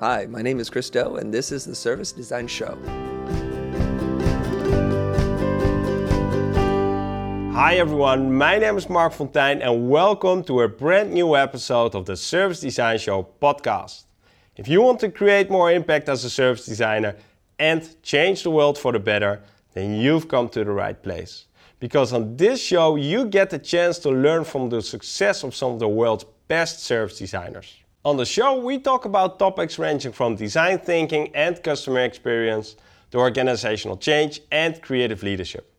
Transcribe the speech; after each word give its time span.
Hi, 0.00 0.26
my 0.26 0.42
name 0.42 0.60
is 0.60 0.68
Chris 0.68 0.90
and 0.90 1.32
this 1.32 1.50
is 1.50 1.64
the 1.64 1.74
Service 1.74 2.12
Design 2.12 2.46
Show. 2.48 2.76
Hi 7.54 7.76
everyone, 7.76 8.30
my 8.30 8.58
name 8.58 8.76
is 8.76 8.90
Marc 8.90 9.14
Fonteijn, 9.14 9.62
and 9.62 9.88
welcome 9.88 10.44
to 10.44 10.60
a 10.60 10.68
brand 10.68 11.14
new 11.14 11.34
episode 11.34 11.94
of 11.94 12.04
the 12.04 12.14
Service 12.14 12.60
Design 12.60 12.98
Show 12.98 13.26
podcast. 13.40 14.04
If 14.56 14.68
you 14.68 14.82
want 14.82 15.00
to 15.00 15.10
create 15.10 15.50
more 15.50 15.72
impact 15.72 16.10
as 16.10 16.24
a 16.24 16.30
service 16.30 16.66
designer 16.66 17.16
and 17.58 18.02
change 18.02 18.42
the 18.42 18.50
world 18.50 18.76
for 18.76 18.92
the 18.92 18.98
better, 18.98 19.40
then 19.72 19.94
you've 19.94 20.28
come 20.28 20.50
to 20.50 20.62
the 20.62 20.72
right 20.72 21.02
place. 21.02 21.46
Because 21.80 22.12
on 22.12 22.36
this 22.36 22.62
show, 22.62 22.96
you 22.96 23.24
get 23.24 23.48
the 23.48 23.58
chance 23.58 23.98
to 24.00 24.10
learn 24.10 24.44
from 24.44 24.68
the 24.68 24.82
success 24.82 25.42
of 25.42 25.54
some 25.54 25.72
of 25.72 25.78
the 25.78 25.88
world's 25.88 26.26
best 26.48 26.80
service 26.80 27.18
designers. 27.18 27.78
On 28.06 28.16
the 28.16 28.24
show, 28.24 28.60
we 28.60 28.78
talk 28.78 29.04
about 29.04 29.36
topics 29.36 29.80
ranging 29.80 30.12
from 30.12 30.36
design 30.36 30.78
thinking 30.78 31.34
and 31.34 31.60
customer 31.60 32.02
experience 32.02 32.76
to 33.10 33.18
organizational 33.18 33.96
change 33.96 34.42
and 34.52 34.80
creative 34.80 35.24
leadership. 35.24 35.74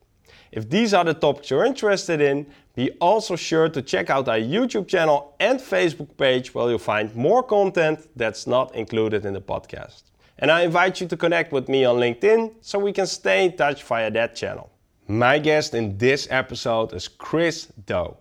If 0.52 0.68
these 0.68 0.92
are 0.92 1.04
the 1.04 1.14
topics 1.14 1.48
you're 1.48 1.64
interested 1.64 2.20
in, 2.20 2.46
be 2.74 2.90
also 3.00 3.34
sure 3.34 3.70
to 3.70 3.80
check 3.80 4.10
out 4.10 4.28
our 4.28 4.36
YouTube 4.36 4.88
channel 4.88 5.36
and 5.40 5.58
Facebook 5.58 6.18
page 6.18 6.54
where 6.54 6.68
you'll 6.68 6.78
find 6.78 7.16
more 7.16 7.42
content 7.42 8.06
that's 8.14 8.46
not 8.46 8.74
included 8.74 9.24
in 9.24 9.32
the 9.32 9.40
podcast. 9.40 10.02
And 10.38 10.50
I 10.50 10.64
invite 10.64 11.00
you 11.00 11.08
to 11.08 11.16
connect 11.16 11.50
with 11.50 11.70
me 11.70 11.86
on 11.86 11.96
LinkedIn 11.96 12.56
so 12.60 12.78
we 12.78 12.92
can 12.92 13.06
stay 13.06 13.46
in 13.46 13.56
touch 13.56 13.82
via 13.84 14.10
that 14.10 14.36
channel. 14.36 14.70
My 15.06 15.38
guest 15.38 15.72
in 15.72 15.96
this 15.96 16.28
episode 16.30 16.92
is 16.92 17.08
Chris 17.08 17.68
Do. 17.86 18.18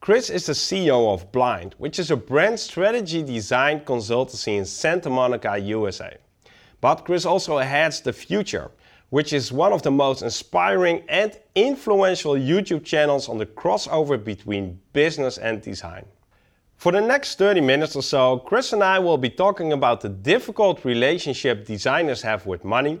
Chris 0.00 0.30
is 0.30 0.46
the 0.46 0.52
CEO 0.52 1.12
of 1.12 1.30
Blind, 1.32 1.74
which 1.78 1.98
is 1.98 2.10
a 2.10 2.16
brand 2.16 2.58
strategy 2.60 3.20
design 3.20 3.80
consultancy 3.80 4.56
in 4.56 4.64
Santa 4.64 5.10
Monica, 5.10 5.58
USA. 5.58 6.16
But 6.80 7.04
Chris 7.04 7.26
also 7.26 7.58
heads 7.58 8.00
The 8.00 8.12
Futur, 8.12 8.70
which 9.10 9.32
is 9.32 9.50
one 9.50 9.72
of 9.72 9.82
the 9.82 9.90
most 9.90 10.22
inspiring 10.22 11.02
and 11.08 11.36
influential 11.56 12.34
YouTube 12.34 12.84
channels 12.84 13.28
on 13.28 13.38
the 13.38 13.46
crossover 13.46 14.22
between 14.22 14.80
business 14.92 15.36
and 15.36 15.60
design. 15.60 16.06
For 16.76 16.92
the 16.92 17.00
next 17.00 17.36
30 17.36 17.60
minutes 17.60 17.96
or 17.96 18.02
so, 18.02 18.38
Chris 18.38 18.72
and 18.72 18.84
I 18.84 19.00
will 19.00 19.18
be 19.18 19.30
talking 19.30 19.72
about 19.72 20.00
the 20.00 20.08
difficult 20.08 20.84
relationship 20.84 21.66
designers 21.66 22.22
have 22.22 22.46
with 22.46 22.64
money, 22.64 23.00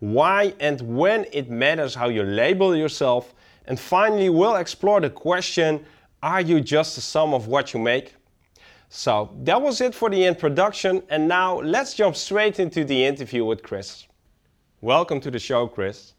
why 0.00 0.52
and 0.60 0.82
when 0.82 1.24
it 1.32 1.48
matters 1.48 1.94
how 1.94 2.10
you 2.10 2.22
label 2.24 2.76
yourself, 2.76 3.32
and 3.64 3.80
finally, 3.80 4.28
we'll 4.28 4.56
explore 4.56 5.00
the 5.00 5.10
question 5.10 5.84
are 6.26 6.40
you 6.40 6.60
just 6.60 6.96
the 6.96 7.00
sum 7.00 7.32
of 7.32 7.46
what 7.46 7.72
you 7.72 7.78
make? 7.78 8.12
So 8.88 9.30
that 9.44 9.62
was 9.62 9.80
it 9.80 9.94
for 9.94 10.10
the 10.10 10.24
introduction, 10.24 11.02
and 11.08 11.28
now 11.28 11.60
let's 11.60 11.94
jump 11.94 12.16
straight 12.16 12.58
into 12.58 12.84
the 12.84 13.04
interview 13.04 13.44
with 13.44 13.62
Chris. 13.62 14.08
Welcome 14.80 15.20
to 15.20 15.30
the 15.30 15.38
show, 15.38 15.68
Chris. 15.68 16.14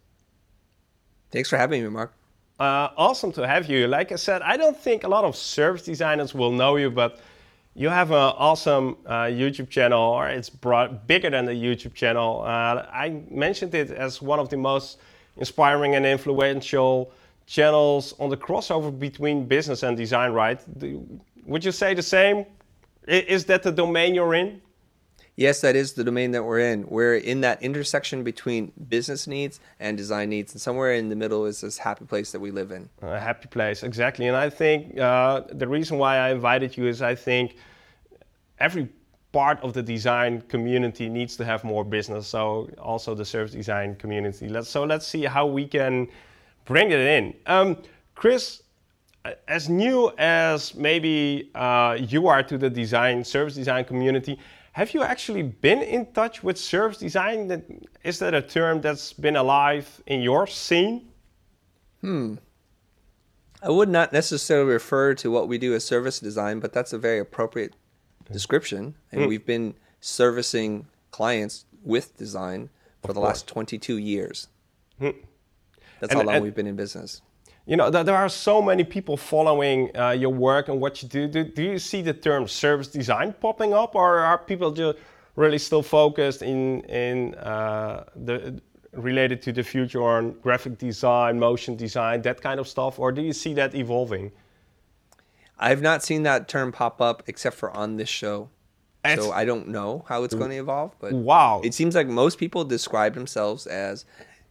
Thanks 1.29 1.49
for 1.49 1.57
having 1.57 1.83
me, 1.83 1.89
Marc. 1.89 2.13
Uh, 2.57 2.87
awesome 2.95 3.33
to 3.33 3.45
have 3.45 3.69
you. 3.69 3.85
Like 3.87 4.13
I 4.13 4.15
said, 4.15 4.41
I 4.43 4.55
don't 4.55 4.77
think 4.77 5.03
a 5.03 5.09
lot 5.09 5.25
of 5.25 5.35
service 5.35 5.83
designers 5.83 6.33
will 6.33 6.53
know 6.53 6.77
you, 6.77 6.89
but 6.89 7.19
you 7.75 7.89
have 7.89 8.11
an 8.11 8.31
awesome 8.37 8.95
uh, 9.05 9.23
YouTube 9.23 9.69
channel, 9.69 9.99
or 9.99 10.29
it's 10.29 10.49
broad, 10.49 11.05
bigger 11.05 11.29
than 11.29 11.43
the 11.43 11.51
YouTube 11.51 11.93
channel. 11.93 12.43
Uh, 12.43 12.85
I 12.93 13.23
mentioned 13.29 13.75
it 13.75 13.91
as 13.91 14.21
one 14.21 14.39
of 14.39 14.47
the 14.47 14.57
most 14.57 14.99
inspiring 15.35 15.95
and 15.95 16.05
influential 16.05 17.11
channels 17.47 18.13
on 18.19 18.29
the 18.29 18.37
crossover 18.37 18.97
between 18.97 19.45
business 19.45 19.81
and 19.81 19.97
design, 19.97 20.31
right? 20.33 20.59
Would 21.45 21.65
you 21.65 21.71
say 21.71 21.93
the 21.93 22.03
same? 22.03 22.45
Is 23.07 23.45
that 23.45 23.63
the 23.63 23.71
domain 23.71 24.13
you're 24.13 24.35
in? 24.35 24.61
Yes, 25.37 25.61
that 25.61 25.75
is 25.75 25.93
the 25.93 26.03
domain 26.03 26.31
that 26.31 26.43
we're 26.43 26.59
in. 26.59 26.87
We're 26.87 27.17
in 27.17 27.41
that 27.41 27.61
intersection 27.61 28.23
between 28.23 28.71
business 28.89 29.27
needs 29.27 29.59
and 29.79 29.95
design 29.95 30.29
needs, 30.29 30.53
and 30.53 30.59
somewhere 30.59 30.93
in 30.93 31.09
the 31.09 31.15
middle 31.15 31.45
is 31.45 31.61
this 31.61 31.77
happy 31.77 32.05
place 32.05 32.31
that 32.31 32.39
we 32.39 32.51
live 32.51 32.71
in. 32.71 32.89
A 33.03 33.19
happy 33.19 33.47
place, 33.47 33.83
exactly. 33.83 34.27
And 34.27 34.35
I 34.35 34.49
think 34.49 34.99
uh, 34.99 35.41
the 35.51 35.67
reason 35.67 35.99
why 35.99 36.17
I 36.17 36.31
invited 36.31 36.75
you 36.75 36.87
is 36.87 37.01
I 37.01 37.13
think 37.13 37.55
every 38.59 38.89
part 39.31 39.61
of 39.61 39.73
the 39.73 39.83
design 39.83 40.41
community 40.49 41.07
needs 41.07 41.37
to 41.37 41.45
have 41.45 41.63
more 41.63 41.85
business. 41.85 42.27
So 42.27 42.69
also 42.79 43.13
the 43.13 43.25
service 43.25 43.51
design 43.51 43.95
community. 43.95 44.49
Let's, 44.49 44.69
so 44.69 44.83
let's 44.83 45.05
see 45.05 45.23
how 45.23 45.45
we 45.45 45.67
can 45.67 46.07
bring 46.67 46.91
it 46.91 46.99
in. 46.99 47.33
Um, 47.47 47.77
Chris, 48.13 48.61
as 49.47 49.69
new 49.69 50.11
as 50.17 50.75
maybe 50.75 51.49
uh, 51.55 51.97
you 51.99 52.27
are 52.27 52.43
to 52.43 52.57
the 52.57 52.69
design 52.69 53.23
service 53.23 53.55
design 53.55 53.85
community, 53.85 54.37
have 54.73 54.93
you 54.93 55.01
actually 55.01 55.41
been 55.41 55.81
in 55.81 56.05
touch 56.13 56.43
with 56.43 56.57
service 56.57 56.99
design? 56.99 57.81
Is 58.03 58.19
that 58.19 58.35
a 58.35 58.41
term 58.41 58.81
that's 58.81 59.11
been 59.13 59.35
alive 59.35 60.01
in 60.05 60.21
your 60.21 60.45
scene? 60.45 61.09
Hmm. 62.01 62.35
I 63.63 63.71
would 63.71 63.89
not 63.89 64.13
necessarily 64.13 64.73
refer 64.73 65.15
to 65.15 65.31
what 65.31 65.47
we 65.47 65.57
do 65.57 65.73
as 65.73 65.83
service 65.83 66.19
design, 66.19 66.59
but 66.59 66.73
that's 66.73 66.93
a 66.93 66.99
very 66.99 67.17
appropriate 67.17 67.73
description. 68.31 68.93
And 69.11 69.21
mm. 69.21 69.27
we've 69.27 69.45
been 69.45 69.73
servicing 69.99 70.85
clients 71.09 71.65
with 71.83 72.15
design 72.17 72.69
for 73.01 73.09
of 73.09 73.15
the 73.15 73.21
course. 73.21 73.39
last 73.39 73.47
22 73.47 73.97
years. 73.97 74.47
Mm. 75.01 75.15
That's 75.99 76.11
and, 76.11 76.21
how 76.21 76.25
long 76.25 76.35
and, 76.35 76.43
we've 76.43 76.55
been 76.55 76.67
in 76.67 76.75
business. 76.75 77.21
You 77.65 77.75
know, 77.75 77.89
there 77.89 78.15
are 78.15 78.29
so 78.29 78.61
many 78.61 78.85
people 78.85 79.17
following 79.17 79.95
uh, 79.97 80.11
your 80.11 80.29
work 80.31 80.69
and 80.69 80.79
what 80.79 81.03
you 81.03 81.09
do. 81.09 81.27
do. 81.27 81.43
Do 81.43 81.61
you 81.61 81.79
see 81.79 82.01
the 82.01 82.13
term 82.13 82.47
service 82.47 82.87
design 82.87 83.33
popping 83.41 83.73
up, 83.73 83.93
or 83.93 84.19
are 84.19 84.37
people 84.37 84.71
just 84.71 84.97
really 85.35 85.57
still 85.57 85.83
focused 85.83 86.41
in 86.41 86.81
in 86.83 87.35
uh, 87.35 88.05
the 88.15 88.61
related 88.93 89.41
to 89.43 89.51
the 89.51 89.63
future 89.63 90.01
on 90.01 90.31
graphic 90.41 90.77
design, 90.77 91.39
motion 91.39 91.75
design, 91.75 92.21
that 92.21 92.41
kind 92.41 92.59
of 92.59 92.67
stuff, 92.67 92.99
or 92.99 93.11
do 93.11 93.21
you 93.21 93.33
see 93.33 93.53
that 93.53 93.75
evolving? 93.75 94.31
I've 95.59 95.81
not 95.81 96.03
seen 96.03 96.23
that 96.23 96.47
term 96.47 96.71
pop 96.71 97.01
up 97.01 97.23
except 97.27 97.55
for 97.55 97.71
on 97.71 97.97
this 97.97 98.09
show. 98.09 98.49
so 99.05 99.31
I 99.31 99.45
don't 99.45 99.69
know 99.69 100.03
how 100.07 100.23
it's 100.23 100.35
going 100.35 100.51
to 100.51 100.57
evolve, 100.57 100.95
but 100.99 101.13
wow, 101.13 101.61
it 101.63 101.73
seems 101.73 101.95
like 101.95 102.07
most 102.07 102.37
people 102.37 102.65
describe 102.65 103.13
themselves 103.13 103.65
as 103.67 104.05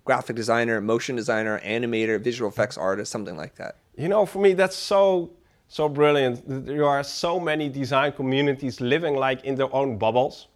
graphic 0.06 0.37
designer, 0.37 0.81
motion 0.81 1.17
designer, 1.17 1.61
animator, 1.65 2.19
visual 2.19 2.49
effects 2.49 2.78
artist, 2.78 3.12
something 3.12 3.37
like 3.37 3.56
that. 3.56 3.77
You 3.99 4.09
know, 4.09 4.25
for 4.25 4.39
me, 4.39 4.55
that's 4.55 4.77
so 4.77 5.31
so 5.69 5.89
brilliant. 5.89 6.43
There 6.47 6.87
are 6.87 7.03
so 7.03 7.41
many 7.41 7.69
design 7.69 8.12
communities 8.12 8.81
living 8.81 9.16
like 9.16 9.45
in 9.45 9.56
their 9.56 9.72
own 9.75 9.99
bubbles. 9.99 10.47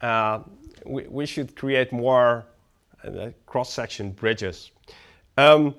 Uh, 0.00 0.40
we, 0.86 1.02
we, 1.08 1.26
should 1.26 1.56
create 1.56 1.90
more 1.90 2.46
uh, 3.02 3.30
cross-section 3.46 4.12
bridges. 4.12 4.70
Um, 5.36 5.74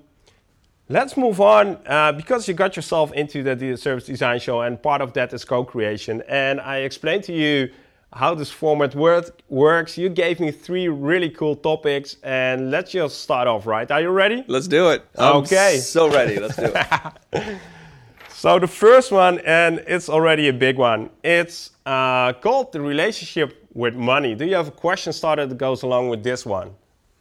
let's 0.90 1.16
move 1.16 1.40
on 1.40 1.78
uh, 1.88 2.12
because 2.12 2.50
you 2.50 2.54
got 2.54 2.76
yourself 2.76 3.14
into 3.14 3.44
the 3.44 3.78
service 3.78 4.08
design 4.08 4.42
show, 4.42 4.60
and 4.60 4.84
part 4.84 5.02
of 5.02 5.14
that 5.14 5.32
is 5.32 5.46
co-creation. 5.46 6.22
And 6.28 6.60
I 6.60 6.80
explained 6.80 7.24
to 7.26 7.34
you 7.34 7.72
how 8.14 8.34
this 8.34 8.52
format 8.52 8.96
work, 8.96 9.42
works. 9.50 9.98
You 9.98 10.10
gave 10.10 10.40
me 10.40 10.52
three 10.52 10.88
really 10.88 11.30
cool 11.30 11.56
topics, 11.56 12.18
and 12.24 12.72
let's 12.72 12.92
just 12.92 13.22
start 13.22 13.48
off, 13.48 13.66
right? 13.66 13.90
Are 13.92 14.02
you 14.02 14.10
ready? 14.10 14.44
Let's 14.48 14.68
do 14.68 14.90
it. 14.90 15.06
I'm 15.18 15.38
okay. 15.38 15.78
So 15.78 16.12
ready. 16.12 16.40
Let's 16.40 16.56
do 16.56 16.72
it. 16.74 17.58
so, 18.30 18.58
the 18.60 18.68
first 18.68 19.12
one, 19.12 19.40
and 19.46 19.84
it's 19.88 20.10
already 20.10 20.48
a 20.48 20.54
big 20.54 20.78
one, 20.78 21.12
it's 21.24 21.72
uh, 21.86 22.34
called 22.34 22.72
the 22.72 22.82
relationship 22.82 23.68
with 23.74 23.96
money. 23.96 24.34
Do 24.34 24.46
you 24.46 24.56
have 24.56 24.68
a 24.68 24.72
question 24.72 25.14
started 25.14 25.50
that 25.50 25.58
goes 25.58 25.84
along 25.84 26.10
with 26.10 26.24
this 26.24 26.46
one? 26.46 26.72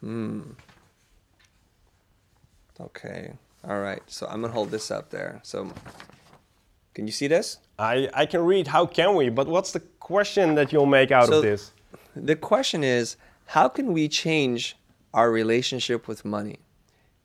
Hmm. 0.01 0.41
Okay. 2.81 3.33
All 3.69 3.81
right. 3.81 4.01
So, 4.07 4.27
I'm 4.27 4.41
going 4.41 4.53
to 4.53 4.55
hold 4.55 4.71
this 4.71 4.91
up 4.91 5.11
there. 5.11 5.41
So, 5.43 5.71
can 6.95 7.07
you 7.07 7.13
see 7.13 7.27
this? 7.27 7.59
I, 7.79 8.09
I 8.15 8.27
can 8.27 8.41
read. 8.41 8.67
How 8.67 8.87
can 8.87 9.15
we? 9.15 9.29
But 9.29 9.47
what's 9.47 9.73
the 9.73 9.81
question 10.09 10.55
that 10.55 10.73
you'll 10.73 10.87
make 10.87 11.11
out 11.11 11.27
so 11.27 11.37
of 11.37 11.43
this? 11.43 11.73
The 12.17 12.35
question 12.35 12.83
is 12.83 13.19
how 13.45 13.69
can 13.69 13.93
we 13.93 14.09
change 14.09 14.75
our 15.13 15.31
relationship 15.31 16.09
with 16.09 16.25
money? 16.25 16.61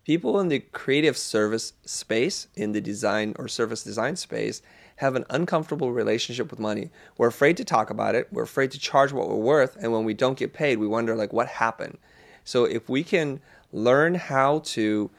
People 0.04 0.38
in 0.42 0.50
the 0.50 0.60
creative 0.60 1.18
service 1.18 1.72
space, 1.86 2.48
in 2.56 2.74
the 2.74 2.81
design 2.81 3.36
or 3.40 3.48
service 3.48 3.84
design 3.84 4.18
space, 4.18 4.62
have 4.98 5.16
an 5.16 5.24
uncomfortable 5.30 5.94
relationship 5.94 6.52
with 6.52 6.60
money. 6.60 6.92
We're 7.18 7.30
afraid 7.30 7.56
to 7.57 7.63
talk 7.63 7.90
about 7.90 8.16
it. 8.16 8.28
We're 8.34 8.44
afraid 8.44 8.72
to 8.72 8.80
charge 8.80 9.13
what 9.13 9.30
we're 9.30 9.36
worth. 9.36 9.78
And 9.78 9.94
when 9.94 10.04
we 10.04 10.13
don't 10.13 10.38
get 10.38 10.52
paid, 10.52 10.78
we 10.78 10.88
wonder, 10.88 11.16
like, 11.16 11.31
what 11.31 11.48
happened? 11.48 11.98
So 12.44 12.66
if 12.66 12.90
we 12.90 13.04
can 13.06 13.40
learn 13.72 14.16
how 14.16 14.60
to 14.60 15.10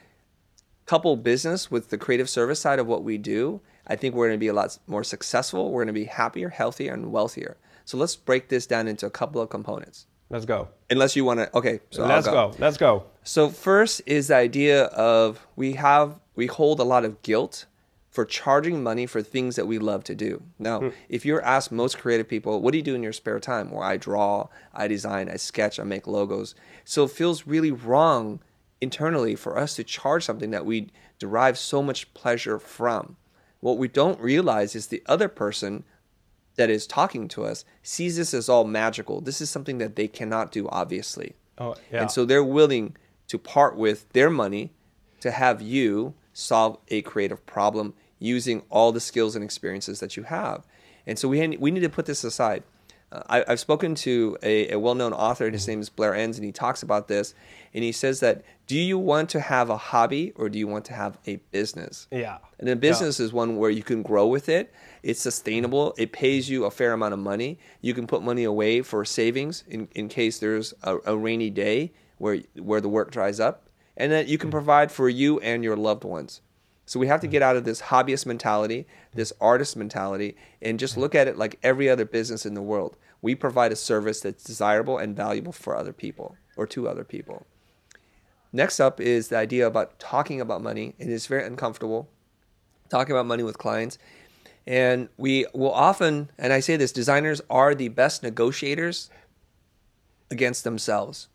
couple 0.85 1.17
business 1.17 1.71
with 1.71 1.89
the 1.89 1.97
creative 1.97 2.29
service 2.29 2.61
side 2.61 2.79
of 2.79 2.87
what 2.87 3.03
we 3.03 3.17
do, 3.17 3.63
I 3.87 3.97
think 3.97 4.15
we're 4.15 4.29
going 4.29 4.39
to 4.39 4.47
be 4.47 4.49
a 4.49 4.55
lot 4.55 4.79
more 4.87 5.05
successful. 5.05 5.71
We're 5.71 5.85
going 5.85 5.95
to 5.95 6.01
be 6.01 6.05
happier, 6.05 6.51
healthier, 6.51 6.93
and 6.93 7.13
wealthier. 7.13 7.57
So 7.85 7.97
let's 7.97 8.17
break 8.17 8.49
this 8.49 8.67
down 8.67 8.89
into 8.89 9.07
a 9.07 9.11
couple 9.11 9.41
of 9.41 9.51
components. 9.51 10.07
Let's 10.31 10.47
go. 10.47 10.69
Unless 10.91 11.17
you 11.17 11.25
want 11.25 11.41
to, 11.41 11.57
okay. 11.57 11.81
So 11.91 12.07
let's 12.07 12.27
go. 12.27 12.51
go. 12.51 12.57
Let's 12.59 12.77
go. 12.77 13.05
So 13.23 13.51
first 13.51 14.03
is 14.07 14.29
the 14.29 14.37
idea 14.37 14.85
of 14.85 15.47
we 15.55 15.75
have 15.75 16.19
we 16.35 16.47
hold 16.47 16.81
a 16.81 16.85
lot 16.85 17.05
of 17.05 17.23
guilt 17.23 17.67
for 18.11 18.25
charging 18.25 18.83
money 18.83 19.07
for 19.07 19.23
things 19.23 19.57
that 19.57 19.67
we 19.67 19.79
love 19.79 20.05
to 20.05 20.15
do. 20.15 20.43
Now, 20.59 20.81
hmm. 20.81 20.89
if 21.09 21.27
you're 21.27 21.43
asked 21.43 21.73
most 21.73 21.99
creative 21.99 22.29
people, 22.29 22.61
what 22.61 22.71
do 22.71 22.79
you 22.79 22.85
do 22.85 22.95
in 22.95 23.03
your 23.03 23.13
spare 23.13 23.41
time? 23.41 23.71
Well, 23.71 23.83
I 23.83 23.97
draw, 23.97 24.49
I 24.73 24.87
design, 24.87 25.29
I 25.29 25.37
sketch, 25.37 25.81
I 25.81 25.83
make 25.83 26.07
logos. 26.07 26.55
So 26.85 27.05
it 27.05 27.11
feels 27.11 27.47
really 27.47 27.73
wrong 27.73 28.41
internally 28.81 29.35
for 29.35 29.59
us 29.59 29.75
to 29.77 29.85
charge 29.85 30.25
something 30.25 30.53
that 30.53 30.65
we 30.65 30.91
derive 31.19 31.59
so 31.59 31.83
much 31.83 32.13
pleasure 32.15 32.59
from. 32.59 33.17
What 33.59 33.79
we 33.79 33.89
don't 33.89 34.21
realize 34.21 34.77
is 34.77 34.87
the 34.87 35.03
other 35.07 35.29
person 35.29 35.85
that 36.57 36.71
is 36.71 36.87
talking 36.87 37.29
to 37.29 37.45
us 37.45 37.65
sees 37.83 38.17
this 38.17 38.33
as 38.35 38.49
all 38.49 38.65
magical. 38.65 39.21
This 39.21 39.41
is 39.41 39.51
something 39.51 39.79
that 39.79 39.97
they 39.97 40.09
cannot 40.09 40.53
do, 40.53 40.69
obviously. 40.69 41.35
Oh, 41.59 41.75
yeah. 41.93 42.03
And 42.03 42.11
so 42.11 42.25
they're 42.25 42.45
willing 42.45 42.97
to 43.29 43.39
part 43.39 43.77
with 43.77 44.11
their 44.13 44.31
money 44.31 44.73
to 45.21 45.31
have 45.31 45.63
you 45.63 46.15
solve 46.33 46.79
a 46.89 47.03
creative 47.03 47.45
problem 47.47 47.95
using 48.19 48.63
all 48.71 48.93
the 48.93 49.01
skills 49.01 49.35
and 49.35 49.45
experiences 49.45 50.01
that 50.01 50.17
you 50.17 50.25
have. 50.25 50.67
And 51.07 51.19
so 51.19 51.29
we, 51.29 51.57
we 51.57 51.71
need 51.71 51.81
to 51.81 51.89
put 51.89 52.07
this 52.07 52.25
aside. 52.25 52.63
Uh, 53.13 53.23
I, 53.29 53.45
have 53.49 53.61
spoken 53.61 53.95
to 53.97 54.37
a, 54.43 54.73
a 54.73 54.79
well 54.79 54.95
known 54.95 55.13
author, 55.13 55.45
and 55.45 55.55
his 55.55 55.67
name 55.69 55.81
is 55.81 55.89
Blair 55.89 56.15
Enns, 56.15 56.37
and 56.37 56.45
he 56.45 56.53
talks 56.53 56.83
about 56.83 57.09
this. 57.09 57.35
And 57.73 57.83
he 57.83 57.93
says 57.93 58.21
that 58.21 58.45
do 58.67 58.79
you 58.79 58.99
want 58.99 59.29
to 59.31 59.41
have 59.41 59.69
a 59.69 59.77
hobby 59.77 60.33
or 60.37 60.49
do 60.49 60.59
you 60.59 60.67
want 60.67 60.87
to 60.87 60.95
have 60.95 61.19
a 61.27 61.37
business? 61.51 62.07
Yeah. 62.11 62.39
And 62.59 62.69
a 62.69 62.77
business 62.77 63.19
yeah. 63.19 63.27
is 63.27 63.33
one 63.33 63.57
where 63.57 63.71
you 63.71 63.83
can 63.83 64.03
grow 64.03 64.27
with 64.27 64.49
it, 64.49 64.73
it's 65.03 65.21
sustainable, 65.21 65.95
it 65.99 66.13
pays 66.13 66.49
you 66.49 66.65
a 66.65 66.71
fair 66.71 66.93
amount 66.93 67.13
of 67.13 67.21
money. 67.21 67.59
You 67.83 67.93
can 67.93 68.07
put 68.07 68.23
money 68.23 68.45
away 68.45 68.81
for 68.81 69.05
savings 69.05 69.65
in, 69.69 69.89
in 69.95 70.09
case 70.09 70.39
there's 70.39 70.73
a, 70.83 70.97
a 71.05 71.17
rainy 71.17 71.51
day 71.51 71.93
where, 72.17 72.39
where 72.57 72.81
the 72.81 72.89
work 72.89 73.11
dries 73.11 73.39
up, 73.39 73.69
and 73.97 74.11
that 74.13 74.29
you 74.29 74.39
can 74.39 74.51
provide 74.51 74.91
for 74.91 75.09
you 75.09 75.41
and 75.41 75.63
your 75.63 75.77
loved 75.77 76.05
ones. 76.05 76.41
So 76.87 77.01
we 77.01 77.07
have 77.07 77.21
to 77.21 77.27
get 77.27 77.43
out 77.43 77.57
of 77.57 77.65
this 77.65 77.83
hobbyist 77.83 78.27
mentality, 78.27 78.87
this 79.15 79.33
artist 79.41 79.77
mentality, 79.77 80.37
and 80.61 80.79
just 80.79 80.97
look 80.97 81.15
at 81.15 81.29
it 81.29 81.39
like 81.39 81.59
every 81.63 81.89
other 81.89 82.05
business 82.05 82.45
in 82.45 82.55
the 82.55 82.63
world. 82.63 82.97
We 83.23 83.35
provide 83.35 83.73
a 83.73 83.77
service 83.77 84.21
that's 84.21 84.45
desirable 84.45 84.99
and 84.99 85.17
valuable 85.17 85.53
for 85.53 85.77
other 85.77 85.95
people 85.95 86.37
or 86.57 86.67
to 86.69 86.89
other 86.89 87.05
people. 87.05 87.47
Next 88.53 88.81
up 88.81 89.01
is 89.01 89.29
the 89.29 89.37
idea 89.39 89.67
about 89.67 89.99
talking 89.99 90.41
about 90.41 90.63
money. 90.63 90.95
And 91.01 91.11
It 91.11 91.15
is 91.15 91.27
very 91.27 91.47
uncomfortable 91.47 92.09
talking 92.91 93.13
about 93.13 93.27
money 93.27 93.43
with 93.43 93.59
clients. 93.59 93.99
And 94.67 95.09
we 95.17 95.47
will 95.55 95.73
often, 95.73 96.31
and 96.39 96.53
I 96.53 96.61
say 96.61 96.77
this, 96.77 96.93
designers 96.93 97.41
are 97.49 97.75
the 97.75 97.89
best 97.89 98.23
negotiators 98.23 99.11
against 100.31 100.65
themselves. 100.65 101.29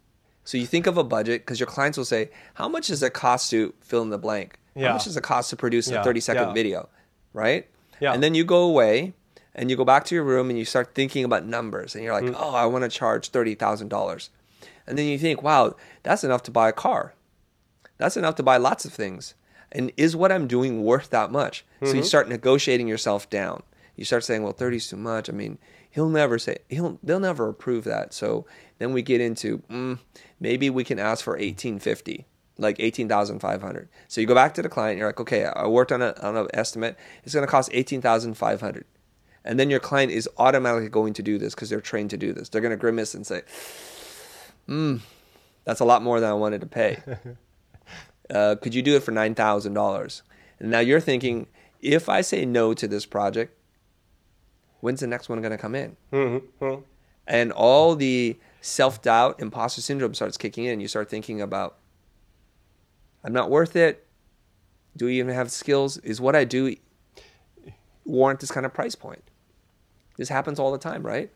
So 0.44 0.58
you 0.58 0.66
think 0.66 0.88
of 0.88 0.98
a 0.98 1.04
budget 1.04 1.42
because 1.42 1.60
your 1.60 1.68
clients 1.68 1.98
will 1.98 2.06
say, 2.06 2.30
How 2.54 2.70
much 2.70 2.88
does 2.88 3.02
it 3.04 3.14
cost 3.14 3.50
to 3.52 3.74
fill 3.82 4.02
in 4.02 4.10
the 4.10 4.18
blank? 4.18 4.59
Yeah. 4.76 4.88
How 4.88 4.94
much 4.94 5.06
does 5.06 5.18
it 5.18 5.24
cost 5.24 5.50
to 5.50 5.56
produce 5.56 5.90
yeah. 5.90 6.02
a 6.02 6.04
30 6.04 6.20
second 6.20 6.48
yeah. 6.50 6.54
video? 6.54 6.90
Right? 7.34 7.68
Yeah. 8.00 8.14
And 8.14 8.24
then 8.24 8.36
you 8.36 8.44
go 8.44 8.64
away 8.64 9.14
and 9.56 9.70
you 9.70 9.76
go 9.76 9.86
back 9.86 10.06
to 10.06 10.16
your 10.16 10.24
room 10.24 10.50
and 10.50 10.58
you 10.58 10.66
start 10.66 10.96
thinking 10.96 11.24
about 11.24 11.46
numbers 11.46 11.96
and 11.96 12.04
you're 12.04 12.14
like, 12.14 12.24
mm. 12.24 12.36
oh, 12.38 12.56
I 12.56 12.66
want 12.66 12.84
to 12.84 12.90
charge 12.90 13.32
$30,000. 13.32 14.30
And 14.88 14.98
then 14.98 15.06
you 15.06 15.20
think, 15.20 15.44
wow, 15.44 15.76
that's 16.04 16.24
enough 16.24 16.44
to 16.44 16.52
buy 16.52 16.70
a 16.70 16.74
car. 16.74 17.14
That's 17.98 18.18
enough 18.18 18.36
to 18.36 18.44
buy 18.44 18.58
lots 18.58 18.86
of 18.86 18.94
things. 18.94 19.36
And 19.72 19.92
is 19.98 20.16
what 20.16 20.32
I'm 20.32 20.48
doing 20.48 20.84
worth 20.84 21.10
that 21.12 21.32
much? 21.32 21.66
Mm-hmm. 21.76 21.86
So 21.86 21.92
you 21.92 22.00
mm-hmm. 22.00 22.08
start 22.08 22.30
negotiating 22.30 22.88
yourself 22.88 23.30
down. 23.30 23.64
You 23.96 24.06
start 24.06 24.24
saying, 24.24 24.44
well, 24.44 24.54
30 24.54 24.78
is 24.78 24.88
too 24.88 24.96
much. 24.96 25.30
I 25.30 25.34
mean, 25.34 25.58
he'll 25.92 26.10
never 26.10 26.40
say, 26.40 26.60
he'll, 26.70 26.98
they'll 27.04 27.20
never 27.20 27.50
approve 27.50 27.84
that. 27.84 28.14
So 28.14 28.46
then 28.78 28.94
we 28.94 29.02
get 29.02 29.20
into, 29.20 29.60
mm, 29.70 30.00
maybe 30.40 30.70
we 30.70 30.84
can 30.84 31.00
ask 31.00 31.24
for 31.24 31.34
1850 31.34 32.26
like 32.60 32.80
18,500. 32.80 33.90
So 34.08 34.22
you 34.22 34.28
go 34.28 34.36
back 34.36 34.54
to 34.56 34.62
the 34.62 34.70
client, 34.70 34.98
you're 34.98 35.08
like, 35.08 35.20
okay, 35.20 35.46
I 35.46 35.68
worked 35.68 35.92
on, 35.92 36.02
a, 36.02 36.14
on 36.22 36.36
an 36.36 36.48
estimate. 36.54 36.98
It's 37.24 37.34
going 37.34 37.46
to 37.46 37.52
cost 37.52 37.70
18,500. 37.74 38.86
And 39.46 39.60
then 39.60 39.70
your 39.70 39.80
client 39.80 40.12
is 40.12 40.30
automatically 40.38 40.90
going 40.90 41.14
to 41.14 41.24
do 41.24 41.38
this 41.38 41.56
because 41.56 41.70
they're 41.70 41.82
trained 41.82 42.10
to 42.12 42.18
do 42.18 42.34
this. 42.34 42.50
They're 42.50 42.62
going 42.62 42.72
to 42.72 42.78
grimace 42.78 43.14
and 43.14 43.26
say, 43.26 43.42
hmm, 44.68 44.98
that's 45.64 45.80
a 45.80 45.86
lot 45.86 46.04
more 46.04 46.20
than 46.20 46.30
I 46.30 46.34
wanted 46.34 46.62
to 46.62 46.68
pay. 46.68 47.02
uh, 48.30 48.56
could 48.62 48.76
you 48.76 48.82
do 48.82 48.96
it 48.96 49.04
for 49.04 49.12
$9,000? 49.12 50.22
And 50.60 50.70
now 50.70 50.80
you're 50.80 51.00
thinking, 51.00 51.48
if 51.82 52.10
I 52.10 52.22
say 52.22 52.46
no 52.46 52.74
to 52.74 52.88
this 52.88 53.06
project, 53.06 53.58
when's 54.82 55.00
the 55.00 55.08
next 55.08 55.30
one 55.30 55.40
going 55.42 55.52
to 55.52 55.58
come 55.58 55.76
in? 55.76 55.96
Mm-hmm. 56.12 56.82
And 57.26 57.52
all 57.54 57.96
the 57.96 58.38
self 58.62 59.02
doubt, 59.02 59.40
imposter 59.40 59.82
syndrome 59.82 60.14
starts 60.14 60.38
kicking 60.38 60.66
in. 60.66 60.82
You 60.82 60.88
start 60.88 61.10
thinking 61.10 61.42
about, 61.42 61.78
I'm 63.24 63.34
not 63.34 63.50
worth 63.50 63.76
it. 63.76 64.06
Do 64.98 65.06
we 65.06 65.20
even 65.20 65.34
have 65.34 65.52
skills? 65.52 65.98
Is 66.00 66.20
what 66.20 66.36
I 66.36 66.44
do 66.44 66.76
warrant 68.06 68.40
this 68.40 68.52
kind 68.52 68.66
of 68.66 68.74
price 68.74 68.96
point? 68.96 69.24
This 70.18 70.30
happens 70.30 70.60
all 70.60 70.72
the 70.72 70.78
time, 70.78 71.06
right? 71.06 71.30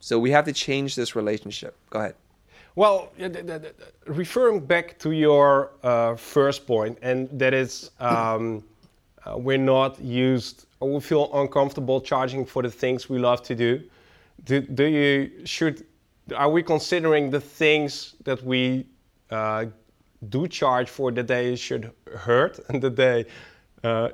So 0.00 0.18
we 0.18 0.30
have 0.30 0.44
to 0.44 0.52
change 0.52 0.94
this 0.94 1.16
relationship. 1.16 1.76
Go 1.90 1.98
ahead. 1.98 2.14
Well, 2.76 3.12
referring 4.06 4.60
back 4.60 4.98
to 5.00 5.10
your 5.10 5.72
uh, 5.82 6.14
first 6.14 6.66
point, 6.66 6.96
and 7.02 7.28
that 7.32 7.52
is 7.52 7.90
um, 7.98 8.62
uh, 9.26 9.36
we're 9.36 9.58
not 9.58 10.00
used 10.00 10.66
or 10.80 10.94
we 10.94 11.00
feel 11.00 11.28
uncomfortable 11.34 12.00
charging 12.00 12.44
for 12.46 12.62
the 12.62 12.70
things 12.70 13.08
we 13.08 13.18
love 13.18 13.42
to 13.42 13.54
do. 13.54 13.82
Do, 14.44 14.60
do 14.60 14.84
you 14.84 15.44
should 15.44 15.84
are 16.36 16.50
we 16.50 16.62
considering 16.62 17.30
the 17.30 17.40
things 17.40 18.14
that 18.24 18.42
we 18.44 18.86
uh, 19.30 19.66
do 20.28 20.48
charge 20.48 20.88
for 20.88 21.12
that 21.12 21.26
they 21.28 21.54
should 21.56 21.92
hurt 22.14 22.58
and 22.68 22.82
the 22.82 22.90
day 22.90 23.26
uh, 23.84 24.08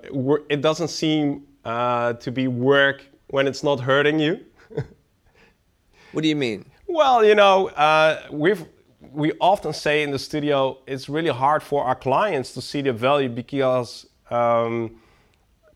it 0.49 0.61
doesn't 0.61 0.89
seem 0.89 1.47
uh, 1.65 2.13
to 2.15 2.31
be 2.31 2.49
work 2.49 3.05
when 3.29 3.47
it's 3.47 3.63
not 3.63 3.81
hurting 3.81 4.19
you. 4.21 4.41
what 6.13 6.23
do 6.23 6.29
you 6.29 6.37
mean? 6.37 6.65
Well, 6.87 7.25
you 7.25 7.35
know, 7.35 7.69
uh, 7.69 8.23
we've 8.31 8.65
we 9.13 9.33
often 9.41 9.73
say 9.73 10.03
in 10.03 10.11
the 10.11 10.19
studio 10.19 10.79
it's 10.87 11.09
really 11.09 11.31
hard 11.31 11.63
for 11.63 11.85
our 11.85 11.95
clients 11.95 12.53
to 12.55 12.61
see 12.61 12.83
the 12.83 12.93
value 12.93 13.29
because 13.29 14.07
um, 14.31 14.97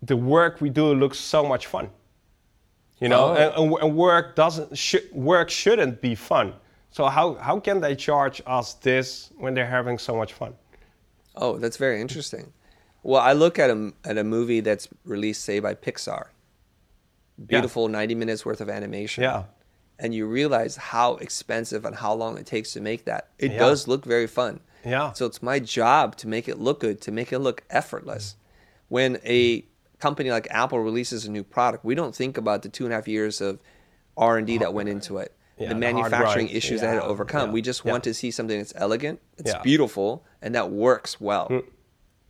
the 0.02 0.17
work 0.17 0.61
we 0.61 0.70
do 0.70 0.94
looks 0.94 1.19
so 1.19 1.46
much 1.46 1.67
fun. 1.67 1.91
You 3.00 3.08
know, 3.08 3.29
oh. 3.29 3.75
and, 3.75 3.82
and, 3.82 3.96
work 3.96 4.34
doesn't 4.34 4.76
sh- 4.76 5.12
work 5.12 5.50
shouldn't 5.50 6.00
be 6.00 6.17
fun. 6.17 6.52
So 6.90 7.06
how, 7.06 7.35
how 7.35 7.61
can 7.61 7.81
they 7.81 7.94
charge 7.94 8.43
us 8.46 8.75
this 8.75 9.31
when 9.37 9.55
they're 9.55 9.67
having 9.67 9.99
so 9.99 10.17
much 10.17 10.32
fun? 10.32 10.55
Oh, 11.37 11.58
that's 11.58 11.76
very 11.76 12.00
interesting. 12.00 12.52
Well, 13.02 13.20
I 13.20 13.32
look 13.32 13.58
at 13.58 13.70
a, 13.70 13.93
at 14.05 14.19
a 14.19 14.25
movie 14.25 14.61
that's 14.61 14.88
released, 15.05 15.44
say, 15.44 15.61
by 15.61 15.75
Pixar. 15.75 16.26
Beautiful 17.46 17.85
yeah. 17.85 17.99
90 17.99 18.14
minutes 18.17 18.44
worth 18.44 18.61
of 18.61 18.69
animation. 18.69 19.23
Yeah. 19.23 19.44
And 20.00 20.14
you 20.14 20.26
realize 20.26 20.76
how 20.76 21.17
expensive 21.17 21.84
and 21.84 21.94
how 21.94 22.15
long 22.15 22.39
it 22.39 22.46
takes 22.46 22.72
to 22.72 22.81
make 22.81 23.05
that. 23.05 23.29
It 23.39 23.53
yeah. 23.53 23.58
does 23.58 23.86
look 23.86 24.05
very 24.05 24.27
fun. 24.27 24.60
Yeah. 24.84 25.13
So 25.13 25.27
it's 25.27 25.43
my 25.43 25.58
job 25.58 26.17
to 26.17 26.29
make 26.29 26.48
it 26.48 26.58
look 26.58 26.81
good, 26.81 27.01
to 27.03 27.13
make 27.13 27.32
it 27.32 27.39
look 27.39 27.63
effortless. 27.70 28.36
When 28.89 29.19
a 29.24 29.65
company 29.98 30.31
like 30.31 30.48
Apple 30.51 30.81
releases 30.81 31.27
a 31.27 31.31
new 31.31 31.44
product, 31.44 31.84
we 31.84 31.94
don't 31.94 32.15
think 32.15 32.39
about 32.39 32.63
the 32.63 32.69
two 32.69 32.84
and 32.84 32.93
a 32.93 32.96
half 32.96 33.08
years 33.08 33.41
of 33.41 33.60
R 34.17 34.39
and 34.39 34.46
D 34.46 34.58
that 34.58 34.72
went 34.74 34.89
into 34.89 35.19
it 35.19 35.32
yeah, 35.58 35.69
the 35.69 35.74
manufacturing 35.74 36.48
issues 36.48 36.81
yeah, 36.81 36.88
that 36.88 36.94
had 36.94 37.00
to 37.00 37.06
overcome. 37.06 37.48
Yeah, 37.48 37.55
we 37.55 37.62
just 37.62 37.84
want 37.84 38.05
to 38.05 38.15
see 38.15 38.31
something 38.31 38.58
that's 38.58 38.72
elegant, 38.77 39.20
it's 39.38 39.55
beautiful, 39.62 40.24
and 40.43 40.55
that 40.55 40.70
works 40.70 41.20
well. 41.20 41.48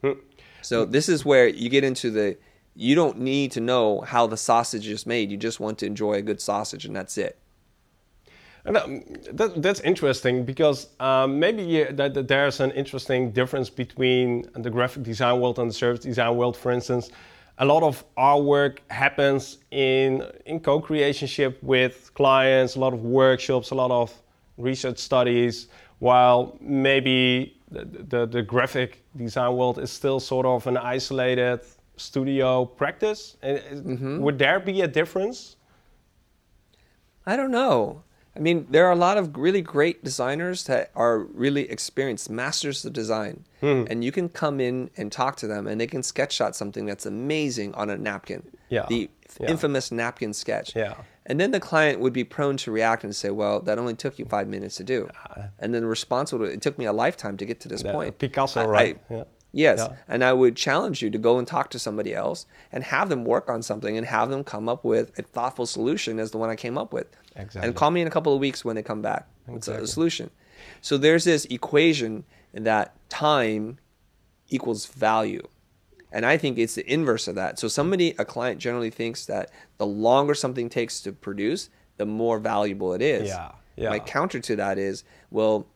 Mm. 0.02 0.18
So 0.62 0.84
this 0.84 1.08
is 1.08 1.24
where 1.24 1.48
you 1.48 1.68
get 1.68 1.84
into 1.84 2.10
the 2.10 2.36
you 2.74 2.94
don't 2.94 3.18
need 3.18 3.50
to 3.52 3.60
know 3.60 4.02
how 4.02 4.28
the 4.28 4.36
sausage 4.36 4.86
is 4.86 5.04
made. 5.04 5.32
You 5.32 5.36
just 5.36 5.58
want 5.58 5.78
to 5.78 5.86
enjoy 5.86 6.14
a 6.14 6.22
good 6.22 6.40
sausage, 6.40 6.84
and 6.84 6.94
that's 6.94 7.18
it. 7.18 7.36
And 8.64 8.76
um, 8.76 9.02
that, 9.32 9.60
that's 9.62 9.80
interesting 9.80 10.44
because 10.44 10.88
um, 11.00 11.40
maybe 11.40 11.84
that, 11.84 12.14
that 12.14 12.28
there's 12.28 12.60
an 12.60 12.70
interesting 12.72 13.32
difference 13.32 13.70
between 13.70 14.48
the 14.54 14.70
graphic 14.70 15.02
design 15.02 15.40
world 15.40 15.58
and 15.58 15.70
the 15.70 15.74
service 15.74 16.00
design 16.00 16.36
world. 16.36 16.56
For 16.56 16.70
instance, 16.70 17.10
a 17.58 17.64
lot 17.64 17.82
of 17.82 18.04
our 18.16 18.40
work 18.40 18.82
happens 18.88 19.58
in, 19.70 20.24
in 20.46 20.60
co-creationship 20.60 21.62
with 21.62 22.12
clients, 22.14 22.76
a 22.76 22.80
lot 22.80 22.92
of 22.92 23.02
workshops, 23.02 23.70
a 23.70 23.74
lot 23.74 23.90
of 23.90 24.12
research 24.56 24.98
studies, 24.98 25.68
while 25.98 26.56
maybe 26.60 27.56
the, 27.70 27.84
the, 27.84 28.26
the 28.26 28.42
graphic 28.42 29.02
design 29.16 29.56
world 29.56 29.78
is 29.78 29.90
still 29.90 30.20
sort 30.20 30.46
of 30.46 30.66
an 30.66 30.76
isolated 30.76 31.60
studio 31.96 32.64
practice. 32.64 33.36
Mm-hmm. 33.42 34.20
Would 34.20 34.38
there 34.38 34.60
be 34.60 34.82
a 34.82 34.88
difference? 34.88 35.56
I 37.26 37.36
don't 37.36 37.50
know. 37.50 38.02
I 38.38 38.40
mean, 38.40 38.66
there 38.70 38.86
are 38.86 38.92
a 38.92 38.96
lot 38.96 39.18
of 39.18 39.36
really 39.36 39.60
great 39.60 40.04
designers 40.04 40.64
that 40.64 40.92
are 40.94 41.18
really 41.18 41.68
experienced, 41.68 42.30
masters 42.30 42.84
of 42.84 42.92
design. 42.92 43.44
Hmm. 43.60 43.84
And 43.90 44.04
you 44.04 44.12
can 44.12 44.28
come 44.28 44.60
in 44.60 44.90
and 44.96 45.10
talk 45.10 45.34
to 45.38 45.48
them, 45.48 45.66
and 45.66 45.80
they 45.80 45.88
can 45.88 46.04
sketch 46.04 46.40
out 46.40 46.54
something 46.54 46.86
that's 46.86 47.04
amazing 47.04 47.74
on 47.74 47.90
a 47.90 47.96
napkin. 47.98 48.44
Yeah. 48.68 48.86
The 48.88 49.10
yeah. 49.40 49.50
infamous 49.50 49.90
napkin 49.90 50.32
sketch. 50.32 50.76
Yeah. 50.76 50.94
And 51.26 51.40
then 51.40 51.50
the 51.50 51.60
client 51.60 52.00
would 52.00 52.12
be 52.12 52.24
prone 52.24 52.56
to 52.58 52.70
react 52.70 53.04
and 53.04 53.14
say, 53.14 53.30
"Well, 53.30 53.60
that 53.60 53.78
only 53.78 53.94
took 53.94 54.18
you 54.18 54.24
five 54.24 54.48
minutes 54.48 54.76
to 54.76 54.84
do." 54.84 55.10
Uh, 55.28 55.48
and 55.58 55.74
then 55.74 55.82
the 55.82 55.88
response 55.88 56.32
would, 56.32 56.48
"It 56.48 56.62
took 56.62 56.78
me 56.78 56.86
a 56.86 56.92
lifetime 56.92 57.36
to 57.38 57.44
get 57.44 57.60
to 57.60 57.68
this 57.68 57.82
point." 57.82 58.18
Picasso, 58.18 58.60
I, 58.60 58.66
right? 58.66 59.00
I, 59.10 59.14
yeah. 59.14 59.24
Yes. 59.52 59.78
Yeah. 59.78 59.96
And 60.06 60.22
I 60.22 60.32
would 60.34 60.56
challenge 60.56 61.00
you 61.02 61.08
to 61.10 61.18
go 61.18 61.38
and 61.38 61.46
talk 61.48 61.70
to 61.70 61.78
somebody 61.78 62.14
else 62.14 62.46
and 62.70 62.84
have 62.84 63.08
them 63.08 63.24
work 63.24 63.48
on 63.48 63.62
something 63.62 63.96
and 63.96 64.06
have 64.06 64.28
them 64.30 64.44
come 64.44 64.68
up 64.68 64.84
with 64.84 65.18
a 65.18 65.22
thoughtful 65.22 65.64
solution 65.66 66.18
as 66.18 66.30
the 66.32 66.38
one 66.38 66.50
I 66.50 66.56
came 66.56 66.76
up 66.76 66.92
with. 66.92 67.06
Exactly. 67.34 67.62
And 67.66 67.74
call 67.76 67.90
me 67.90 68.02
in 68.02 68.06
a 68.06 68.10
couple 68.10 68.34
of 68.34 68.40
weeks 68.40 68.64
when 68.64 68.76
they 68.76 68.82
come 68.82 69.00
back 69.00 69.26
with 69.46 69.54
a- 69.54 69.56
Exactly. 69.56 69.84
a 69.84 69.86
solution. 69.86 70.30
So 70.82 70.98
there's 70.98 71.24
this 71.24 71.44
equation 71.46 72.24
that 72.52 72.94
time 73.08 73.78
equals 74.50 74.86
value. 74.86 75.46
And 76.12 76.24
I 76.26 76.36
think 76.36 76.58
it's 76.58 76.74
the 76.74 76.90
inverse 76.90 77.28
of 77.28 77.34
that. 77.36 77.58
So 77.58 77.68
somebody, 77.68 78.14
a 78.18 78.24
client 78.24 78.60
generally 78.60 78.90
thinks 78.90 79.26
that 79.26 79.50
the 79.78 79.86
longer 79.86 80.34
something 80.34 80.68
takes 80.68 81.00
to 81.02 81.12
produce, 81.12 81.68
the 81.96 82.06
more 82.06 82.38
valuable 82.38 82.92
it 82.94 83.02
is. 83.02 83.28
Yeah, 83.28 83.52
yeah. 83.76 83.90
My 83.90 83.98
counter 83.98 84.40
to 84.40 84.56
that 84.56 84.78
is, 84.78 85.04
well, 85.30 85.66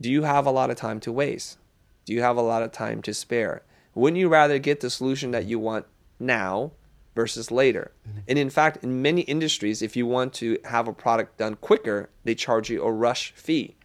do 0.00 0.10
you 0.10 0.22
have 0.24 0.46
a 0.46 0.50
lot 0.50 0.70
of 0.70 0.76
time 0.76 1.00
to 1.00 1.12
waste? 1.12 1.56
Do 2.04 2.12
you 2.12 2.22
have 2.22 2.36
a 2.36 2.42
lot 2.42 2.62
of 2.62 2.72
time 2.72 3.02
to 3.02 3.14
spare? 3.14 3.62
Wouldn't 3.94 4.18
you 4.18 4.28
rather 4.28 4.58
get 4.58 4.80
the 4.80 4.90
solution 4.90 5.30
that 5.30 5.46
you 5.46 5.58
want 5.58 5.86
now 6.18 6.72
versus 7.14 7.50
later? 7.50 7.92
Mm-hmm. 8.08 8.18
And 8.28 8.38
in 8.38 8.50
fact, 8.50 8.82
in 8.82 9.02
many 9.02 9.22
industries, 9.22 9.82
if 9.82 9.96
you 9.96 10.06
want 10.06 10.32
to 10.34 10.58
have 10.64 10.88
a 10.88 10.92
product 10.92 11.38
done 11.38 11.56
quicker, 11.56 12.10
they 12.24 12.34
charge 12.34 12.70
you 12.70 12.82
a 12.82 12.90
rush 12.90 13.32
fee 13.32 13.76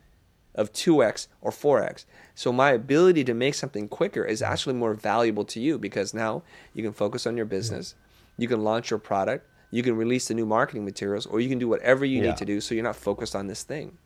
of 0.56 0.74
2x 0.74 1.28
or 1.42 1.52
4x. 1.52 2.06
So 2.36 2.52
my 2.52 2.72
ability 2.72 3.24
to 3.26 3.34
make 3.34 3.54
something 3.54 3.88
quicker 3.88 4.24
is 4.24 4.42
mm-hmm. 4.42 4.52
actually 4.52 4.76
more 4.76 4.94
valuable 4.94 5.46
to 5.46 5.60
you 5.60 5.78
because 5.78 6.14
now 6.14 6.44
you 6.74 6.84
can 6.84 6.94
focus 6.94 7.28
on 7.28 7.38
your 7.38 7.46
business, 7.46 7.96
you 8.38 8.48
can 8.48 8.64
launch 8.64 8.90
your 8.90 9.00
product, 9.00 9.46
you 9.72 9.84
can 9.84 9.96
release 9.96 10.28
the 10.28 10.34
new 10.34 10.46
marketing 10.46 10.84
materials, 10.84 11.26
or 11.26 11.40
you 11.40 11.50
can 11.50 11.60
do 11.60 11.68
whatever 11.68 12.04
you 12.06 12.22
Yeah. 12.22 12.30
need 12.30 12.38
to 12.38 12.46
do 12.46 12.60
so 12.60 12.74
you're 12.74 12.84
not 12.84 12.96
focused 12.96 13.36
on 13.36 13.48
this 13.48 13.64
thing. 13.64 13.98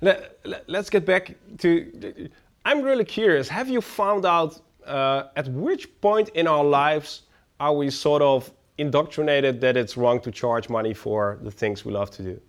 Let, 0.00 0.38
let, 0.44 0.68
us 0.68 0.90
get 0.90 1.06
back 1.06 1.36
to. 1.58 2.28
I'm 2.64 2.82
really 2.82 3.04
curious. 3.04 3.48
Have 3.48 3.68
you 3.68 3.80
found 3.80 4.24
out 4.24 4.60
uh, 4.86 5.24
at 5.36 5.48
which 5.48 6.00
point 6.00 6.28
in 6.30 6.46
our 6.46 6.64
lives 6.64 7.22
are 7.60 7.74
we 7.74 7.90
sort 7.90 8.22
of 8.22 8.52
indoctrinated 8.78 9.60
that 9.60 9.76
it's 9.76 9.96
wrong 9.96 10.20
to 10.20 10.30
charge 10.30 10.68
money 10.68 10.94
for 10.94 11.38
the 11.42 11.50
things 11.50 11.84
we 11.84 11.92
love 11.92 12.10
to 12.12 12.22
do? 12.22 12.40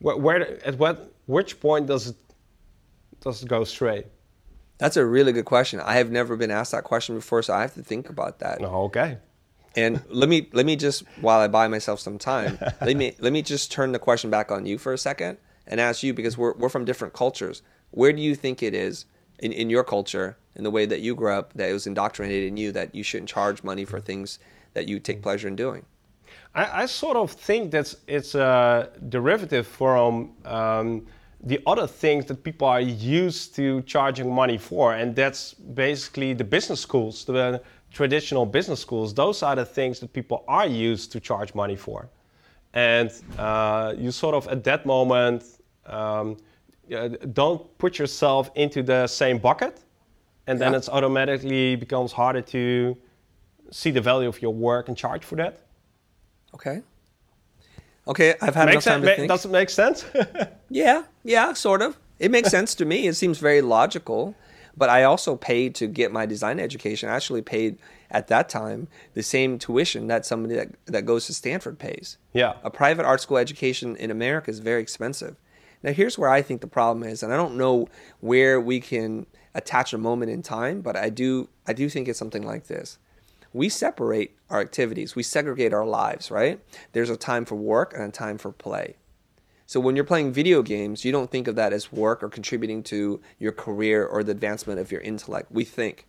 Where, 0.00 0.16
where 0.16 0.66
at 0.66 0.78
what 0.78 1.12
which 1.26 1.60
point 1.60 1.86
does 1.86 2.08
it 2.08 2.16
does 3.20 3.42
it 3.42 3.48
go 3.48 3.62
astray? 3.62 4.04
That's 4.78 4.96
a 4.96 5.04
really 5.04 5.32
good 5.32 5.44
question. 5.44 5.80
I 5.80 5.94
have 5.94 6.10
never 6.10 6.36
been 6.36 6.52
asked 6.52 6.70
that 6.72 6.84
question 6.84 7.16
before, 7.16 7.42
so 7.42 7.52
I 7.52 7.62
have 7.62 7.74
to 7.74 7.82
think 7.82 8.08
about 8.08 8.38
that. 8.38 8.60
No, 8.60 8.68
okay. 8.84 9.18
And 9.76 10.02
let 10.08 10.28
me 10.28 10.48
let 10.52 10.66
me 10.66 10.76
just 10.76 11.02
while 11.20 11.40
I 11.40 11.48
buy 11.48 11.68
myself 11.68 12.00
some 12.00 12.18
time, 12.18 12.58
let 12.80 12.96
me 12.96 13.14
let 13.18 13.32
me 13.32 13.42
just 13.42 13.72
turn 13.72 13.92
the 13.92 13.98
question 13.98 14.30
back 14.30 14.50
on 14.52 14.66
you 14.66 14.78
for 14.78 14.92
a 14.92 14.98
second 14.98 15.38
and 15.66 15.80
ask 15.80 16.02
you 16.02 16.14
because 16.14 16.38
we're 16.38 16.54
we're 16.54 16.68
from 16.68 16.84
different 16.84 17.14
cultures. 17.14 17.62
Where 17.90 18.12
do 18.12 18.20
you 18.20 18.34
think 18.34 18.62
it 18.62 18.74
is 18.74 19.06
in, 19.38 19.52
in 19.52 19.70
your 19.70 19.84
culture, 19.84 20.36
in 20.56 20.64
the 20.64 20.70
way 20.70 20.86
that 20.86 21.00
you 21.00 21.14
grew 21.14 21.32
up, 21.32 21.52
that 21.54 21.68
it 21.68 21.72
was 21.72 21.86
indoctrinated 21.86 22.48
in 22.48 22.56
you 22.56 22.72
that 22.72 22.94
you 22.94 23.02
shouldn't 23.02 23.28
charge 23.28 23.62
money 23.62 23.84
for 23.84 24.00
things 24.00 24.38
that 24.74 24.88
you 24.88 24.98
take 24.98 25.22
pleasure 25.22 25.48
in 25.48 25.56
doing? 25.56 25.84
I, 26.54 26.82
I 26.82 26.86
sort 26.86 27.16
of 27.16 27.30
think 27.30 27.70
that 27.70 27.94
it's 28.06 28.34
a 28.34 28.90
derivative 29.08 29.66
from 29.66 30.32
um, 30.44 31.06
the 31.42 31.60
other 31.66 31.86
things 31.86 32.26
that 32.26 32.42
people 32.42 32.66
are 32.66 32.80
used 32.80 33.54
to 33.56 33.82
charging 33.82 34.32
money 34.32 34.58
for, 34.58 34.94
and 34.94 35.14
that's 35.14 35.54
basically 35.54 36.32
the 36.32 36.44
business 36.44 36.80
schools, 36.80 37.24
the 37.24 37.62
traditional 37.92 38.44
business 38.44 38.80
schools. 38.80 39.14
Those 39.14 39.42
are 39.42 39.54
the 39.54 39.64
things 39.64 40.00
that 40.00 40.12
people 40.12 40.44
are 40.48 40.66
used 40.66 41.12
to 41.12 41.20
charge 41.20 41.54
money 41.54 41.76
for, 41.76 42.08
and 42.74 43.10
uh, 43.38 43.94
you 43.96 44.10
sort 44.10 44.34
of 44.34 44.48
at 44.48 44.64
that 44.64 44.84
moment 44.84 45.44
um, 45.86 46.36
uh, 46.94 47.08
don't 47.32 47.76
put 47.78 47.98
yourself 47.98 48.50
into 48.54 48.82
the 48.82 49.06
same 49.06 49.38
bucket, 49.38 49.80
and 50.46 50.58
then 50.60 50.72
Yeah. 50.72 50.78
it's 50.78 50.88
automatically 50.88 51.76
becomes 51.76 52.12
harder 52.12 52.42
to 52.42 52.96
see 53.70 53.90
the 53.90 54.00
value 54.00 54.28
of 54.28 54.40
your 54.40 54.52
work 54.54 54.88
and 54.88 54.96
charge 54.96 55.24
for 55.24 55.36
that. 55.36 55.60
Okay. 56.54 56.82
Okay, 58.06 58.34
I've 58.40 58.54
had 58.54 58.66
Makes 58.66 58.86
enough 58.86 58.94
time 58.94 59.02
sense? 59.04 59.10
to 59.10 59.16
think. 59.16 59.28
Does 59.28 59.44
it 59.44 59.50
make 59.50 59.70
sense? 59.70 60.04
Yeah, 60.70 61.04
yeah, 61.24 61.54
sort 61.54 61.80
of. 61.80 61.96
It 62.18 62.30
makes 62.30 62.50
sense 62.50 62.74
to 62.74 62.84
me. 62.84 63.06
It 63.06 63.14
seems 63.14 63.38
very 63.38 63.62
logical. 63.62 64.34
But 64.76 64.90
I 64.90 65.02
also 65.04 65.34
paid 65.34 65.74
to 65.76 65.86
get 65.88 66.12
my 66.12 66.24
design 66.26 66.60
education. 66.60 67.08
I 67.08 67.16
actually 67.16 67.42
paid 67.42 67.78
at 68.10 68.28
that 68.28 68.48
time 68.48 68.86
the 69.14 69.22
same 69.22 69.58
tuition 69.58 70.06
that 70.08 70.24
somebody 70.26 70.54
that, 70.54 70.68
that 70.86 71.04
goes 71.06 71.26
to 71.26 71.34
Stanford 71.34 71.78
pays. 71.78 72.16
Yeah. 72.32 72.52
A 72.62 72.70
private 72.70 73.04
art 73.06 73.20
school 73.20 73.38
education 73.38 73.96
in 73.96 74.10
America 74.10 74.50
is 74.50 74.58
very 74.60 74.80
expensive. 74.82 75.36
Now, 75.82 75.92
here's 75.92 76.18
where 76.18 76.30
I 76.30 76.42
think 76.42 76.60
the 76.60 76.66
problem 76.66 77.08
is, 77.08 77.22
and 77.22 77.32
I 77.32 77.36
don't 77.36 77.56
know 77.56 77.88
where 78.20 78.60
we 78.60 78.80
can 78.80 79.26
attach 79.54 79.92
a 79.92 79.98
moment 79.98 80.30
in 80.30 80.42
time, 80.42 80.80
but 80.80 80.96
I 80.96 81.10
do, 81.10 81.48
I 81.66 81.72
do 81.72 81.88
think 81.88 82.08
it's 82.08 82.18
something 82.18 82.44
like 82.44 82.66
this. 82.66 82.98
We 83.52 83.68
separate 83.68 84.36
our 84.50 84.60
activities, 84.60 85.16
we 85.16 85.22
segregate 85.22 85.72
our 85.72 85.86
lives, 85.86 86.30
right? 86.30 86.60
There's 86.92 87.10
a 87.10 87.16
time 87.16 87.44
for 87.44 87.54
work 87.54 87.94
and 87.94 88.02
a 88.02 88.10
time 88.10 88.38
for 88.38 88.52
play. 88.52 88.96
So 89.66 89.80
when 89.80 89.96
you're 89.96 90.04
playing 90.04 90.32
video 90.32 90.62
games, 90.62 91.04
you 91.04 91.12
don't 91.12 91.30
think 91.30 91.46
of 91.46 91.56
that 91.56 91.72
as 91.72 91.92
work 91.92 92.22
or 92.22 92.28
contributing 92.28 92.82
to 92.84 93.20
your 93.38 93.52
career 93.52 94.04
or 94.06 94.24
the 94.24 94.32
advancement 94.32 94.80
of 94.80 94.90
your 94.90 95.02
intellect. 95.02 95.52
We 95.52 95.64
think. 95.64 96.06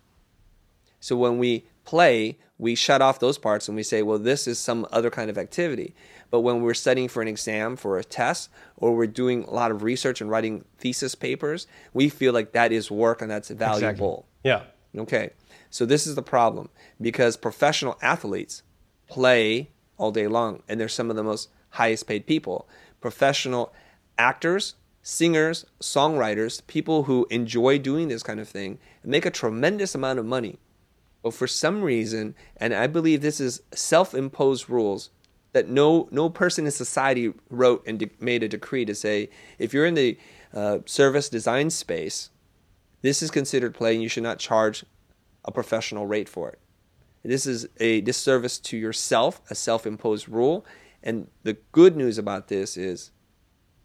So 1.01 1.15
when 1.15 1.37
we 1.39 1.65
play, 1.83 2.37
we 2.57 2.75
shut 2.75 3.01
off 3.01 3.19
those 3.19 3.37
parts 3.37 3.67
and 3.67 3.75
we 3.75 3.83
say, 3.83 4.01
well, 4.01 4.19
this 4.19 4.47
is 4.47 4.59
some 4.59 4.85
other 4.91 5.09
kind 5.09 5.29
of 5.29 5.37
activity. 5.37 5.95
But 6.31 6.41
when 6.41 6.61
we're 6.61 6.73
studying 6.73 7.07
for 7.07 7.21
an 7.21 7.27
exam, 7.27 7.75
for 7.75 7.97
a 7.97 8.03
test, 8.03 8.49
or 8.77 8.95
we're 8.95 9.07
doing 9.07 9.43
a 9.45 9.51
lot 9.51 9.71
of 9.71 9.83
research 9.83 10.21
and 10.21 10.29
writing 10.29 10.63
thesis 10.77 11.15
papers, 11.15 11.67
we 11.93 12.09
feel 12.09 12.33
like 12.33 12.51
that 12.51 12.71
is 12.71 12.91
work 12.91 13.21
and 13.21 13.31
that's 13.31 13.49
valuable. 13.49 14.27
Yeah. 14.43 14.63
Okay. 14.97 15.31
So 15.69 15.85
this 15.85 16.07
is 16.07 16.15
the 16.15 16.21
problem 16.21 16.69
because 16.99 17.37
professional 17.37 17.97
athletes 18.01 18.63
play 19.07 19.71
all 19.97 20.11
day 20.11 20.27
long 20.27 20.63
and 20.67 20.79
they're 20.79 20.87
some 20.87 21.09
of 21.09 21.15
the 21.15 21.23
most 21.23 21.49
highest 21.71 22.07
paid 22.07 22.25
people. 22.25 22.67
Professional 23.01 23.73
actors, 24.17 24.75
singers, 25.01 25.65
songwriters, 25.79 26.65
people 26.67 27.03
who 27.03 27.27
enjoy 27.29 27.77
doing 27.77 28.07
this 28.07 28.23
kind 28.23 28.39
of 28.39 28.47
thing 28.47 28.79
make 29.03 29.25
a 29.25 29.31
tremendous 29.31 29.95
amount 29.95 30.19
of 30.19 30.25
money. 30.25 30.59
But 31.21 31.33
for 31.33 31.47
some 31.47 31.81
reason, 31.81 32.35
and 32.57 32.73
I 32.73 32.87
believe 32.87 33.21
this 33.21 33.39
is 33.39 33.61
self-imposed 33.73 34.69
rules 34.69 35.09
that 35.53 35.67
no 35.67 36.07
no 36.11 36.29
person 36.29 36.65
in 36.65 36.71
society 36.71 37.33
wrote 37.49 37.83
and 37.87 37.99
de- 37.99 38.11
made 38.19 38.43
a 38.43 38.47
decree 38.47 38.85
to 38.85 38.95
say 38.95 39.29
if 39.57 39.73
you're 39.73 39.85
in 39.85 39.95
the 39.95 40.17
uh, 40.53 40.79
service 40.85 41.29
design 41.29 41.69
space, 41.69 42.29
this 43.01 43.21
is 43.21 43.31
considered 43.31 43.73
play 43.73 43.93
and 43.93 44.03
you 44.03 44.09
should 44.09 44.23
not 44.23 44.39
charge 44.39 44.85
a 45.45 45.51
professional 45.51 46.05
rate 46.05 46.29
for 46.29 46.49
it. 46.49 46.59
This 47.23 47.45
is 47.45 47.67
a 47.79 48.01
disservice 48.01 48.57
to 48.59 48.77
yourself, 48.77 49.41
a 49.49 49.55
self 49.55 49.85
imposed 49.85 50.29
rule. 50.29 50.65
And 51.03 51.27
the 51.43 51.57
good 51.71 51.95
news 51.95 52.17
about 52.17 52.47
this 52.47 52.77
is 52.77 53.11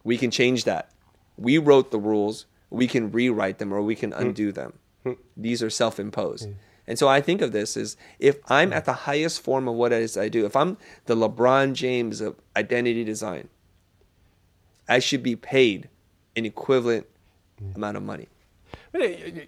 we 0.02 0.16
can 0.16 0.30
change 0.30 0.64
that. 0.64 0.90
We 1.36 1.58
wrote 1.58 1.90
the 1.90 1.98
rules, 1.98 2.46
we 2.70 2.86
can 2.86 3.10
rewrite 3.10 3.58
them 3.58 3.72
or 3.72 3.82
we 3.82 3.94
can 3.94 4.12
hmm. 4.12 4.20
undo 4.20 4.52
them. 4.52 4.74
Hmm. 5.02 5.12
These 5.36 5.62
are 5.62 5.70
self 5.70 5.98
imposed. 5.98 6.48
Hmm. 6.48 6.54
And 6.86 6.98
so 6.98 7.08
I 7.08 7.20
think 7.20 7.40
of 7.40 7.52
this 7.52 7.76
as 7.76 7.96
if 8.18 8.38
I'm 8.48 8.72
at 8.72 8.84
the 8.84 8.92
highest 8.92 9.40
form 9.42 9.68
of 9.68 9.74
what 9.74 9.92
it 9.92 10.02
is 10.02 10.16
I 10.16 10.28
do, 10.28 10.44
if 10.44 10.54
I'm 10.54 10.76
the 11.06 11.16
LeBron 11.16 11.72
James 11.72 12.20
of 12.20 12.36
identity 12.56 13.04
design, 13.04 13.48
I 14.88 14.98
should 14.98 15.22
be 15.22 15.36
paid 15.36 15.88
an 16.36 16.44
equivalent 16.44 17.06
amount 17.74 17.96
of 17.96 18.02
money. 18.02 18.28
Uh, 18.94 18.98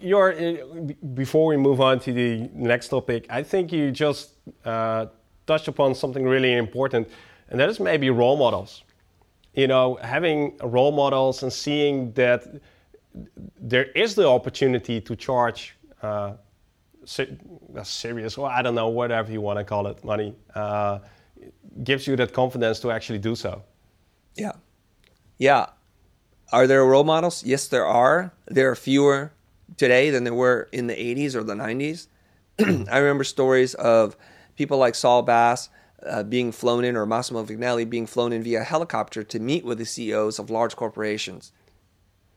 You're, 0.00 0.32
uh, 0.32 0.92
before 1.14 1.46
we 1.46 1.56
move 1.56 1.80
on 1.80 2.00
to 2.00 2.12
the 2.12 2.48
next 2.54 2.88
topic, 2.88 3.26
I 3.28 3.42
think 3.42 3.72
you 3.72 3.90
just 3.90 4.32
uh, 4.64 5.06
touched 5.46 5.68
upon 5.68 5.94
something 5.94 6.24
really 6.24 6.54
important, 6.54 7.08
and 7.50 7.60
that 7.60 7.68
is 7.68 7.78
maybe 7.78 8.10
role 8.10 8.36
models. 8.36 8.82
You 9.54 9.66
know, 9.66 9.98
having 10.02 10.56
role 10.62 10.92
models 10.92 11.42
and 11.42 11.52
seeing 11.52 12.12
that 12.12 12.44
there 13.60 13.84
is 13.92 14.14
the 14.14 14.28
opportunity 14.28 15.00
to 15.00 15.16
charge 15.16 15.76
uh, 16.02 16.32
se- 17.06 17.38
serious, 17.82 18.36
or 18.36 18.50
I 18.50 18.60
don't 18.62 18.74
know, 18.74 18.88
whatever 18.88 19.32
you 19.32 19.40
want 19.40 19.58
to 19.58 19.64
call 19.64 19.86
it, 19.86 20.04
money, 20.04 20.34
uh, 20.54 20.98
gives 21.82 22.06
you 22.06 22.16
that 22.16 22.32
confidence 22.32 22.80
to 22.80 22.90
actually 22.90 23.18
do 23.18 23.34
so. 23.34 23.62
Yeah. 24.34 24.52
Yeah. 25.38 25.66
Are 26.52 26.66
there 26.66 26.84
role 26.84 27.04
models? 27.04 27.44
Yes, 27.44 27.68
there 27.68 27.86
are. 27.86 28.32
There 28.46 28.70
are 28.70 28.76
fewer 28.76 29.32
today 29.76 30.10
than 30.10 30.24
there 30.24 30.34
were 30.34 30.68
in 30.72 30.86
the 30.86 30.94
80s 30.94 31.34
or 31.34 31.42
the 31.42 31.54
90s. 31.54 32.08
I 32.90 32.98
remember 32.98 33.24
stories 33.24 33.74
of 33.74 34.16
people 34.56 34.78
like 34.78 34.94
Saul 34.94 35.22
Bass 35.22 35.68
uh, 36.04 36.22
being 36.22 36.52
flown 36.52 36.84
in 36.84 36.96
or 36.96 37.06
Massimo 37.06 37.44
Vignelli 37.44 37.88
being 37.88 38.06
flown 38.06 38.32
in 38.32 38.42
via 38.42 38.62
helicopter 38.62 39.22
to 39.24 39.38
meet 39.38 39.64
with 39.64 39.78
the 39.78 39.84
CEOs 39.84 40.38
of 40.38 40.50
large 40.50 40.76
corporations 40.76 41.52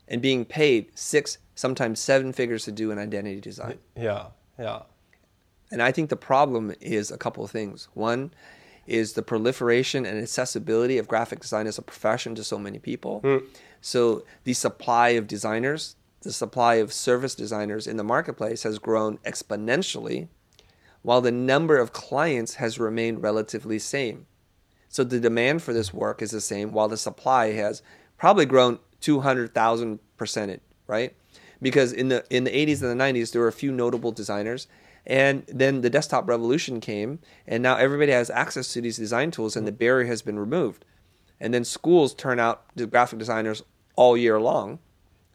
and 0.07 0.21
being 0.21 0.43
paid 0.43 0.97
six, 0.97 1.37
sometimes 1.55 1.99
seven 1.99 2.33
figures 2.33 2.65
to 2.65 2.71
do 2.71 2.91
an 2.91 2.97
identity 2.97 3.39
design. 3.39 3.77
Yeah, 3.95 4.27
yeah, 4.59 4.81
And 5.71 5.81
I 5.81 5.91
think 5.91 6.09
the 6.09 6.15
problem 6.15 6.73
is 6.81 7.11
a 7.11 7.17
couple 7.17 7.43
of 7.43 7.51
things. 7.51 7.87
One 7.93 8.31
is 8.85 9.13
the 9.13 9.21
proliferation 9.21 10.05
and 10.05 10.19
accessibility 10.19 10.97
of 10.97 11.07
graphic 11.07 11.39
design 11.39 11.67
as 11.67 11.77
a 11.77 11.81
profession 11.81 12.35
to 12.35 12.43
so 12.43 12.57
many 12.57 12.79
people. 12.79 13.19
Hmm. 13.19 13.37
So 13.81 14.25
the 14.43 14.53
supply 14.53 15.09
of 15.09 15.27
designers 15.27 15.95
the 16.21 16.33
supply 16.33 16.75
of 16.75 16.91
service 16.91 17.35
designers 17.35 17.87
in 17.87 17.97
the 17.97 18.03
marketplace 18.03 18.63
has 18.63 18.79
grown 18.79 19.17
exponentially, 19.19 20.27
while 21.01 21.21
the 21.21 21.31
number 21.31 21.77
of 21.77 21.93
clients 21.93 22.55
has 22.55 22.79
remained 22.79 23.23
relatively 23.23 23.79
same. 23.79 24.25
So 24.89 25.03
the 25.03 25.19
demand 25.19 25.63
for 25.63 25.71
this 25.71 25.93
work 25.93 26.21
is 26.21 26.31
the 26.31 26.41
same, 26.41 26.71
while 26.71 26.87
the 26.87 26.97
supply 26.97 27.53
has 27.53 27.81
probably 28.17 28.45
grown 28.45 28.79
200,000 29.01 29.99
percent, 30.17 30.61
right? 30.87 31.15
Because 31.61 31.91
in 31.91 32.09
the 32.09 32.25
in 32.29 32.45
the 32.45 32.51
80s 32.51 32.81
and 32.81 32.99
the 32.99 33.03
90s, 33.03 33.31
there 33.31 33.41
were 33.41 33.47
a 33.47 33.53
few 33.53 33.71
notable 33.71 34.11
designers, 34.11 34.67
and 35.05 35.43
then 35.47 35.81
the 35.81 35.89
desktop 35.89 36.27
revolution 36.27 36.79
came, 36.79 37.19
and 37.47 37.61
now 37.63 37.75
everybody 37.75 38.11
has 38.11 38.29
access 38.29 38.71
to 38.73 38.81
these 38.81 38.97
design 38.97 39.31
tools, 39.31 39.55
and 39.55 39.67
the 39.67 39.71
mm-hmm. 39.71 39.79
barrier 39.79 40.07
has 40.07 40.21
been 40.21 40.39
removed. 40.39 40.85
And 41.39 41.53
then 41.53 41.63
schools 41.63 42.13
turn 42.13 42.39
out 42.39 42.65
the 42.75 42.85
graphic 42.85 43.19
designers 43.19 43.63
all 43.95 44.17
year 44.17 44.39
long. 44.39 44.79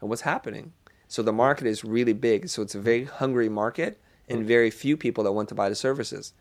And 0.00 0.10
what's 0.10 0.22
happening? 0.22 0.72
So 1.08 1.22
the 1.22 1.32
market 1.32 1.66
is 1.66 1.84
really 1.84 2.12
big. 2.12 2.48
So 2.48 2.62
it's 2.62 2.74
a 2.74 2.80
very 2.80 3.04
hungry 3.04 3.48
market 3.48 4.00
and 4.28 4.40
mm-hmm. 4.40 4.48
very 4.48 4.70
few 4.70 4.96
people 4.96 5.24
that 5.24 5.32
want 5.32 5.48
to 5.50 5.54
buy 5.54 5.68
the 5.68 5.74
services. 5.74 6.34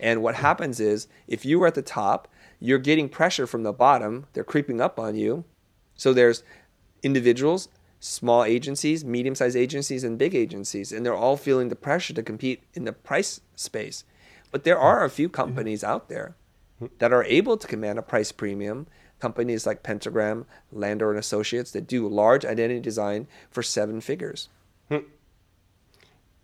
And 0.00 0.22
what 0.22 0.36
happens 0.36 0.80
is 0.80 1.06
if 1.28 1.44
you 1.44 1.62
are 1.62 1.68
at 1.68 1.74
the 1.74 1.82
top, 1.82 2.28
you're 2.58 2.78
getting 2.78 3.08
pressure 3.08 3.46
from 3.46 3.62
the 3.62 3.72
bottom, 3.72 4.26
they're 4.32 4.44
creeping 4.44 4.80
up 4.80 4.98
on 4.98 5.14
you. 5.14 5.44
So 5.96 6.12
there's 6.12 6.42
individuals, 7.02 7.68
small 8.04 8.44
agencies, 8.44 9.02
medium 9.04 9.34
sized 9.34 9.56
agencies, 9.56 10.04
and 10.04 10.18
big 10.18 10.34
agencies, 10.34 10.92
and 10.92 11.04
they're 11.06 11.14
all 11.16 11.36
feeling 11.38 11.70
the 11.70 11.76
pressure 11.76 12.12
to 12.12 12.22
compete 12.22 12.62
in 12.74 12.84
the 12.84 12.92
price 12.92 13.40
space. 13.56 14.04
But 14.50 14.64
there 14.64 14.78
are 14.78 15.04
a 15.04 15.10
few 15.10 15.28
companies 15.28 15.82
out 15.82 16.08
there 16.08 16.36
that 16.98 17.12
are 17.12 17.24
able 17.24 17.56
to 17.56 17.66
command 17.66 17.98
a 17.98 18.02
price 18.02 18.30
premium 18.30 18.86
companies 19.20 19.66
like 19.66 19.82
Pentagram, 19.82 20.44
Landor 20.70 21.08
and 21.10 21.18
Associates 21.18 21.70
that 21.70 21.86
do 21.86 22.06
large 22.06 22.44
identity 22.44 22.80
design 22.80 23.26
for 23.50 23.62
seven 23.62 24.00
figures. 24.02 24.48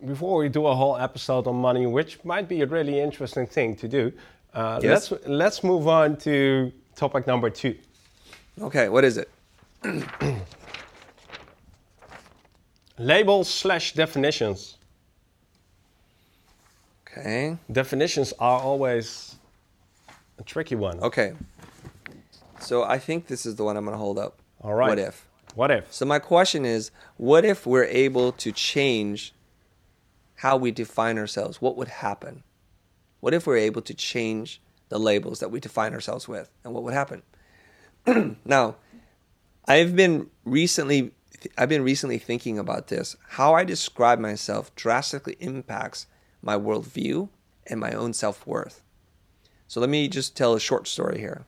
Before 0.05 0.39
we 0.39 0.49
do 0.49 0.67
a 0.67 0.75
whole 0.75 0.97
episode 0.97 1.47
on 1.47 1.57
money, 1.57 1.85
which 1.87 2.25
might 2.25 2.49
be 2.49 2.63
a 2.63 2.67
really 2.67 2.99
interesting 2.99 3.47
thing 3.47 3.77
to 3.77 3.87
do, 3.87 4.13
uh, 4.55 4.81
Yes. 4.83 5.11
let's 5.11 5.27
let's 5.27 5.63
move 5.65 5.87
on 5.89 6.17
to 6.19 6.73
topic 6.97 7.27
number 7.27 7.51
two. 7.51 7.77
Okay, 8.63 8.89
what 8.89 9.05
is 9.05 9.19
it? 9.19 9.29
Labels 13.01 13.49
slash 13.49 13.95
definitions. 13.95 14.77
Okay. 17.09 17.57
Definitions 17.73 18.35
are 18.39 18.61
always 18.61 19.37
a 20.39 20.43
tricky 20.43 20.75
one. 20.75 21.01
Okay. 21.01 21.33
So 22.61 22.83
I 22.83 22.99
think 22.99 23.27
this 23.27 23.47
is 23.47 23.57
the 23.57 23.65
one 23.65 23.79
I'm 23.79 23.87
going 23.87 23.95
to 23.95 23.99
hold 23.99 24.19
up. 24.19 24.39
All 24.61 24.75
right. 24.75 24.91
What 24.91 24.99
if? 24.99 25.27
What 25.55 25.71
if? 25.71 25.91
So 25.91 26.05
my 26.05 26.19
question 26.19 26.67
is, 26.67 26.91
what 27.17 27.43
if 27.47 27.67
we're 27.67 27.85
able 27.85 28.33
to 28.33 28.53
change 28.53 29.33
how 30.35 30.59
we 30.59 30.71
define 30.71 31.17
ourselves? 31.17 31.59
What 31.59 31.79
would 31.79 31.89
happen? 31.89 32.43
What 33.21 33.33
if 33.33 33.47
we're 33.47 33.57
able 33.57 33.81
to 33.81 33.95
change 33.95 34.61
the 34.91 34.99
labels 34.99 35.41
that 35.41 35.51
we 35.51 35.59
define 35.59 35.95
ourselves 35.95 36.29
with? 36.29 36.51
And 36.65 36.75
what 36.75 36.83
would 36.83 36.93
happen? 36.93 37.23
now, 38.45 38.77
I've 39.67 39.97
been 39.97 40.29
recently 40.45 41.13
I've 41.57 41.69
been 41.69 41.83
recently 41.83 42.19
thinking 42.19 42.59
about 42.59 42.89
this. 42.89 43.17
How 43.29 43.55
I 43.55 43.65
describe 43.65 44.19
myself 44.19 44.75
drastically 44.75 45.37
impacts 45.41 46.07
my 46.43 46.57
worldview 46.57 47.29
and 47.67 47.81
my 47.81 47.93
own 47.93 48.13
self-worth. 48.13 48.83
So 49.67 49.81
let 49.81 49.89
me 49.89 50.09
just 50.09 50.37
tell 50.37 50.55
a 50.55 50.61
short 50.61 50.89
story 50.89 51.19
here. 51.19 51.45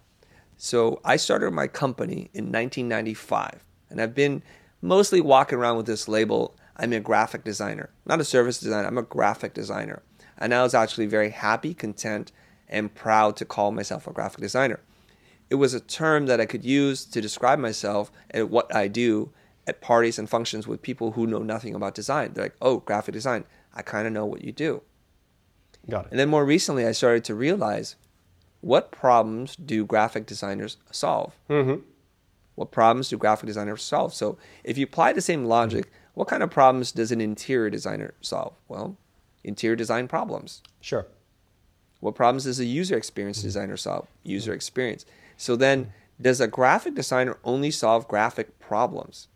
So 0.57 1.01
I 1.05 1.17
started 1.17 1.51
my 1.51 1.67
company 1.67 2.31
in 2.33 2.53
1995, 2.53 3.65
and 3.91 4.01
I've 4.01 4.15
been 4.15 4.43
mostly 4.81 5.21
walking 5.21 5.59
around 5.59 5.77
with 5.77 5.87
this 5.87 6.07
label. 6.09 6.57
I'm 6.77 6.93
a 6.93 7.01
graphic 7.01 7.43
designer, 7.45 7.91
not 8.07 8.21
a 8.21 8.25
service 8.25 8.61
designer. 8.61 8.87
I'm 8.87 8.99
a 8.99 9.03
graphic 9.03 9.55
designer, 9.55 10.03
and 10.39 10.55
I 10.55 10.63
was 10.63 10.75
actually 10.75 11.07
very 11.07 11.31
happy, 11.31 11.75
content, 11.75 12.33
and 12.69 12.95
proud 12.95 13.37
to 13.37 13.45
call 13.45 13.73
myself 13.73 14.07
a 14.07 14.13
graphic 14.13 14.41
designer. 14.41 14.81
It 15.51 15.57
was 15.57 15.75
a 15.75 15.81
term 15.81 16.27
that 16.27 16.41
I 16.41 16.47
could 16.47 16.65
use 16.65 17.05
to 17.07 17.21
describe 17.21 17.59
myself 17.59 18.11
and 18.31 18.49
what 18.49 18.75
I 18.75 18.89
do 18.89 19.33
at 19.67 19.81
parties 19.81 20.19
and 20.19 20.29
functions 20.29 20.67
with 20.67 20.83
people 20.83 21.13
who 21.13 21.27
know 21.27 21.43
nothing 21.43 21.75
about 21.75 21.95
design. 21.95 22.33
They're 22.33 22.47
like, 22.47 22.57
"Oh, 22.61 22.79
graphic 22.79 23.13
design. 23.13 23.45
I 23.75 23.83
kind 23.83 24.07
of 24.07 24.13
know 24.13 24.27
what 24.27 24.43
you 24.43 24.53
do." 24.53 24.83
Got 25.89 26.07
it. 26.07 26.13
And 26.13 26.21
then 26.21 26.29
more 26.29 26.45
recently, 26.45 26.87
I 26.87 26.93
started 26.93 27.25
to 27.25 27.35
realize 27.35 27.97
what 28.63 28.93
problems 28.93 29.57
do 29.57 29.85
graphic 29.85 30.25
designers 30.25 30.77
solve? 30.91 31.35
Mm-hmm. 31.51 31.83
What 32.55 32.71
problems 32.71 33.09
do 33.09 33.19
graphic 33.19 33.47
designers 33.47 33.83
solve? 33.83 34.15
So, 34.15 34.39
if 34.63 34.79
you 34.79 34.85
apply 34.85 35.13
the 35.13 35.21
same 35.21 35.45
logic, 35.45 35.91
what 36.15 36.29
kind 36.29 36.43
of 36.43 36.51
problems 36.51 36.93
does 36.93 37.11
an 37.11 37.21
interior 37.21 37.71
designer 37.71 38.15
solve? 38.21 38.55
Well, 38.69 38.97
interior 39.43 39.77
design 39.77 40.07
problems. 40.07 40.63
Sure. 40.81 41.07
What 42.01 42.15
problems 42.15 42.45
does 42.45 42.61
a 42.61 42.65
user 42.65 42.97
experience 42.97 43.43
designer 43.43 43.77
solve? 43.77 44.07
User 44.23 44.53
experience. 44.53 45.05
So, 45.37 45.57
then 45.57 45.93
does 46.21 46.41
a 46.41 46.47
graphic 46.47 46.95
designer 46.95 47.39
only 47.43 47.73
solve 47.73 48.07
graphic 48.07 48.61
problems? 48.61 49.27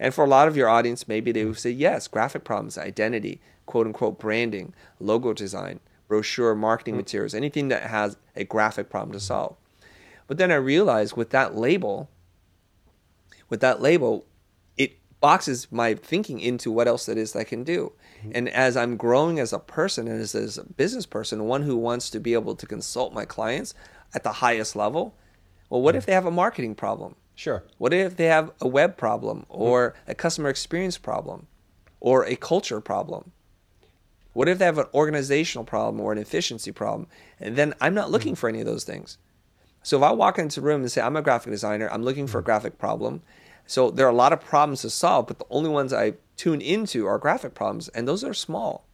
And 0.00 0.14
for 0.14 0.24
a 0.24 0.28
lot 0.28 0.48
of 0.48 0.56
your 0.56 0.68
audience, 0.68 1.08
maybe 1.08 1.32
they 1.32 1.44
would 1.44 1.58
say, 1.58 1.70
yes, 1.70 2.08
graphic 2.08 2.44
problems, 2.44 2.78
identity, 2.78 3.40
quote 3.66 3.86
unquote 3.86 4.18
branding, 4.18 4.74
logo 5.00 5.32
design, 5.32 5.80
brochure, 6.06 6.54
marketing 6.54 6.94
mm. 6.94 6.98
materials, 6.98 7.34
anything 7.34 7.68
that 7.68 7.84
has 7.84 8.16
a 8.36 8.44
graphic 8.44 8.90
problem 8.90 9.12
to 9.12 9.20
solve. 9.20 9.56
But 10.26 10.38
then 10.38 10.50
I 10.50 10.56
realized 10.56 11.16
with 11.16 11.30
that 11.30 11.56
label, 11.56 12.08
with 13.48 13.60
that 13.60 13.80
label, 13.80 14.26
it 14.76 14.98
boxes 15.20 15.68
my 15.70 15.94
thinking 15.94 16.40
into 16.40 16.70
what 16.70 16.86
else 16.86 17.08
it 17.08 17.18
is 17.18 17.34
I 17.34 17.44
can 17.44 17.64
do. 17.64 17.92
Mm-hmm. 18.20 18.32
And 18.34 18.48
as 18.50 18.76
I'm 18.76 18.96
growing 18.96 19.38
as 19.38 19.52
a 19.52 19.58
person 19.58 20.06
and 20.06 20.20
as, 20.20 20.34
as 20.34 20.58
a 20.58 20.64
business 20.64 21.06
person, 21.06 21.44
one 21.44 21.62
who 21.62 21.76
wants 21.76 22.10
to 22.10 22.20
be 22.20 22.34
able 22.34 22.54
to 22.56 22.66
consult 22.66 23.12
my 23.12 23.24
clients 23.24 23.74
at 24.14 24.22
the 24.22 24.32
highest 24.32 24.76
level, 24.76 25.14
well, 25.70 25.82
what 25.82 25.94
mm. 25.94 25.98
if 25.98 26.06
they 26.06 26.12
have 26.12 26.26
a 26.26 26.30
marketing 26.30 26.74
problem? 26.74 27.16
Sure. 27.38 27.62
What 27.78 27.94
if 27.94 28.16
they 28.16 28.24
have 28.24 28.50
a 28.60 28.66
web 28.66 28.96
problem 28.96 29.46
or 29.48 29.94
a 30.08 30.14
customer 30.16 30.48
experience 30.48 30.98
problem 30.98 31.46
or 32.00 32.26
a 32.26 32.34
culture 32.34 32.80
problem? 32.80 33.30
What 34.32 34.48
if 34.48 34.58
they 34.58 34.64
have 34.64 34.78
an 34.78 34.86
organizational 34.92 35.64
problem 35.64 36.00
or 36.00 36.10
an 36.10 36.18
efficiency 36.18 36.72
problem? 36.72 37.06
And 37.38 37.54
then 37.54 37.74
I'm 37.80 37.94
not 37.94 38.10
looking 38.10 38.32
mm-hmm. 38.32 38.40
for 38.40 38.48
any 38.48 38.58
of 38.58 38.66
those 38.66 38.82
things. 38.82 39.18
So 39.84 39.98
if 39.98 40.02
I 40.02 40.10
walk 40.10 40.40
into 40.40 40.58
a 40.58 40.64
room 40.64 40.80
and 40.80 40.90
say, 40.90 41.00
I'm 41.00 41.14
a 41.14 41.22
graphic 41.22 41.52
designer, 41.52 41.88
I'm 41.92 42.02
looking 42.02 42.26
for 42.26 42.38
a 42.38 42.40
mm-hmm. 42.40 42.46
graphic 42.46 42.76
problem. 42.76 43.22
So 43.66 43.92
there 43.92 44.06
are 44.08 44.10
a 44.10 44.16
lot 44.16 44.32
of 44.32 44.40
problems 44.40 44.80
to 44.82 44.90
solve, 44.90 45.28
but 45.28 45.38
the 45.38 45.46
only 45.48 45.70
ones 45.70 45.92
I 45.92 46.14
tune 46.36 46.60
into 46.60 47.06
are 47.06 47.18
graphic 47.18 47.54
problems, 47.54 47.86
and 47.90 48.08
those 48.08 48.24
are 48.24 48.34
small. 48.34 48.84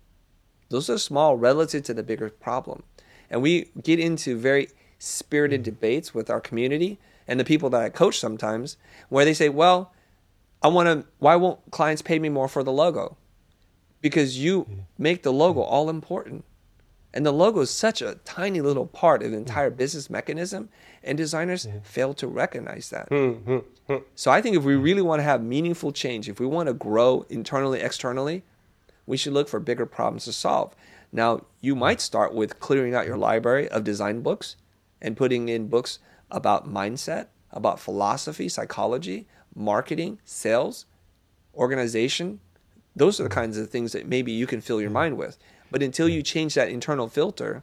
Those 0.68 0.90
are 0.90 0.98
small 0.98 1.38
relative 1.38 1.84
to 1.84 1.94
the 1.94 2.02
bigger 2.02 2.28
problem. 2.28 2.82
And 3.30 3.40
we 3.40 3.70
get 3.82 3.98
into 3.98 4.36
very 4.36 4.68
spirited 4.98 5.60
mm-hmm. 5.60 5.76
debates 5.76 6.12
with 6.12 6.28
our 6.28 6.42
community 6.42 6.98
and 7.26 7.40
the 7.40 7.44
people 7.44 7.70
that 7.70 7.82
I 7.82 7.88
coach 7.88 8.18
sometimes 8.18 8.76
where 9.08 9.24
they 9.24 9.34
say, 9.34 9.48
Well, 9.48 9.92
I 10.62 10.68
want 10.68 10.86
to, 10.86 11.06
why 11.18 11.36
won't 11.36 11.70
clients 11.70 12.02
pay 12.02 12.18
me 12.18 12.28
more 12.28 12.48
for 12.48 12.62
the 12.62 12.72
logo? 12.72 13.16
Because 14.00 14.38
you 14.38 14.62
mm-hmm. 14.62 14.80
make 14.98 15.22
the 15.22 15.32
logo 15.32 15.60
all 15.60 15.90
important. 15.90 16.44
And 17.12 17.24
the 17.24 17.32
logo 17.32 17.60
is 17.60 17.70
such 17.70 18.02
a 18.02 18.18
tiny 18.24 18.60
little 18.60 18.86
part 18.86 19.22
of 19.22 19.30
the 19.30 19.36
mm-hmm. 19.36 19.46
entire 19.46 19.70
business 19.70 20.10
mechanism, 20.10 20.68
and 21.02 21.16
designers 21.16 21.64
mm-hmm. 21.64 21.78
fail 21.80 22.12
to 22.14 22.26
recognize 22.26 22.90
that. 22.90 23.08
Hmm, 23.08 23.32
hmm, 23.32 23.58
hmm. 23.86 23.96
So 24.16 24.30
I 24.30 24.42
think 24.42 24.56
if 24.56 24.64
we 24.64 24.74
really 24.74 25.02
want 25.02 25.20
to 25.20 25.24
have 25.24 25.42
meaningful 25.42 25.92
change, 25.92 26.28
if 26.28 26.40
we 26.40 26.46
want 26.46 26.66
to 26.66 26.72
grow 26.72 27.24
internally, 27.28 27.80
externally, 27.80 28.42
we 29.06 29.16
should 29.16 29.32
look 29.32 29.48
for 29.48 29.60
bigger 29.60 29.86
problems 29.86 30.24
to 30.24 30.32
solve. 30.32 30.74
Now, 31.12 31.42
you 31.60 31.76
might 31.76 32.00
start 32.00 32.34
with 32.34 32.58
clearing 32.58 32.94
out 32.94 33.06
your 33.06 33.16
library 33.16 33.68
of 33.68 33.84
design 33.84 34.22
books 34.22 34.56
and 35.00 35.16
putting 35.16 35.48
in 35.48 35.68
books 35.68 36.00
about 36.34 36.68
mindset, 36.68 37.28
about 37.50 37.78
philosophy, 37.80 38.48
psychology, 38.48 39.26
marketing, 39.54 40.18
sales, 40.24 40.86
organization. 41.54 42.40
Those 42.96 43.20
are 43.20 43.24
the 43.24 43.28
kinds 43.28 43.56
of 43.56 43.70
things 43.70 43.92
that 43.92 44.06
maybe 44.06 44.32
you 44.32 44.46
can 44.46 44.60
fill 44.60 44.80
your 44.80 44.90
mind 44.90 45.16
with. 45.16 45.38
But 45.70 45.82
until 45.82 46.08
you 46.08 46.22
change 46.22 46.54
that 46.54 46.68
internal 46.68 47.08
filter, 47.08 47.62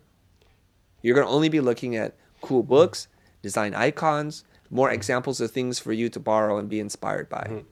you're 1.02 1.16
going 1.16 1.28
to 1.28 1.34
only 1.34 1.50
be 1.50 1.60
looking 1.60 1.96
at 1.96 2.16
cool 2.42 2.64
books, 2.64 3.08
design 3.42 3.74
icons, 3.74 4.44
more 4.70 4.90
examples 4.90 5.42
of 5.42 5.52
things 5.52 5.80
for 5.80 5.94
you 5.94 6.10
to 6.10 6.20
borrow 6.20 6.58
and 6.58 6.70
be 6.70 6.80
inspired 6.80 7.30
by. 7.30 7.64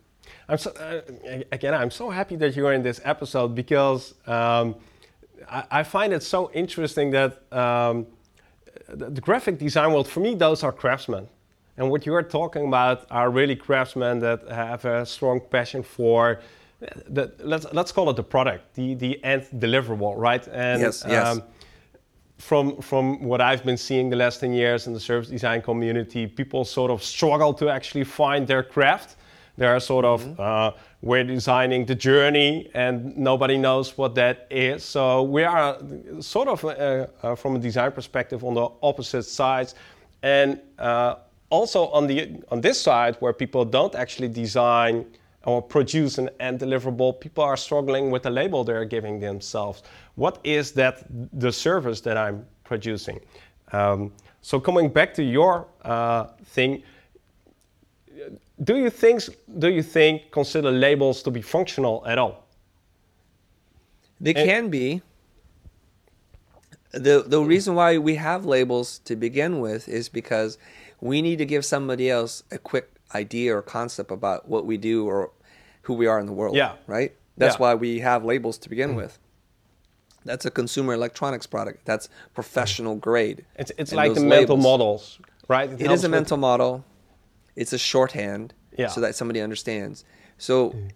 I'm 0.48 0.58
so, 0.58 0.72
uh, 0.72 1.02
again, 1.52 1.74
I'm 1.74 1.92
so 1.92 2.10
happy 2.10 2.36
that 2.38 2.56
you're 2.56 2.74
in 2.74 2.84
this 2.84 3.02
episode 3.04 3.56
because 3.56 4.14
um, 4.28 4.76
I, 5.50 5.64
I, 5.72 5.84
find 5.84 6.14
it 6.14 6.24
so 6.24 6.52
interesting 6.54 7.12
that 7.12 7.42
um, 7.54 8.08
the, 8.94 9.10
the, 9.10 9.22
graphic 9.22 9.58
design 9.58 9.92
world, 9.92 10.08
for 10.08 10.20
me, 10.20 10.36
those 10.36 10.64
are 10.64 10.72
craftsmen. 10.72 11.28
And 11.78 11.90
what 11.90 12.06
you're 12.06 12.24
talking 12.24 12.68
about 12.68 13.06
are 13.10 13.30
really 13.30 13.56
craftsmen 13.56 14.20
that 14.20 14.48
have 14.50 14.86
a 14.86 15.06
strong 15.06 15.40
passion 15.40 15.84
for 15.84 16.42
the, 17.08 17.34
let's, 17.40 17.66
let's 17.74 17.92
call 17.92 18.10
it 18.10 18.16
the 18.16 18.24
product, 18.24 18.76
the, 18.76 18.94
the 18.96 19.24
end 19.24 19.48
deliverable, 19.56 20.14
right? 20.18 20.46
And, 20.48 20.82
yes, 20.82 21.04
yes. 21.08 21.28
Um, 21.28 21.44
from, 22.38 22.82
from 22.82 23.22
what 23.24 23.42
I've 23.42 23.66
been 23.66 23.78
seeing 23.78 24.10
the 24.10 24.16
last 24.16 24.40
10 24.40 24.54
years 24.54 24.88
in 24.88 24.94
the 24.94 25.00
service 25.00 25.30
design 25.30 25.62
community, 25.62 26.26
people 26.26 26.64
sort 26.64 26.90
of 26.90 27.04
struggle 27.04 27.54
to 27.56 27.70
actually 27.70 28.06
find 28.06 28.48
their 28.48 28.64
craft 28.64 29.18
They're 29.60 29.80
sort 29.82 30.06
of 30.06 30.20
Mm-hmm. 30.24 30.42
uh, 30.42 30.72
we're 31.02 31.24
designing 31.24 31.86
the 31.86 31.96
journey, 31.96 32.70
and 32.74 33.16
nobody 33.18 33.58
knows 33.58 33.98
what 33.98 34.16
that 34.16 34.48
is. 34.50 34.84
So 34.84 35.24
we 35.24 35.44
are 35.44 35.78
sort 36.20 36.48
of 36.48 36.64
uh, 36.64 36.70
uh, 37.24 37.36
from 37.36 37.56
a 37.56 37.60
design 37.60 37.92
perspective 37.92 38.44
on 38.44 38.54
the 38.54 38.68
opposite 38.82 39.24
sides, 39.24 39.76
and 40.24 40.60
uh, 40.78 41.16
also 41.50 41.88
on 41.88 42.08
the 42.08 42.42
on 42.52 42.62
this 42.62 42.82
side 42.82 43.16
where 43.22 43.34
people 43.34 43.66
don't 43.66 43.96
actually 43.96 44.30
design 44.30 45.06
or 45.44 45.62
produce 45.62 46.22
an 46.22 46.30
end 46.40 46.60
deliverable, 46.60 47.14
people 47.20 47.44
are 47.44 47.58
struggling 47.58 48.12
with 48.12 48.24
the 48.24 48.30
label 48.30 48.64
they're 48.64 48.86
giving 48.86 49.20
themselves. 49.22 49.84
What 50.16 50.40
is 50.44 50.72
that 50.74 51.04
the 51.40 51.52
service 51.52 52.02
that 52.02 52.18
I'm 52.18 52.46
producing? 52.64 53.20
Um, 53.72 54.12
so 54.42 54.60
coming 54.60 54.90
back 54.92 55.14
to 55.14 55.24
your 55.24 55.66
uh, 55.84 56.26
thing, 56.56 56.84
do 58.64 58.76
you 58.78 58.90
think 58.90 59.22
do 59.58 59.70
you 59.70 59.84
think 59.84 60.32
consider 60.32 60.72
labels 60.72 61.24
to 61.24 61.32
be 61.32 61.42
functional 61.42 62.04
at 62.06 62.18
all? 62.18 62.46
They 64.22 64.34
And- 64.34 64.50
can 64.50 64.70
be. 64.70 65.02
The 66.92 67.24
the 67.26 67.40
reason 67.42 67.76
why 67.76 67.98
we 68.00 68.16
have 68.16 68.46
labels 68.46 69.00
to 69.06 69.16
begin 69.16 69.60
with 69.60 69.88
is 69.88 70.10
because 70.10 70.58
we 71.00 71.22
need 71.22 71.38
to 71.38 71.46
give 71.46 71.64
somebody 71.64 72.10
else 72.10 72.44
a 72.52 72.58
quick 72.58 72.90
idea 73.14 73.56
or 73.56 73.62
concept 73.62 74.12
about 74.12 74.48
what 74.50 74.66
we 74.66 74.78
do 74.78 75.06
or 75.08 75.32
who 75.84 75.94
we 75.94 76.08
are 76.08 76.20
in 76.20 76.26
the 76.26 76.34
world. 76.34 76.56
Yeah. 76.56 76.74
Right? 76.88 77.14
That's 77.38 77.56
Yeah. 77.56 77.62
why 77.62 77.76
we 77.76 78.00
have 78.00 78.26
labels 78.26 78.58
to 78.60 78.70
begin 78.70 78.96
with. 78.96 79.20
That's 80.26 80.46
a 80.46 80.52
consumer 80.52 80.94
electronics 80.94 81.48
product. 81.48 81.86
That's 81.86 82.10
professional 82.34 82.96
grade. 82.96 83.46
It's 83.56 83.72
it's 83.78 83.92
And 83.92 83.98
like 83.98 84.14
the 84.16 84.22
those 84.22 84.30
mental 84.30 84.58
models, 84.58 85.20
right? 85.48 85.70
It 85.72 85.80
helps 85.80 86.00
is 86.00 86.04
a 86.04 86.10
mental 86.10 86.38
model. 86.38 86.84
It's 87.56 87.74
a 87.74 87.78
shorthand 87.78 88.54
Yeah. 88.78 88.88
so 88.88 89.02
that 89.02 89.16
somebody 89.16 89.42
understands. 89.42 90.06
So 90.38 90.70
mm-hmm. 90.70 90.88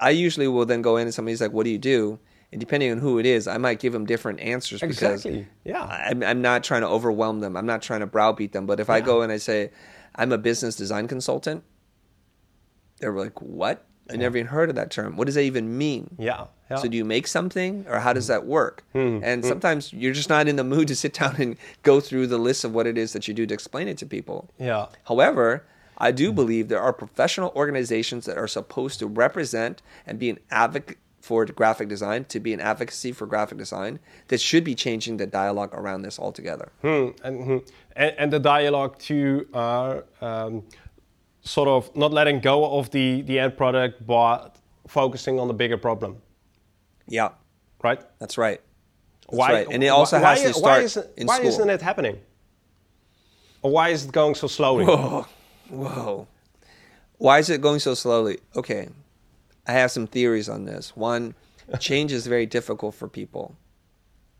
I 0.00 0.10
usually 0.10 0.48
will 0.48 0.66
then 0.66 0.82
go 0.82 0.96
in 0.96 1.06
and 1.06 1.14
somebody's 1.14 1.40
like, 1.40 1.52
"What 1.52 1.64
do 1.64 1.70
you 1.70 1.78
do?" 1.78 2.18
And 2.52 2.60
depending 2.60 2.90
on 2.92 2.98
who 2.98 3.18
it 3.18 3.24
is, 3.24 3.48
I 3.48 3.56
might 3.56 3.78
give 3.78 3.94
them 3.94 4.04
different 4.04 4.40
answers 4.40 4.80
because 4.80 5.24
Exactly. 5.24 5.46
Yeah. 5.64 5.84
I'm, 5.84 6.22
I'm 6.22 6.42
not 6.42 6.62
trying 6.62 6.82
to 6.82 6.88
overwhelm 6.88 7.40
them. 7.40 7.56
I'm 7.56 7.64
not 7.64 7.80
trying 7.80 8.00
to 8.00 8.06
browbeat 8.06 8.52
them. 8.52 8.66
But 8.66 8.78
if 8.78 8.90
I 8.90 9.00
go 9.00 9.22
and 9.22 9.32
I 9.32 9.38
say, 9.38 9.70
"I'm 10.14 10.32
a 10.32 10.38
business 10.38 10.76
design 10.76 11.08
consultant," 11.08 11.64
they're 12.98 13.12
like, 13.12 13.40
"What? 13.40 13.86
I 14.10 14.16
never 14.16 14.36
even 14.36 14.48
heard 14.48 14.68
of 14.68 14.74
that 14.76 14.90
term. 14.90 15.16
What 15.16 15.26
does 15.26 15.36
that 15.36 15.44
even 15.44 15.78
mean?" 15.78 16.16
Yeah. 16.18 16.46
yeah. 16.70 16.76
So 16.76 16.88
do 16.88 16.96
you 16.96 17.04
make 17.04 17.26
something, 17.26 17.86
or 17.88 18.00
how 18.00 18.12
does 18.12 18.24
mm-hmm. 18.24 18.32
that 18.32 18.46
work? 18.46 18.84
Hmm. 18.92 18.98
And 18.98 19.42
mm-hmm. 19.42 19.48
sometimes 19.48 19.92
you're 19.92 20.12
just 20.12 20.28
not 20.28 20.46
in 20.46 20.56
the 20.56 20.64
mood 20.64 20.88
to 20.88 20.96
sit 20.96 21.14
down 21.20 21.36
and 21.40 21.56
go 21.82 22.00
through 22.00 22.26
the 22.26 22.38
list 22.38 22.64
of 22.64 22.74
what 22.74 22.86
it 22.86 22.98
is 22.98 23.14
that 23.14 23.26
you 23.28 23.34
do 23.34 23.46
to 23.46 23.54
explain 23.54 23.88
it 23.88 23.96
to 23.98 24.06
people. 24.06 24.50
yeah. 24.58 24.86
However, 25.04 25.64
I 25.98 26.10
do 26.10 26.32
believe 26.32 26.68
there 26.68 26.80
are 26.80 26.92
professional 26.92 27.52
organizations 27.54 28.24
that 28.26 28.36
are 28.36 28.48
supposed 28.48 28.98
to 29.00 29.06
represent 29.06 29.82
and 30.06 30.18
be 30.18 30.30
an 30.30 30.38
advocate 30.50 30.98
for 31.20 31.46
graphic 31.46 31.88
design, 31.88 32.24
to 32.24 32.40
be 32.40 32.52
an 32.52 32.60
advocacy 32.60 33.12
for 33.12 33.26
graphic 33.26 33.56
design, 33.56 34.00
that 34.26 34.40
should 34.40 34.64
be 34.64 34.74
changing 34.74 35.18
the 35.18 35.26
dialogue 35.26 35.70
around 35.72 36.02
this 36.02 36.18
altogether. 36.18 36.72
Hmm, 36.82 37.10
and, 37.22 37.44
hmm. 37.44 37.58
and 37.94 38.14
and 38.18 38.32
the 38.32 38.40
dialogue 38.40 38.98
too 38.98 39.46
are 39.54 40.04
um, 40.20 40.64
sort 41.42 41.68
of 41.68 41.94
not 41.94 42.12
letting 42.12 42.40
go 42.40 42.78
of 42.78 42.90
the 42.90 43.22
the 43.22 43.38
end 43.38 43.56
product, 43.56 44.04
but 44.04 44.56
focusing 44.88 45.38
on 45.38 45.46
the 45.46 45.54
bigger 45.54 45.78
problem, 45.78 46.20
Yeah, 47.06 47.30
right? 47.82 48.00
that's 48.18 48.36
right. 48.36 48.60
That's 49.30 49.38
right. 49.38 49.66
And 49.70 49.82
it 49.82 49.88
also 49.88 50.20
why, 50.20 50.36
has 50.36 50.42
to 50.42 50.48
why 50.48 50.52
start 50.52 50.82
isn't, 50.82 51.06
in 51.16 51.26
why 51.26 51.40
isn't 51.40 51.70
it 51.70 51.80
happening? 51.80 52.18
Or 53.62 53.70
why 53.70 53.90
is 53.90 54.04
it 54.04 54.12
going 54.12 54.34
so 54.34 54.48
slowly? 54.48 54.84
Whoa, 54.84 55.26
whoa. 55.72 56.26
Why 57.18 57.38
is 57.38 57.48
it 57.50 57.60
going 57.60 57.80
so 57.80 57.94
slowly? 57.94 58.38
Okay, 58.56 58.88
I 59.66 59.72
have 59.72 59.90
some 59.90 60.06
theories 60.06 60.48
on 60.48 60.64
this. 60.64 60.96
One, 60.96 61.34
change 61.78 62.12
is 62.12 62.26
very 62.26 62.46
difficult 62.46 62.94
for 62.94 63.08
people. 63.08 63.56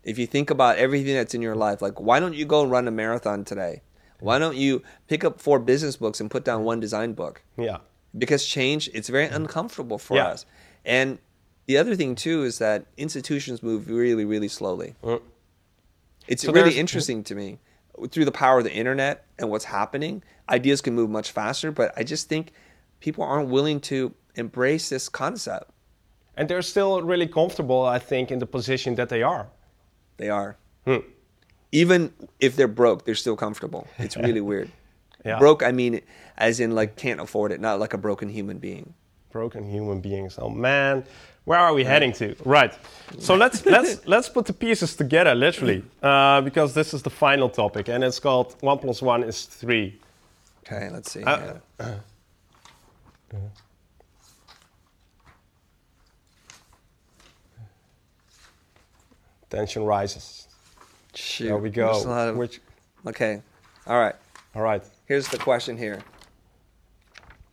If 0.03 0.19
you 0.19 0.27
think 0.27 0.49
about 0.49 0.77
everything 0.77 1.15
that's 1.15 1.33
in 1.33 1.41
your 1.41 1.55
life, 1.55 1.81
like 1.81 1.99
why 1.99 2.19
don't 2.19 2.35
you 2.35 2.45
go 2.45 2.61
and 2.63 2.71
run 2.71 2.87
a 2.87 2.91
marathon 2.91 3.45
today? 3.45 3.81
Why 4.19 4.37
don't 4.39 4.55
you 4.57 4.83
pick 5.07 5.23
up 5.23 5.39
four 5.39 5.59
business 5.59 5.97
books 5.97 6.19
and 6.21 6.29
put 6.29 6.43
down 6.45 6.63
one 6.63 6.79
design 6.79 7.13
book? 7.13 7.41
Yeah. 7.57 7.77
Because 8.17 8.45
change, 8.45 8.89
it's 8.93 9.09
very 9.09 9.25
uncomfortable 9.25 9.97
for 9.97 10.15
Yeah. 10.15 10.27
us. 10.27 10.45
And 10.85 11.19
the 11.65 11.77
other 11.77 11.95
thing 11.95 12.15
too 12.15 12.43
is 12.43 12.57
that 12.59 12.85
institutions 12.97 13.63
move 13.63 13.89
really, 13.89 14.25
really 14.25 14.49
slowly. 14.49 14.95
Mm. 15.03 15.21
It's 16.27 16.43
So 16.43 16.51
really 16.53 16.77
interesting 16.77 17.23
to 17.23 17.35
me. 17.35 17.59
Through 18.09 18.25
the 18.25 18.31
power 18.31 18.57
of 18.59 18.63
the 18.63 18.73
internet 18.73 19.25
and 19.37 19.49
what's 19.49 19.65
happening, 19.65 20.23
ideas 20.49 20.81
can 20.81 20.93
move 20.95 21.09
much 21.09 21.31
faster, 21.31 21.71
but 21.71 21.93
I 21.95 22.03
just 22.03 22.27
think 22.27 22.51
people 22.99 23.23
aren't 23.23 23.49
willing 23.49 23.79
to 23.81 24.13
embrace 24.35 24.89
this 24.89 25.09
concept. 25.09 25.69
And 26.35 26.49
they're 26.49 26.63
still 26.63 27.01
really 27.03 27.27
comfortable, 27.27 27.85
I 27.85 27.99
think, 27.99 28.31
in 28.31 28.39
the 28.39 28.47
position 28.47 28.95
that 28.95 29.09
they 29.09 29.21
are. 29.21 29.47
They 30.17 30.29
are. 30.29 30.57
Hmm. 30.85 30.97
Even 31.71 32.13
if 32.39 32.55
they're 32.55 32.67
broke, 32.67 33.05
they're 33.05 33.15
still 33.15 33.35
comfortable. 33.35 33.87
It's 33.99 34.17
really 34.17 34.41
weird. 34.51 34.71
Yeah. 35.25 35.39
Broke, 35.39 35.63
I 35.63 35.71
mean, 35.71 36.01
as 36.37 36.59
in 36.59 36.71
like 36.75 36.95
can't 36.95 37.19
afford 37.21 37.51
it, 37.51 37.61
not 37.61 37.79
like 37.79 37.93
a 37.93 37.97
broken 37.97 38.29
human 38.29 38.57
being. 38.57 38.93
broken 39.31 39.63
human 39.69 40.01
beings. 40.01 40.37
Oh 40.39 40.49
man, 40.49 41.05
where 41.45 41.59
are 41.59 41.73
we 41.73 41.83
heading 41.83 42.13
to? 42.13 42.35
Right. 42.45 42.73
So 43.19 43.35
let's 43.35 43.65
let's 43.75 44.05
let's 44.07 44.29
put 44.29 44.45
the 44.45 44.53
pieces 44.53 44.95
together, 44.95 45.35
literally, 45.35 45.83
uh, 46.01 46.41
because 46.41 46.73
this 46.73 46.93
is 46.93 47.01
the 47.03 47.09
final 47.09 47.49
topic, 47.49 47.89
and 47.89 48.03
it's 48.03 48.19
called 48.19 48.55
one 48.61 48.79
plus 48.79 49.01
one 49.01 49.23
is 49.23 49.45
three. 49.45 49.99
Okay, 50.65 50.89
let's 50.89 51.11
see. 51.11 51.23
Uh. 51.23 51.55
Tension 59.49 59.83
rises. 59.83 60.47
Shoot. 61.13 61.45
There 61.45 61.57
we 61.57 61.69
go. 61.69 61.89
Of- 61.89 62.37
Which, 62.37 62.59
Okay. 63.05 63.41
All 63.85 63.99
right. 63.99 64.15
all 64.55 64.61
right. 64.61 64.81
Here's 65.05 65.27
the 65.27 65.37
question 65.37 65.77
here. 65.77 65.99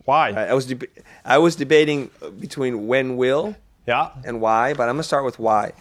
Why? 0.05 0.31
Right, 0.33 0.48
I 0.48 0.55
was 0.55 0.66
deb- 0.66 0.88
I 1.24 1.38
was 1.38 1.57
debating 1.57 2.11
between 2.38 2.87
when 2.87 3.16
will 3.16 3.55
Yeah. 3.90 4.11
and 4.24 4.40
why, 4.40 4.72
but 4.72 4.88
I'm 4.88 4.94
gonna 4.94 5.03
start 5.03 5.24
with 5.24 5.40
why. 5.40 5.72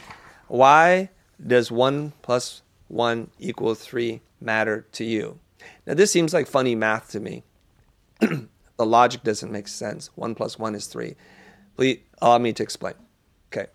Why 0.47 1.09
does 1.45 1.71
one 1.71 2.13
plus 2.23 2.63
one 2.87 3.29
equal 3.37 3.75
three 3.75 4.21
matter 4.41 4.87
to 4.93 5.03
you? 5.03 5.37
Now 5.85 5.93
this 5.93 6.11
seems 6.11 6.33
like 6.33 6.47
funny 6.47 6.73
math 6.73 7.11
to 7.11 7.19
me. 7.19 7.43
the 8.19 8.47
logic 8.79 9.21
doesn't 9.21 9.51
make 9.51 9.67
sense. 9.67 10.09
One 10.15 10.33
plus 10.33 10.57
one 10.57 10.73
is 10.73 10.87
three. 10.87 11.17
Please 11.75 11.99
allow 12.19 12.39
me 12.39 12.51
to 12.53 12.63
explain. 12.63 12.95
Okay. 13.53 13.67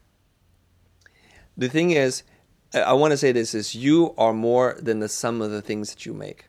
The 1.56 1.68
thing 1.68 1.92
is, 1.92 2.24
I 2.74 2.94
want 2.94 3.12
to 3.12 3.16
say 3.16 3.30
this: 3.30 3.54
is 3.54 3.76
you 3.76 4.16
are 4.18 4.32
more 4.32 4.76
than 4.80 4.98
the 4.98 5.08
sum 5.08 5.42
of 5.42 5.52
the 5.52 5.62
things 5.62 5.90
that 5.90 6.06
you 6.06 6.12
make. 6.12 6.46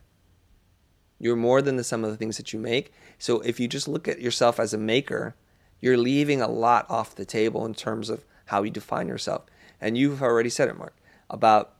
You're 1.20 1.36
more 1.36 1.62
than 1.62 1.76
the 1.76 1.84
sum 1.84 2.02
of 2.02 2.10
the 2.10 2.16
things 2.16 2.36
that 2.36 2.52
you 2.52 2.58
make. 2.58 2.92
So 3.16 3.42
if 3.42 3.60
you 3.60 3.68
just 3.68 3.86
look 3.86 4.08
at 4.08 4.20
yourself 4.20 4.58
as 4.58 4.74
a 4.74 4.78
maker, 4.78 5.36
you're 5.80 5.96
leaving 5.96 6.40
a 6.40 6.48
lot 6.48 6.86
off 6.88 7.14
the 7.14 7.24
table 7.24 7.64
in 7.64 7.74
terms 7.74 8.10
of 8.10 8.24
how 8.46 8.62
you 8.62 8.70
define 8.70 9.08
yourself. 9.08 9.44
And 9.80 9.96
you've 9.98 10.22
already 10.22 10.50
said 10.50 10.68
it, 10.68 10.78
Marc, 10.78 10.94
about 11.28 11.74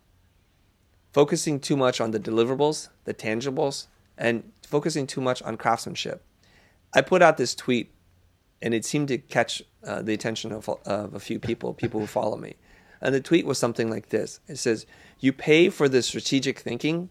focusing 1.12 1.58
too 1.58 1.76
much 1.76 2.00
on 2.00 2.10
the 2.10 2.20
deliverables, 2.20 2.88
the 3.04 3.14
tangibles, 3.14 3.86
and 4.18 4.52
focusing 4.62 5.06
too 5.06 5.20
much 5.20 5.42
on 5.42 5.56
craftsmanship. 5.56 6.22
I 6.92 7.00
put 7.00 7.22
out 7.22 7.36
this 7.36 7.54
tweet, 7.54 7.90
and 8.60 8.74
it 8.74 8.84
seemed 8.84 9.08
to 9.08 9.18
catch 9.18 9.62
uh, 9.86 10.02
the 10.02 10.12
attention 10.12 10.52
of, 10.52 10.68
of 10.68 11.14
a 11.14 11.20
few 11.20 11.38
people, 11.38 11.72
people 11.72 12.00
who 12.00 12.06
follow 12.06 12.36
me. 12.36 12.56
And 13.00 13.14
the 13.14 13.20
tweet 13.20 13.46
was 13.46 13.58
something 13.58 13.90
like 13.90 14.08
this 14.08 14.40
It 14.48 14.56
says, 14.56 14.86
You 15.20 15.32
pay 15.32 15.68
for 15.70 15.88
the 15.88 16.02
strategic 16.02 16.58
thinking, 16.58 17.10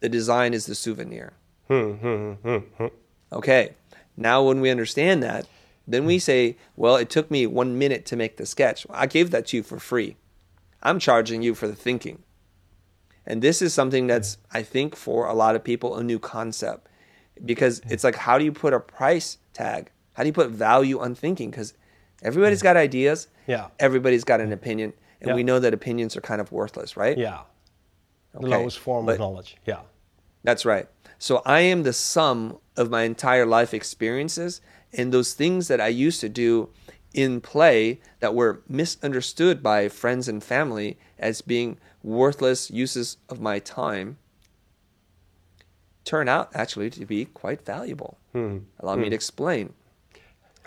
the 0.00 0.08
design 0.08 0.54
is 0.54 0.66
the 0.66 0.74
souvenir. 0.74 1.32
Hmm, 1.68 1.92
hmm, 1.92 2.32
hmm, 2.32 2.56
hmm. 2.56 2.86
Okay, 3.32 3.74
now 4.20 4.42
when 4.42 4.60
we 4.60 4.70
understand 4.70 5.22
that, 5.22 5.46
then 5.86 6.04
we 6.04 6.18
say, 6.18 6.56
well, 6.76 6.96
it 6.96 7.10
took 7.10 7.30
me 7.30 7.46
one 7.46 7.78
minute 7.78 8.04
to 8.06 8.16
make 8.16 8.36
the 8.36 8.46
sketch. 8.46 8.86
I 8.90 9.06
gave 9.06 9.30
that 9.30 9.46
to 9.48 9.56
you 9.56 9.62
for 9.62 9.78
free. 9.78 10.16
I'm 10.82 10.98
charging 10.98 11.42
you 11.42 11.54
for 11.54 11.66
the 11.66 11.74
thinking. 11.74 12.22
And 13.26 13.42
this 13.42 13.60
is 13.60 13.74
something 13.74 14.06
that's, 14.06 14.38
I 14.52 14.62
think, 14.62 14.96
for 14.96 15.26
a 15.26 15.34
lot 15.34 15.56
of 15.56 15.64
people, 15.64 15.96
a 15.96 16.02
new 16.02 16.18
concept. 16.18 16.88
Because 17.44 17.80
it's 17.88 18.04
like, 18.04 18.16
how 18.16 18.38
do 18.38 18.44
you 18.44 18.52
put 18.52 18.72
a 18.72 18.80
price 18.80 19.38
tag? 19.52 19.90
How 20.14 20.22
do 20.22 20.28
you 20.28 20.32
put 20.32 20.50
value 20.50 21.00
on 21.00 21.14
thinking? 21.14 21.50
Because 21.50 21.74
everybody's 22.22 22.60
mm. 22.60 22.64
got 22.64 22.76
ideas, 22.76 23.28
Yeah. 23.46 23.68
everybody's 23.78 24.24
got 24.24 24.40
an 24.40 24.52
opinion, 24.52 24.92
and 25.20 25.28
Yeah. 25.30 25.34
we 25.34 25.42
know 25.42 25.58
that 25.58 25.72
opinions 25.72 26.16
are 26.16 26.20
kind 26.20 26.40
of 26.40 26.52
worthless, 26.52 26.96
right? 26.96 27.16
Yeah. 27.16 27.40
The 28.34 28.46
lowest 28.46 28.78
form 28.78 29.06
but- 29.06 29.12
of 29.12 29.18
knowledge. 29.18 29.56
Yeah. 29.66 29.80
That's 30.44 30.64
right. 30.64 30.88
So 31.20 31.42
I 31.44 31.60
am 31.60 31.82
the 31.82 31.92
sum 31.92 32.58
of 32.78 32.88
my 32.88 33.02
entire 33.02 33.44
life 33.44 33.74
experiences 33.74 34.62
and 34.90 35.12
those 35.12 35.34
things 35.34 35.68
that 35.68 35.78
I 35.78 35.88
used 35.88 36.18
to 36.22 36.30
do 36.30 36.70
in 37.12 37.42
play 37.42 38.00
that 38.20 38.34
were 38.34 38.62
misunderstood 38.66 39.62
by 39.62 39.90
friends 39.90 40.28
and 40.28 40.42
family 40.42 40.98
as 41.18 41.42
being 41.42 41.76
worthless 42.02 42.70
uses 42.70 43.18
of 43.28 43.38
my 43.38 43.58
time 43.58 44.16
turn 46.04 46.26
out 46.26 46.48
actually 46.54 46.88
to 46.88 47.04
be 47.04 47.26
quite 47.26 47.66
valuable. 47.66 48.16
Hmm. 48.32 48.60
Allow 48.78 48.96
me 48.96 49.10
to 49.10 49.14
explain. 49.14 49.74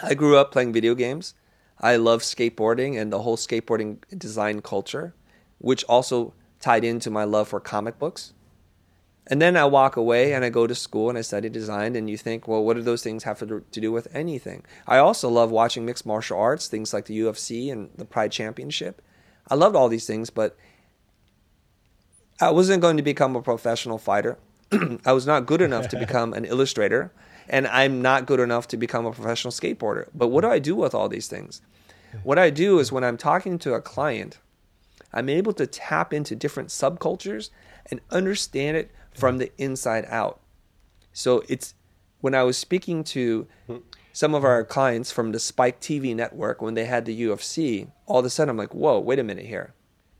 I 0.04 0.14
grew 0.14 0.38
up 0.38 0.52
playing 0.52 0.72
video 0.72 0.94
games. 0.94 1.34
I 1.80 1.96
love 1.96 2.22
skateboarding 2.22 3.02
and 3.02 3.12
the 3.12 3.24
whole 3.24 3.38
skateboarding 3.38 3.98
design 4.16 4.62
culture, 4.62 5.16
which 5.58 5.84
also 5.86 6.36
tied 6.60 6.84
into 6.84 7.10
my 7.10 7.24
love 7.24 7.48
for 7.48 7.60
comic 7.60 7.98
books. 7.98 8.34
And 9.28 9.42
then 9.42 9.56
I 9.56 9.66
walk 9.66 9.96
away 9.96 10.34
and 10.34 10.44
I 10.44 10.50
go 10.50 10.68
to 10.68 10.76
school 10.76 11.10
and 11.10 11.18
I 11.18 11.22
study 11.22 11.48
design. 11.50 11.96
And 11.96 12.10
you 12.10 12.18
think, 12.18 12.48
well, 12.48 12.64
what 12.64 12.76
do 12.76 12.82
those 12.82 13.04
things 13.04 13.24
have 13.24 13.40
to 13.40 13.64
do 13.72 13.92
with 13.92 14.14
anything? 14.14 14.64
I 14.86 14.98
also 14.98 15.30
love 15.30 15.50
watching 15.50 15.86
mixed 15.86 16.06
martial 16.06 16.38
arts, 16.38 16.68
things 16.68 16.94
like 16.94 17.06
the 17.06 17.20
UFC 17.20 17.72
and 17.72 17.90
the 17.96 18.06
Pride 18.06 18.32
Championship. 18.32 19.02
I 19.50 19.56
loved 19.56 19.76
all 19.76 19.88
these 19.88 20.06
things, 20.08 20.30
but 20.30 20.58
I 22.42 22.52
wasn't 22.52 22.82
going 22.82 22.98
to 22.98 23.04
become 23.04 23.36
a 23.36 23.42
professional 23.42 23.98
fighter. 23.98 24.38
I 25.06 25.14
was 25.14 25.26
not 25.28 25.46
good 25.46 25.62
enough 25.62 25.88
to 25.90 26.00
become 26.00 26.34
an 26.34 26.46
illustrator, 26.46 27.14
and 27.48 27.68
I'm 27.68 28.02
not 28.02 28.26
good 28.26 28.40
enough 28.40 28.68
to 28.70 28.78
become 28.78 29.06
a 29.06 29.12
professional 29.12 29.52
skateboarder. 29.52 30.10
But 30.14 30.30
what 30.30 30.42
do 30.42 30.50
I 30.50 30.60
do 30.60 30.76
with 30.76 30.94
all 30.94 31.08
these 31.08 31.28
things? 31.28 31.62
What 32.24 32.40
I 32.40 32.50
do 32.50 32.80
is 32.80 32.92
when 32.92 33.04
I'm 33.04 33.18
talking 33.18 33.58
to 33.60 33.74
a 33.74 33.82
client, 33.82 34.40
I'm 35.14 35.30
able 35.30 35.54
to 35.54 35.68
tap 35.68 36.14
into 36.14 36.36
different 36.36 36.70
subcultures 36.70 37.50
and 37.90 38.02
understand 38.12 38.78
it 38.78 38.92
from 39.14 39.38
the 39.38 39.52
inside 39.58 40.06
out. 40.10 40.40
So 41.12 41.44
it's 41.48 41.76
when 42.22 42.34
I 42.34 42.44
was 42.44 42.58
speaking 42.58 43.04
to 43.06 43.48
some 44.14 44.36
of 44.36 44.44
our 44.44 44.64
clients 44.64 45.12
from 45.12 45.32
the 45.32 45.40
Spike 45.40 45.82
TV 45.82 46.16
network 46.16 46.62
when 46.62 46.74
they 46.74 46.86
had 46.86 47.06
the 47.06 47.22
UFC, 47.24 47.90
all 48.06 48.20
of 48.20 48.26
a 48.26 48.30
sudden 48.30 48.50
I'm 48.50 48.58
like, 48.58 48.74
whoa, 48.74 49.00
wait 49.00 49.20
a 49.20 49.24
minute 49.24 49.46
here. 49.46 49.74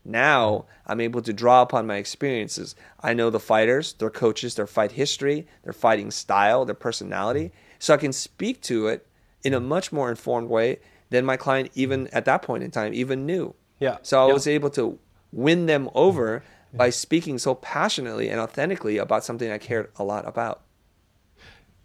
Now 0.04 0.66
I'm 0.86 1.00
able 1.00 1.22
to 1.22 1.32
draw 1.32 1.62
upon 1.62 1.86
my 1.86 1.96
experiences. 1.96 2.74
I 3.00 3.14
know 3.14 3.30
the 3.30 3.40
fighters, 3.40 3.94
their 3.94 4.10
coaches, 4.10 4.54
their 4.54 4.66
fight 4.66 4.92
history, 4.92 5.46
their 5.62 5.72
fighting 5.72 6.10
style, 6.10 6.64
their 6.64 6.74
personality. 6.74 7.52
So 7.78 7.94
I 7.94 7.96
can 7.96 8.12
speak 8.12 8.60
to 8.62 8.88
it 8.88 9.06
in 9.42 9.54
a 9.54 9.60
much 9.60 9.92
more 9.92 10.10
informed 10.10 10.48
way 10.48 10.80
than 11.10 11.24
my 11.24 11.36
client 11.36 11.70
even 11.74 12.08
at 12.08 12.24
that 12.24 12.42
point 12.42 12.64
in 12.64 12.70
time 12.70 12.92
even 12.92 13.24
knew. 13.24 13.54
Yeah. 13.78 13.98
So 14.02 14.22
I 14.22 14.26
yeah. 14.26 14.32
was 14.32 14.46
able 14.46 14.70
to 14.70 14.98
win 15.32 15.66
them 15.66 15.88
over 15.94 16.42
by 16.76 16.90
speaking 16.90 17.38
so 17.38 17.54
passionately 17.54 18.28
and 18.28 18.40
authentically 18.40 18.98
about 18.98 19.24
something 19.24 19.50
I 19.50 19.58
cared 19.58 19.90
a 19.96 20.04
lot 20.04 20.26
about. 20.26 20.62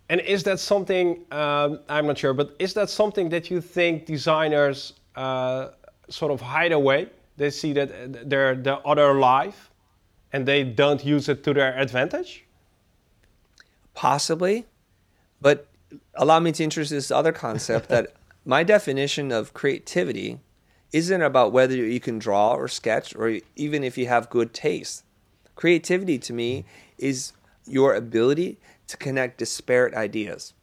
And 0.09 0.19
is 0.21 0.43
that 0.43 0.59
something, 0.59 1.25
um, 1.31 1.79
I'm 1.87 2.07
not 2.07 2.17
sure, 2.17 2.33
but 2.33 2.55
is 2.57 2.73
that 2.73 2.89
something 2.89 3.29
that 3.29 3.51
you 3.51 3.61
think 3.61 4.07
designers 4.07 4.93
uh, 5.15 5.69
sort 6.09 6.31
of 6.31 6.41
hide 6.41 6.71
away? 6.71 7.09
They 7.37 7.51
see 7.51 7.73
that 7.73 8.29
they're 8.29 8.55
the 8.55 8.77
other 8.79 9.13
life 9.13 9.69
and 10.33 10.47
they 10.47 10.63
don't 10.63 11.03
use 11.05 11.29
it 11.29 11.43
to 11.43 11.53
their 11.53 11.77
advantage? 11.77 12.45
Possibly, 13.93 14.65
but 15.41 15.67
allow 16.15 16.39
me 16.39 16.51
to 16.53 16.63
introduce 16.63 16.89
this 16.89 17.11
other 17.11 17.31
concept 17.31 17.89
that 17.89 18.13
my 18.45 18.63
definition 18.63 19.31
of 19.31 19.53
creativity 19.53 20.39
isn't 20.91 21.21
about 21.21 21.51
whether 21.51 21.75
you 21.75 21.99
can 21.99 22.19
draw 22.19 22.53
or 22.53 22.67
sketch 22.67 23.15
or 23.15 23.39
even 23.55 23.83
if 23.83 23.97
you 23.97 24.07
have 24.07 24.29
good 24.29 24.53
taste. 24.53 25.03
Creativity 25.55 26.17
to 26.19 26.33
me 26.33 26.65
is 26.97 27.33
your 27.67 27.93
ability 27.93 28.57
to 28.87 28.97
connect 28.97 29.37
disparate 29.37 29.93
ideas. 29.93 30.53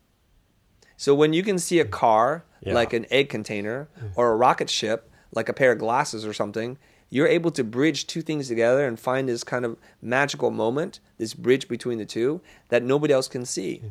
So 0.96 1.14
when 1.14 1.32
you 1.32 1.42
can 1.42 1.58
see 1.58 1.78
a 1.80 1.84
car 1.84 2.44
Yeah. 2.60 2.74
like 2.74 2.92
an 2.92 3.06
egg 3.10 3.28
container 3.28 3.88
or 4.16 4.32
a 4.32 4.36
rocket 4.36 4.68
ship 4.70 5.08
like 5.32 5.48
a 5.48 5.52
pair 5.52 5.72
of 5.72 5.78
glasses 5.78 6.24
or 6.24 6.32
something, 6.32 6.78
you're 7.10 7.28
able 7.28 7.50
to 7.52 7.62
bridge 7.62 8.06
two 8.06 8.22
things 8.22 8.48
together 8.48 8.84
and 8.86 8.98
find 8.98 9.28
this 9.28 9.44
kind 9.44 9.64
of 9.64 9.76
magical 10.02 10.50
moment, 10.50 10.98
this 11.18 11.34
bridge 11.34 11.68
between 11.68 11.98
the 11.98 12.04
two 12.06 12.40
that 12.70 12.82
nobody 12.82 13.12
else 13.12 13.28
can 13.28 13.44
see. 13.44 13.76
Mm-hmm. 13.78 13.88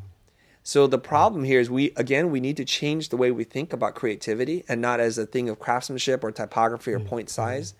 So 0.67 0.88
the 0.88 0.97
problem 0.97 1.43
here 1.43 1.60
is 1.60 1.69
we 1.69 1.91
again 1.95 2.32
we 2.32 2.39
need 2.39 2.58
to 2.58 2.65
change 2.65 3.10
the 3.10 3.17
way 3.17 3.30
we 3.30 3.43
think 3.43 3.71
about 3.71 3.93
creativity 3.93 4.65
and 4.67 4.82
not 4.82 4.99
as 4.99 5.15
a 5.19 5.28
thing 5.28 5.47
of 5.47 5.60
craftsmanship 5.60 6.23
or 6.23 6.32
typography 6.32 6.91
or 6.91 6.97
mm-hmm. 6.97 7.08
point 7.08 7.30
size, 7.30 7.75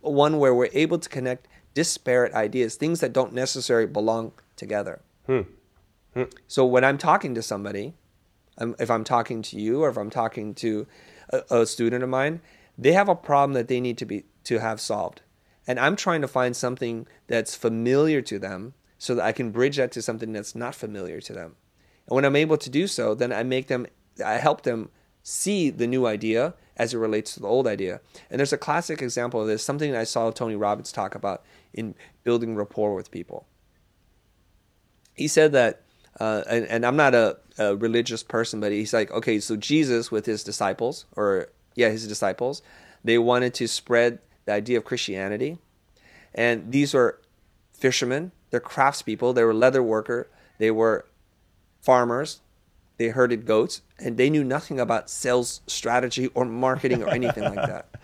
but 0.00 0.12
one 0.12 0.38
where 0.38 0.54
we're 0.54 0.70
able 0.72 1.00
to 1.00 1.08
connect 1.08 1.48
disparate 1.74 2.32
ideas, 2.32 2.76
things 2.76 3.00
that 3.00 3.12
don't 3.12 3.32
necessarily 3.32 3.88
belong 3.88 4.30
together. 4.54 5.00
Hmm. 5.26 5.40
Hmm. 6.14 6.30
So 6.46 6.64
when 6.64 6.84
I'm 6.84 6.98
talking 6.98 7.34
to 7.34 7.42
somebody, 7.42 7.94
um, 8.58 8.76
if 8.78 8.92
I'm 8.92 9.02
talking 9.02 9.42
to 9.42 9.58
you 9.58 9.82
or 9.82 9.88
if 9.88 9.98
I'm 9.98 10.10
talking 10.10 10.54
to 10.54 10.86
a, 11.30 11.62
a 11.62 11.66
student 11.66 12.04
of 12.04 12.10
mine, 12.10 12.42
they 12.78 12.92
have 12.92 13.08
a 13.08 13.16
problem 13.16 13.54
that 13.54 13.66
they 13.66 13.80
need 13.80 13.98
to 13.98 14.06
be 14.06 14.24
to 14.44 14.60
have 14.60 14.80
solved, 14.80 15.20
and 15.66 15.80
I'm 15.80 15.96
trying 15.96 16.20
to 16.20 16.28
find 16.28 16.56
something 16.56 17.08
that's 17.26 17.56
familiar 17.56 18.22
to 18.22 18.38
them 18.38 18.74
so 18.98 19.16
that 19.16 19.24
I 19.24 19.32
can 19.32 19.50
bridge 19.50 19.78
that 19.78 19.90
to 19.92 20.02
something 20.02 20.32
that's 20.32 20.54
not 20.54 20.76
familiar 20.76 21.20
to 21.22 21.32
them. 21.32 21.56
And 22.10 22.16
when 22.16 22.24
I'm 22.24 22.36
able 22.36 22.58
to 22.58 22.68
do 22.68 22.86
so, 22.86 23.14
then 23.14 23.32
I 23.32 23.44
make 23.44 23.68
them, 23.68 23.86
I 24.24 24.34
help 24.34 24.62
them 24.62 24.90
see 25.22 25.70
the 25.70 25.86
new 25.86 26.06
idea 26.06 26.54
as 26.76 26.92
it 26.92 26.98
relates 26.98 27.34
to 27.34 27.40
the 27.40 27.46
old 27.46 27.66
idea. 27.66 28.00
And 28.30 28.40
there's 28.40 28.52
a 28.52 28.58
classic 28.58 29.00
example 29.00 29.40
of 29.40 29.46
this, 29.46 29.62
something 29.62 29.94
I 29.94 30.04
saw 30.04 30.30
Tony 30.30 30.56
Robbins 30.56 30.92
talk 30.92 31.14
about 31.14 31.44
in 31.72 31.94
building 32.24 32.56
rapport 32.56 32.94
with 32.94 33.10
people. 33.10 33.46
He 35.14 35.28
said 35.28 35.52
that, 35.52 35.82
uh, 36.18 36.42
and, 36.48 36.64
and 36.66 36.84
I'm 36.84 36.96
not 36.96 37.14
a, 37.14 37.38
a 37.58 37.76
religious 37.76 38.22
person, 38.22 38.60
but 38.60 38.72
he's 38.72 38.92
like, 38.92 39.10
okay, 39.12 39.38
so 39.38 39.56
Jesus 39.56 40.10
with 40.10 40.26
his 40.26 40.42
disciples, 40.42 41.04
or 41.14 41.48
yeah, 41.74 41.90
his 41.90 42.08
disciples, 42.08 42.62
they 43.04 43.18
wanted 43.18 43.54
to 43.54 43.68
spread 43.68 44.18
the 44.46 44.52
idea 44.52 44.78
of 44.78 44.84
Christianity. 44.84 45.58
And 46.34 46.72
these 46.72 46.94
were 46.94 47.20
fishermen, 47.72 48.32
they're 48.50 48.60
craftspeople, 48.60 49.34
they 49.34 49.44
were 49.44 49.54
leather 49.54 49.82
worker, 49.82 50.28
they 50.58 50.70
were 50.70 51.06
farmers, 51.80 52.40
they 52.98 53.08
herded 53.08 53.46
goats, 53.46 53.82
and 53.98 54.16
they 54.16 54.28
knew 54.30 54.44
nothing 54.44 54.78
about 54.80 55.08
sales 55.10 55.60
strategy 55.66 56.28
or 56.34 56.44
marketing 56.44 57.02
or 57.02 57.08
anything 57.08 57.44
like 57.44 57.54
that. 57.66 57.88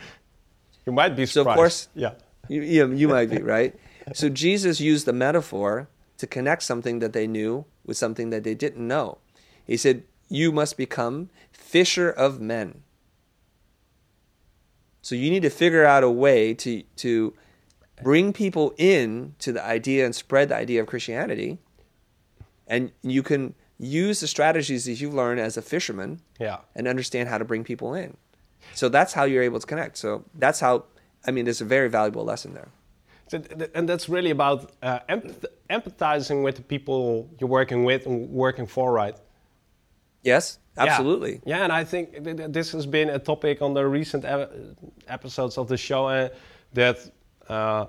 You 0.87 0.93
might 0.93 1.17
be 1.17 1.27
So, 1.27 1.41
of 1.41 1.49
course- 1.57 1.89
yeah. 1.97 2.13
You, 2.49 2.63
you, 2.63 2.93
you 2.93 3.09
might 3.09 3.29
be, 3.29 3.43
right? 3.57 3.75
So 4.15 4.29
Jesus 4.29 4.81
used 4.81 5.05
the 5.05 5.13
metaphor 5.13 5.89
to 6.19 6.29
connect 6.29 6.63
something 6.63 7.01
that 7.01 7.13
they 7.13 7.27
knew 7.27 7.65
with 7.85 7.97
something 7.97 8.31
that 8.31 8.45
they 8.45 8.55
didn't 8.55 8.87
know. 8.87 9.19
He 9.67 9.77
said, 9.77 10.05
You 10.29 10.53
must 10.53 10.77
become 10.77 11.29
fisher 11.51 12.09
of 12.09 12.41
men. 12.41 12.83
So 15.03 15.15
you 15.15 15.31
need 15.31 15.43
to 15.43 15.51
figure 15.51 15.85
out 15.85 16.05
a 16.05 16.11
way 16.11 16.55
to, 16.55 16.83
to 16.97 17.35
bring 18.03 18.33
people 18.33 18.73
in 18.79 19.35
to 19.41 19.53
the 19.53 19.65
idea 19.65 20.05
and 20.05 20.15
spread 20.15 20.49
the 20.51 20.57
idea 20.57 20.81
of 20.81 20.87
Christianity. 20.87 21.59
And 22.67 22.93
you 23.03 23.23
can 23.23 23.55
use 23.79 24.21
the 24.21 24.27
strategies 24.27 24.85
that 24.87 25.01
you've 25.01 25.15
learned 25.15 25.41
as 25.41 25.57
a 25.57 25.63
fisherman 25.63 26.21
Yeah. 26.39 26.59
and 26.75 26.87
understand 26.89 27.29
how 27.29 27.39
to 27.39 27.45
bring 27.45 27.65
people 27.65 27.95
in. 27.95 28.17
So 28.75 28.89
that's 28.89 29.13
how 29.13 29.25
you're 29.25 29.43
able 29.43 29.61
to 29.61 29.67
connect. 29.67 29.97
So 29.99 30.25
that's 30.35 30.61
how, 30.61 30.85
I 31.27 31.31
mean, 31.31 31.45
there's 31.45 31.61
a 31.61 31.65
very 31.67 31.89
valuable 31.89 32.25
lesson 32.25 32.55
there. 32.55 32.69
So 33.29 33.43
and 33.75 33.89
that's 33.89 34.09
really 34.09 34.31
about 34.31 34.73
uh, 34.83 35.01
empath- 35.09 35.47
empathizing 35.69 36.43
with 36.45 36.57
the 36.57 36.63
people 36.63 37.29
you're 37.39 37.51
working 37.51 37.85
with 37.85 38.07
and 38.07 38.31
working 38.31 38.67
for, 38.67 38.93
right? 38.93 39.17
Yes, 40.23 40.59
Yeah. 40.77 40.85
absolutely. 40.85 41.41
Yeah, 41.45 41.63
and 41.65 41.73
I 41.73 41.85
think 41.85 42.13
th- 42.25 42.37
th- 42.37 42.51
this 42.53 42.73
has 42.73 42.87
been 42.87 43.11
a 43.11 43.19
topic 43.19 43.63
on 43.63 43.75
the 43.75 43.87
recent 43.87 44.25
episodes 45.09 45.59
of 45.59 45.67
the 45.69 45.77
show 45.77 46.07
uh, 46.07 46.29
that 46.75 46.99
uh, 47.49 47.87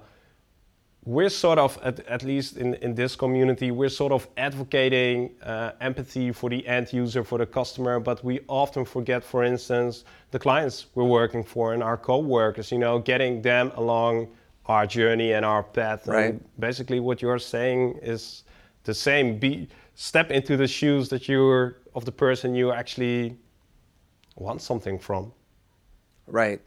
we're 1.07 1.29
sort 1.29 1.57
of, 1.57 1.79
at, 1.83 2.01
at 2.01 2.21
least 2.23 2.57
in, 2.57 2.73
in 2.75 2.93
this 2.93 3.15
community, 3.15 3.71
we're 3.71 3.87
sort 3.87 4.11
of 4.11 4.27
advocating 4.35 5.33
uh, 5.41 5.71
empathy 5.79 6.33
for 6.33 6.49
the 6.49 6.67
end 6.67 6.91
user, 6.91 7.23
for 7.23 7.37
the 7.37 7.45
customer, 7.45 7.97
but 7.97 8.21
we 8.25 8.41
often 8.49 8.83
forget, 8.83 9.23
for 9.23 9.45
instance, 9.45 10.03
the 10.31 10.39
clients 10.39 10.87
we're 10.95 11.05
working 11.05 11.45
for 11.45 11.73
and 11.73 11.81
our 11.81 11.95
co-workers, 11.95 12.73
you 12.73 12.77
know, 12.77 12.99
getting 12.99 13.41
them 13.41 13.71
along 13.75 14.27
our 14.65 14.85
journey 14.85 15.31
and 15.31 15.45
our 15.45 15.63
path. 15.63 16.07
Right. 16.07 16.31
And 16.31 16.45
basically 16.59 16.99
what 16.99 17.21
you're 17.21 17.39
saying 17.39 17.99
is 18.01 18.43
the 18.83 18.93
same. 18.93 19.39
Be 19.39 19.69
step 19.95 20.29
into 20.29 20.57
the 20.57 20.67
shoes 20.67 21.07
that 21.07 21.29
you're 21.29 21.77
of 21.95 22.03
the 22.03 22.11
person 22.11 22.53
you 22.53 22.73
actually 22.73 23.37
want 24.35 24.61
something 24.61 24.99
from. 24.99 25.31
Right. 26.27 26.59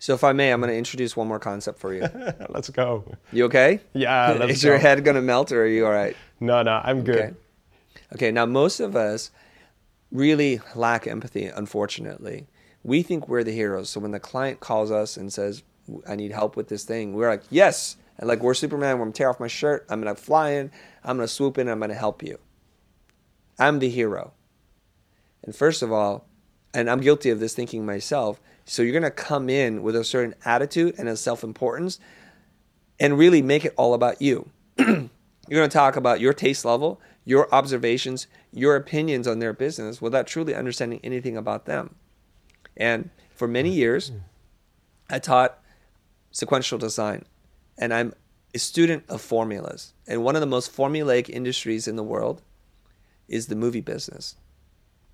So 0.00 0.14
if 0.14 0.24
I 0.24 0.32
may, 0.32 0.50
I'm 0.50 0.60
going 0.60 0.72
to 0.72 0.76
introduce 0.76 1.14
one 1.14 1.28
more 1.28 1.38
concept 1.38 1.78
for 1.78 1.92
you. 1.92 2.08
let's 2.48 2.70
go. 2.70 3.04
You 3.32 3.44
okay? 3.44 3.80
Yeah, 3.92 4.32
let's 4.40 4.52
Is 4.54 4.64
your 4.64 4.78
head 4.78 5.04
going 5.04 5.14
to 5.14 5.20
melt 5.20 5.52
or 5.52 5.62
are 5.62 5.66
you 5.66 5.84
all 5.84 5.92
right? 5.92 6.16
No, 6.40 6.62
no, 6.62 6.80
I'm 6.82 7.04
good. 7.04 7.18
Okay. 7.18 7.34
Okay, 8.14 8.30
now 8.32 8.46
most 8.46 8.80
of 8.80 8.96
us 8.96 9.30
really 10.10 10.58
lack 10.74 11.06
empathy, 11.06 11.44
unfortunately. 11.44 12.46
We 12.82 13.02
think 13.02 13.28
we're 13.28 13.44
the 13.44 13.52
heroes. 13.52 13.90
So 13.90 14.00
when 14.00 14.10
the 14.10 14.18
client 14.18 14.58
calls 14.58 14.90
us 14.90 15.18
and 15.18 15.30
says, 15.30 15.62
I 16.08 16.16
need 16.16 16.32
help 16.32 16.56
with 16.56 16.68
this 16.68 16.84
thing, 16.84 17.12
we're 17.12 17.28
like, 17.28 17.42
yes. 17.50 17.98
And 18.16 18.26
like, 18.26 18.40
we're 18.40 18.54
Superman. 18.54 18.98
We're 18.98 19.04
going 19.04 19.12
to 19.12 19.18
tear 19.18 19.28
off 19.28 19.38
my 19.38 19.48
shirt. 19.48 19.84
I'm 19.90 20.00
going 20.00 20.14
to 20.14 20.20
fly 20.20 20.52
in. 20.52 20.70
I'm 21.04 21.18
going 21.18 21.28
to 21.28 21.32
swoop 21.32 21.58
in. 21.58 21.68
I'm 21.68 21.78
going 21.78 21.90
to 21.90 21.94
help 21.94 22.22
you. 22.22 22.38
I'm 23.58 23.80
the 23.80 23.90
hero. 23.90 24.32
And 25.44 25.54
first 25.54 25.82
of 25.82 25.92
all, 25.92 26.26
and 26.72 26.88
I'm 26.88 27.00
guilty 27.00 27.28
of 27.28 27.38
this 27.38 27.54
thinking 27.54 27.84
myself. 27.84 28.40
So 28.64 28.82
you're 28.82 28.92
going 28.92 29.02
to 29.02 29.10
come 29.10 29.48
in 29.48 29.82
with 29.82 29.96
a 29.96 30.04
certain 30.04 30.34
attitude 30.44 30.94
and 30.98 31.08
a 31.08 31.16
self 31.16 31.42
importance 31.42 31.98
and 32.98 33.18
really 33.18 33.42
make 33.42 33.64
it 33.64 33.74
all 33.76 33.94
about 33.94 34.20
you. 34.20 34.50
you're 34.78 34.86
going 34.86 35.08
to 35.48 35.68
talk 35.68 35.96
about 35.96 36.20
your 36.20 36.32
taste 36.32 36.64
level, 36.64 37.00
your 37.24 37.52
observations, 37.54 38.26
your 38.52 38.76
opinions 38.76 39.26
on 39.26 39.38
their 39.38 39.52
business 39.52 40.00
without 40.00 40.26
truly 40.26 40.54
understanding 40.54 41.00
anything 41.02 41.36
about 41.36 41.66
them. 41.66 41.94
And 42.76 43.10
for 43.34 43.48
many 43.48 43.70
years, 43.70 44.12
I 45.08 45.18
taught 45.18 45.58
sequential 46.30 46.78
design, 46.78 47.24
and 47.78 47.92
I'm 47.92 48.14
a 48.54 48.58
student 48.58 49.04
of 49.08 49.20
formulas. 49.20 49.92
And 50.06 50.22
one 50.22 50.36
of 50.36 50.40
the 50.40 50.46
most 50.46 50.74
formulaic 50.74 51.28
industries 51.28 51.88
in 51.88 51.96
the 51.96 52.02
world 52.02 52.42
is 53.28 53.46
the 53.46 53.56
movie 53.56 53.80
business. 53.80 54.36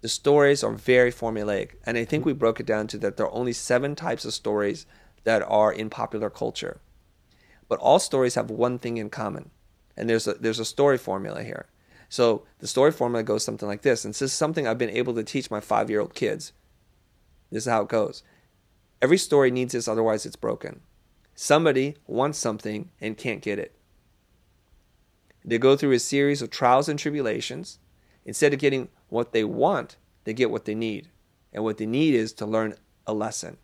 The 0.02 0.08
stories 0.08 0.62
are 0.62 0.72
very 0.72 1.10
formulaic, 1.10 1.72
and 1.84 1.96
I 1.96 2.04
think 2.04 2.24
we 2.24 2.32
broke 2.32 2.60
it 2.60 2.66
down 2.66 2.86
to 2.88 2.98
that 2.98 3.16
there 3.16 3.26
are 3.26 3.34
only 3.34 3.52
seven 3.52 3.96
types 3.96 4.24
of 4.24 4.34
stories 4.34 4.86
that 5.24 5.42
are 5.48 5.72
in 5.72 5.90
popular 5.90 6.30
culture. 6.30 6.80
But 7.68 7.80
all 7.80 7.98
stories 7.98 8.34
have 8.34 8.50
one 8.50 8.78
thing 8.78 8.98
in 8.98 9.10
common, 9.10 9.50
and 9.96 10.08
there's 10.08 10.26
a 10.28 10.34
there's 10.34 10.60
a 10.60 10.64
story 10.64 10.98
formula 10.98 11.42
here. 11.42 11.66
So 12.08 12.44
the 12.58 12.66
story 12.66 12.92
formula 12.92 13.24
goes 13.24 13.44
something 13.44 13.68
like 13.68 13.82
this, 13.82 14.04
and 14.04 14.14
this 14.14 14.22
is 14.22 14.32
something 14.32 14.66
I've 14.66 14.78
been 14.78 14.90
able 14.90 15.14
to 15.14 15.24
teach 15.24 15.50
my 15.50 15.60
five 15.60 15.90
year 15.90 16.00
old 16.00 16.14
kids. 16.14 16.52
This 17.50 17.64
is 17.64 17.72
how 17.72 17.82
it 17.82 17.88
goes. 17.88 18.22
Every 19.02 19.18
story 19.18 19.50
needs 19.50 19.72
this, 19.72 19.88
otherwise 19.88 20.26
it's 20.26 20.36
broken. 20.36 20.80
Somebody 21.34 21.96
wants 22.06 22.38
something 22.38 22.90
and 23.00 23.16
can't 23.16 23.42
get 23.42 23.58
it. 23.58 23.74
They 25.44 25.58
go 25.58 25.76
through 25.76 25.92
a 25.92 25.98
series 25.98 26.42
of 26.42 26.50
trials 26.50 26.88
and 26.88 26.98
tribulations. 26.98 27.78
Instead 28.24 28.52
of 28.52 28.58
getting 28.58 28.88
what 29.08 29.32
they 29.32 29.44
want, 29.44 29.96
they 30.24 30.32
get 30.32 30.50
what 30.50 30.64
they 30.64 30.74
need. 30.74 31.08
And 31.52 31.64
what 31.64 31.78
they 31.78 31.86
need 31.86 32.14
is 32.14 32.32
to 32.34 32.46
learn 32.46 32.74
a 33.06 33.14
lesson. 33.14 33.56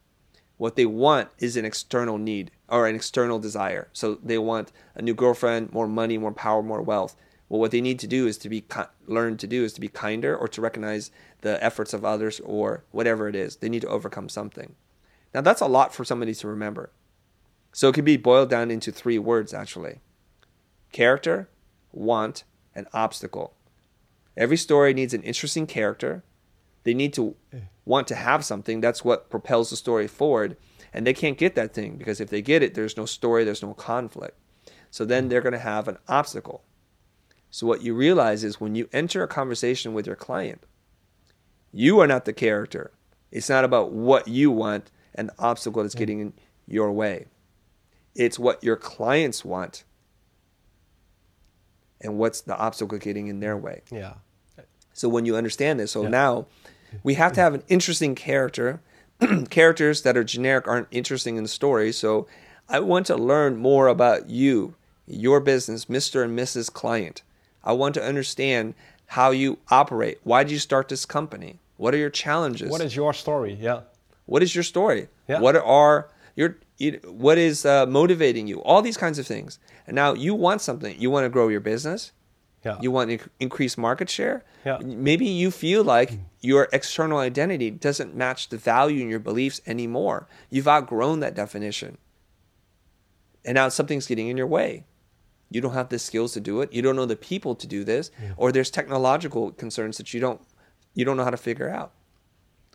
What 0.57 0.77
they 0.77 0.87
want 0.87 1.29
is 1.39 1.57
an 1.57 1.65
external 1.65 2.19
need 2.19 2.53
or 2.69 2.87
an 2.87 2.95
external 2.95 3.39
desire. 3.39 3.89
So 3.93 4.15
they 4.23 4.39
want 4.39 4.73
a 4.95 5.03
new 5.03 5.15
girlfriend, 5.15 5.73
more 5.73 5.89
money, 5.89 6.17
more 6.19 6.33
power, 6.33 6.63
more 6.63 6.81
wealth. 6.81 7.17
Well, 7.49 7.61
what 7.61 7.71
they 7.71 7.81
need 7.81 7.99
to 7.99 8.07
do 8.07 8.27
is 8.27 8.39
to 8.39 8.49
be 8.49 8.65
learn 9.07 9.37
to 9.39 9.47
do 9.47 9.65
is 9.65 9.73
to 9.75 9.81
be 9.81 9.89
kinder 9.89 10.37
or 10.37 10.49
to 10.49 10.61
recognize 10.61 11.11
the 11.43 11.63
efforts 11.63 11.93
of 11.93 12.05
others 12.05 12.41
or 12.41 12.85
whatever 12.93 13.29
it 13.29 13.35
is. 13.35 13.57
They 13.57 13.69
need 13.69 13.83
to 13.83 13.89
overcome 13.89 14.29
something. 14.29 14.75
Now 15.35 15.41
that's 15.41 15.61
a 15.61 15.67
lot 15.67 15.93
for 15.93 16.05
somebody 16.05 16.35
to 16.35 16.49
remember. 16.49 16.93
So 17.73 17.89
it 17.89 17.95
can 17.95 18.05
be 18.05 18.17
boiled 18.17 18.49
down 18.49 18.71
into 18.71 18.93
three 18.93 19.19
words 19.19 19.53
actually. 19.53 20.01
Character, 20.93 21.49
want, 21.91 22.45
and 22.75 22.87
obstacle. 22.95 23.55
Every 24.37 24.57
story 24.57 24.95
needs 24.95 25.15
an 25.15 25.23
interesting 25.23 25.67
character. 25.67 26.23
They 26.85 26.95
need 26.95 27.13
to 27.15 27.37
want 27.85 28.09
to 28.09 28.15
have 28.15 28.45
something. 28.45 28.81
That's 28.81 29.05
what 29.05 29.31
propels 29.31 29.71
the 29.71 29.77
story 29.77 30.09
forward. 30.09 30.57
And 30.93 31.07
they 31.07 31.15
can't 31.15 31.39
get 31.39 31.55
that 31.55 31.75
thing 31.75 31.97
because 31.97 32.21
if 32.21 32.29
they 32.29 32.43
get 32.43 32.63
it, 32.63 32.75
there's 32.75 32.97
no 32.97 33.07
story, 33.07 33.45
there's 33.45 33.63
no 33.63 33.75
conflict. 33.75 34.39
So 34.91 35.05
then 35.05 35.29
they're 35.29 35.41
going 35.41 35.53
to 35.53 35.59
have 35.59 35.89
an 35.89 35.99
obstacle. 36.09 36.65
So 37.51 37.67
what 37.67 37.83
you 37.83 37.95
realize 37.95 38.45
is 38.45 38.61
when 38.61 38.75
you 38.75 38.89
enter 38.93 39.23
a 39.23 39.29
conversation 39.29 39.95
with 39.95 40.07
your 40.07 40.17
client, 40.17 40.65
you 41.73 42.01
are 42.01 42.07
not 42.07 42.25
the 42.25 42.33
character. 42.33 42.93
It's 43.31 43.49
not 43.49 43.65
about 43.65 43.93
what 43.93 44.29
you 44.29 44.51
want 44.51 44.91
and 45.15 45.29
the 45.29 45.35
obstacle 45.39 45.83
that's 45.83 45.95
getting 45.95 46.21
in 46.21 46.33
your 46.67 46.93
way. 46.93 47.27
It's 48.15 48.39
what 48.39 48.63
your 48.63 48.77
clients 48.77 49.45
want 49.45 49.85
and 52.03 52.19
what's 52.19 52.41
the 52.43 52.57
obstacle 52.57 52.99
getting 52.99 53.29
in 53.29 53.41
their 53.41 53.57
way. 53.57 53.83
Yeah. 53.91 54.15
So 54.93 55.09
when 55.09 55.25
you 55.25 55.37
understand 55.37 55.81
this, 55.81 55.93
so 55.93 56.03
yeah. 56.03 56.09
now 56.09 56.47
we 57.03 57.15
have 57.15 57.33
to 57.33 57.41
have 57.41 57.55
an 57.55 57.63
interesting 57.69 58.15
character. 58.15 58.81
Characters 59.51 60.03
that 60.03 60.17
are 60.17 60.25
generic 60.25 60.67
aren't 60.67 60.89
interesting 60.91 61.37
in 61.37 61.45
the 61.45 61.49
story. 61.49 61.93
So 61.93 62.27
I 62.69 62.81
want 62.81 63.07
to 63.07 63.17
learn 63.17 63.57
more 63.57 63.87
about 63.87 64.29
you, 64.29 64.75
your 65.07 65.41
business, 65.41 65.87
Mr. 65.87 66.25
and 66.25 66.37
Mrs. 66.37 66.73
Client. 66.73 67.23
I 67.65 67.73
want 67.73 67.95
to 67.95 68.03
understand 68.03 68.75
how 69.07 69.31
you 69.31 69.59
operate. 69.71 70.19
Why 70.25 70.43
did 70.43 70.53
you 70.53 70.59
start 70.59 70.89
this 70.89 71.07
company? 71.07 71.61
What 71.77 71.95
are 71.95 71.99
your 71.99 72.11
challenges? 72.11 72.71
What 72.71 72.81
is 72.81 72.97
your 72.97 73.13
story? 73.13 73.55
Yeah. 73.61 73.83
What 74.27 74.43
is 74.43 74.55
your 74.55 74.65
story? 74.65 75.09
Yeah. 75.29 75.41
What 75.41 75.57
are 75.57 76.09
your 76.35 76.57
what 77.05 77.39
is 77.39 77.65
uh, 77.65 77.87
motivating 77.87 78.47
you? 78.47 78.61
All 78.63 78.83
these 78.83 78.97
kinds 78.97 79.19
of 79.19 79.27
things. 79.27 79.59
And 79.87 79.95
now 79.95 80.15
you 80.15 80.35
want 80.35 80.61
something. 80.61 80.99
You 81.01 81.11
want 81.11 81.25
to 81.25 81.31
grow 81.31 81.49
your 81.49 81.61
business. 81.61 82.13
Yeah. 82.65 82.79
You 82.81 82.91
want 82.91 83.11
to 83.11 83.19
increase 83.41 83.77
market 83.77 84.09
share. 84.09 84.45
Yeah. 84.65 84.79
Maybe 84.79 85.27
you 85.27 85.51
feel 85.51 85.83
like 85.83 86.13
mm. 86.13 86.21
your 86.41 86.69
external 86.73 87.19
identity 87.19 87.71
doesn't 87.71 88.15
match 88.15 88.51
the 88.51 88.57
value 88.57 89.03
in 89.03 89.11
your 89.11 89.19
beliefs 89.19 89.61
anymore. 89.67 90.29
You've 90.49 90.69
outgrown 90.69 91.21
that 91.21 91.35
definition. 91.35 91.99
And 93.45 93.57
now 93.57 93.69
something's 93.69 94.07
getting 94.07 94.29
in 94.29 94.37
your 94.37 94.47
way. 94.47 94.85
You 95.51 95.61
don't 95.61 95.75
have 95.75 95.89
the 95.89 95.99
skills 95.99 96.33
to 96.35 96.41
do 96.41 96.61
it. 96.61 96.73
You 96.73 96.83
don't 96.83 96.97
know 96.97 97.05
the 97.05 97.17
people 97.17 97.55
to 97.57 97.67
do 97.67 97.85
this, 97.85 98.11
yeah. 98.23 98.33
or 98.37 98.53
there's 98.53 98.71
technological 98.71 99.51
concerns 99.51 99.99
that 99.99 100.15
you 100.15 100.21
don't 100.21 100.41
you 100.95 101.05
don't 101.05 101.17
know 101.17 101.25
how 101.25 101.31
to 101.31 101.37
figure 101.37 101.69
out. 101.69 101.93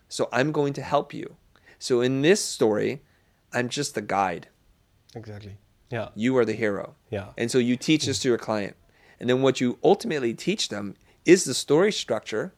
So 0.10 0.30
I'm 0.32 0.52
going 0.52 0.74
to 0.74 0.82
help 0.82 1.14
you. 1.14 1.36
So 1.80 2.02
in 2.02 2.22
this 2.22 2.44
story, 2.44 3.02
I'm 3.54 3.70
just 3.70 3.96
the 3.96 4.02
guide. 4.02 4.48
Exactly. 5.16 5.58
Yeah. 5.90 6.10
You 6.16 6.38
are 6.38 6.46
the 6.46 6.54
hero. 6.54 6.96
Yeah. 7.10 7.28
And 7.38 7.50
so 7.50 7.58
you 7.58 7.76
teach 7.76 8.06
this 8.06 8.20
to 8.20 8.30
your 8.30 8.38
client. 8.38 8.76
And 9.20 9.30
then 9.30 9.42
what 9.42 9.62
you 9.62 9.80
ultimately 9.84 10.34
teach 10.34 10.70
them 10.70 10.96
is 11.26 11.44
the 11.44 11.54
story 11.54 11.92
structure 11.92 12.54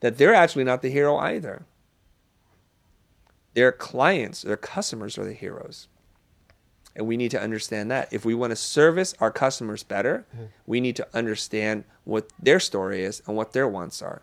that 0.00 0.18
they're 0.18 0.34
actually 0.34 0.64
not 0.64 0.82
the 0.82 0.90
hero 0.90 1.16
either. 1.16 1.66
Their 3.54 3.72
clients, 3.72 4.42
their 4.42 4.56
customers 4.56 5.16
are 5.16 5.24
the 5.24 5.32
heroes. 5.32 5.88
And 6.96 7.06
we 7.06 7.16
need 7.16 7.30
to 7.32 7.40
understand 7.40 7.90
that. 7.90 8.12
If 8.12 8.24
we 8.24 8.34
want 8.34 8.50
to 8.50 8.56
service 8.56 9.14
our 9.20 9.30
customers 9.30 9.82
better, 9.82 10.26
mm-hmm. 10.34 10.44
we 10.66 10.80
need 10.80 10.96
to 10.96 11.08
understand 11.12 11.84
what 12.04 12.28
their 12.40 12.60
story 12.60 13.02
is 13.02 13.22
and 13.26 13.36
what 13.36 13.52
their 13.52 13.66
wants 13.66 14.00
are. 14.00 14.22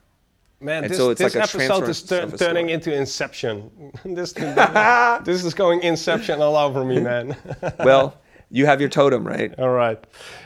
Man, 0.61 0.83
and 0.83 0.91
this, 0.91 0.97
so 0.97 1.13
this 1.13 1.35
like 1.35 1.43
episode 1.43 1.89
is 1.89 2.03
turning 2.03 2.69
into 2.69 2.95
Inception. 2.95 3.91
this, 4.05 4.33
this 5.23 5.43
is 5.43 5.53
going 5.55 5.81
Inception 5.81 6.39
all 6.39 6.55
over 6.55 6.85
me, 6.85 6.99
man. 6.99 7.35
well, 7.79 8.17
you 8.51 8.65
have 8.65 8.79
your 8.79 8.89
totem, 8.89 9.25
right? 9.25 9.57
All 9.57 9.71
right. 9.71 9.97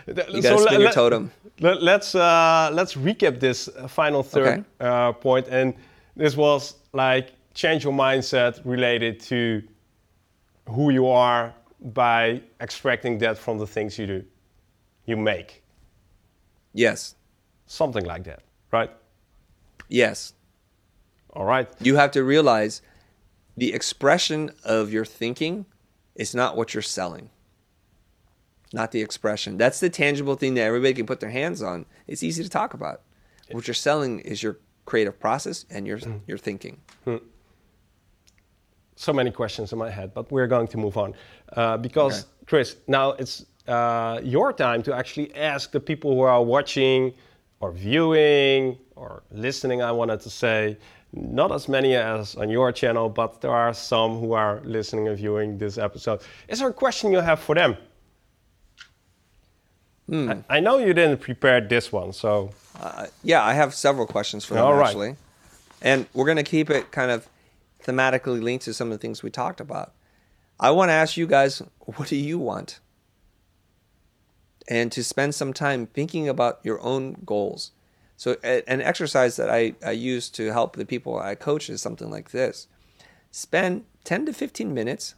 You 0.07 0.13
gotta 0.13 0.41
so 0.41 0.57
spin 0.65 0.81
your 0.81 0.91
totem. 0.91 1.31
Let, 1.59 1.81
let's 1.81 2.15
uh, 2.15 2.69
let's 2.71 2.95
recap 2.95 3.39
this 3.39 3.69
final 3.87 4.23
third 4.23 4.47
okay. 4.47 4.63
uh, 4.79 5.13
point, 5.13 5.47
and 5.47 5.73
this 6.15 6.37
was 6.37 6.75
like 6.93 7.31
change 7.53 7.83
your 7.83 7.93
mindset 7.93 8.61
related 8.63 9.19
to 9.21 9.63
who 10.69 10.91
you 10.91 11.07
are 11.07 11.53
by 11.79 12.41
extracting 12.61 13.17
that 13.19 13.37
from 13.37 13.57
the 13.57 13.67
things 13.67 13.97
you 13.97 14.07
do, 14.07 14.23
you 15.05 15.17
make. 15.17 15.63
Yes. 16.73 17.15
Something 17.67 18.05
like 18.05 18.23
that, 18.25 18.41
right? 18.71 18.91
Yes. 19.87 20.33
All 21.33 21.45
right. 21.45 21.69
You 21.79 21.95
have 21.95 22.11
to 22.11 22.23
realize 22.23 22.81
the 23.57 23.73
expression 23.73 24.51
of 24.63 24.91
your 24.91 25.05
thinking 25.05 25.65
is 26.15 26.35
not 26.35 26.57
what 26.57 26.73
you're 26.73 26.81
selling. 26.81 27.29
Not 28.75 28.91
the 28.91 29.01
expression. 29.01 29.57
That's 29.57 29.79
the 29.79 29.89
tangible 29.89 30.35
thing 30.35 30.55
that 30.55 30.63
everybody 30.63 30.93
can 30.93 31.05
put 31.05 31.21
their 31.21 31.29
hands 31.29 31.63
on. 31.63 31.85
It's 32.07 32.23
easy 32.23 32.43
to 32.43 32.49
talk 32.49 32.73
about. 32.73 32.97
What 33.51 33.67
you're 33.67 33.73
selling 33.89 34.19
is 34.19 34.43
your 34.43 34.57
creative 34.83 35.17
process 35.17 35.65
and 35.69 35.88
your 35.88 35.99
mm. 35.99 36.19
your 36.27 36.38
thinking. 36.38 36.75
Mm. 37.07 37.21
So 38.97 39.13
many 39.13 39.31
questions 39.31 39.71
in 39.71 39.79
my 39.79 39.89
head, 39.89 40.13
but 40.13 40.29
we're 40.29 40.51
going 40.55 40.67
to 40.73 40.77
move 40.77 40.97
on 40.97 41.13
uh, 41.55 41.77
because 41.77 42.15
okay. 42.19 42.29
Chris, 42.47 42.75
now 42.88 43.11
it's 43.11 43.45
uh, 43.67 44.19
your 44.35 44.51
time 44.51 44.83
to 44.83 44.93
actually 44.93 45.33
ask 45.35 45.71
the 45.71 45.79
people 45.79 46.13
who 46.15 46.21
are 46.33 46.43
watching 46.43 47.13
or 47.61 47.71
viewing 47.71 48.77
or 48.97 49.23
listening, 49.31 49.81
I 49.81 49.91
wanted 49.91 50.19
to 50.21 50.29
say, 50.29 50.77
not 51.13 51.49
as 51.51 51.69
many 51.69 51.95
as 51.95 52.35
on 52.35 52.49
your 52.49 52.73
channel, 52.73 53.07
but 53.07 53.39
there 53.39 53.51
are 53.51 53.73
some 53.73 54.19
who 54.19 54.33
are 54.33 54.61
listening 54.65 55.07
and 55.07 55.17
viewing 55.17 55.57
this 55.57 55.77
episode. 55.77 56.19
Is 56.49 56.59
there 56.59 56.69
a 56.69 56.73
question 56.73 57.13
you 57.13 57.21
have 57.21 57.39
for 57.39 57.55
them? 57.55 57.77
Hmm. 60.07 60.31
I, 60.49 60.57
I, 60.57 60.59
know 60.59 60.77
you 60.77 60.93
didn't 60.93 61.21
prepare 61.21 61.61
this 61.61 61.91
one, 61.91 62.13
so. 62.13 62.51
Uh, 62.79 63.07
yeah, 63.23 63.43
I 63.43 63.53
have 63.53 63.73
several 63.73 64.05
questions 64.05 64.45
for 64.45 64.53
them 64.53 64.63
All 64.63 64.73
right. 64.75 64.87
actually. 64.87 65.15
And 65.81 66.07
we're 66.13 66.25
going 66.25 66.37
to 66.37 66.43
keep 66.43 66.69
it 66.69 66.91
kind 66.91 67.09
of 67.11 67.27
thematically 67.83 68.41
linked 68.41 68.65
to 68.65 68.73
some 68.73 68.91
of 68.91 68.93
the 68.93 68.97
things 69.01 69.23
we 69.23 69.29
talked 69.29 69.59
about. 69.59 69.93
I 70.59 70.71
want 70.71 70.89
to 70.89 70.93
ask 70.93 71.17
you 71.17 71.27
guys, 71.27 71.61
what 71.79 72.07
do 72.07 72.15
you 72.15 72.38
want? 72.38 72.80
And 74.67 74.91
to 74.91 75.03
spend 75.03 75.36
some 75.36 75.53
time 75.53 75.88
thinking 75.88 76.27
about 76.27 76.59
your 76.63 76.82
own 76.82 77.17
goals. 77.25 77.71
So, 78.17 78.38
an 78.43 78.82
exercise 78.82 79.36
that 79.36 79.49
I, 79.49 79.75
I 79.86 79.91
use 79.91 80.30
to 80.32 80.51
help 80.53 80.75
the 80.75 80.86
people 80.86 81.19
I 81.19 81.36
coach 81.36 81.69
is 81.69 81.82
something 81.82 82.09
like 82.09 82.32
this 82.32 82.67
spend 83.30 83.84
10 84.05 84.27
to 84.27 84.34
15 84.34 84.73
minutes, 84.73 85.15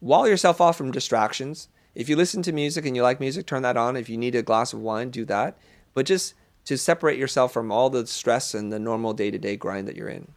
wall 0.00 0.28
yourself 0.28 0.60
off 0.60 0.76
from 0.76 0.92
distractions. 0.92 1.68
If 1.94 2.08
you 2.08 2.16
listen 2.16 2.42
to 2.42 2.52
music 2.52 2.86
and 2.86 2.96
you 2.96 3.02
like 3.02 3.20
music, 3.20 3.46
turn 3.46 3.62
that 3.62 3.76
on. 3.76 3.96
If 3.96 4.08
you 4.08 4.16
need 4.16 4.34
a 4.34 4.42
glass 4.42 4.72
of 4.72 4.80
wine, 4.80 5.10
do 5.10 5.24
that. 5.26 5.58
But 5.94 6.06
just 6.06 6.34
to 6.64 6.78
separate 6.78 7.18
yourself 7.18 7.52
from 7.52 7.70
all 7.70 7.90
the 7.90 8.06
stress 8.06 8.54
and 8.54 8.72
the 8.72 8.78
normal 8.78 9.12
day 9.12 9.30
to 9.30 9.38
day 9.38 9.56
grind 9.56 9.86
that 9.88 9.96
you're 9.96 10.08
in. 10.08 10.32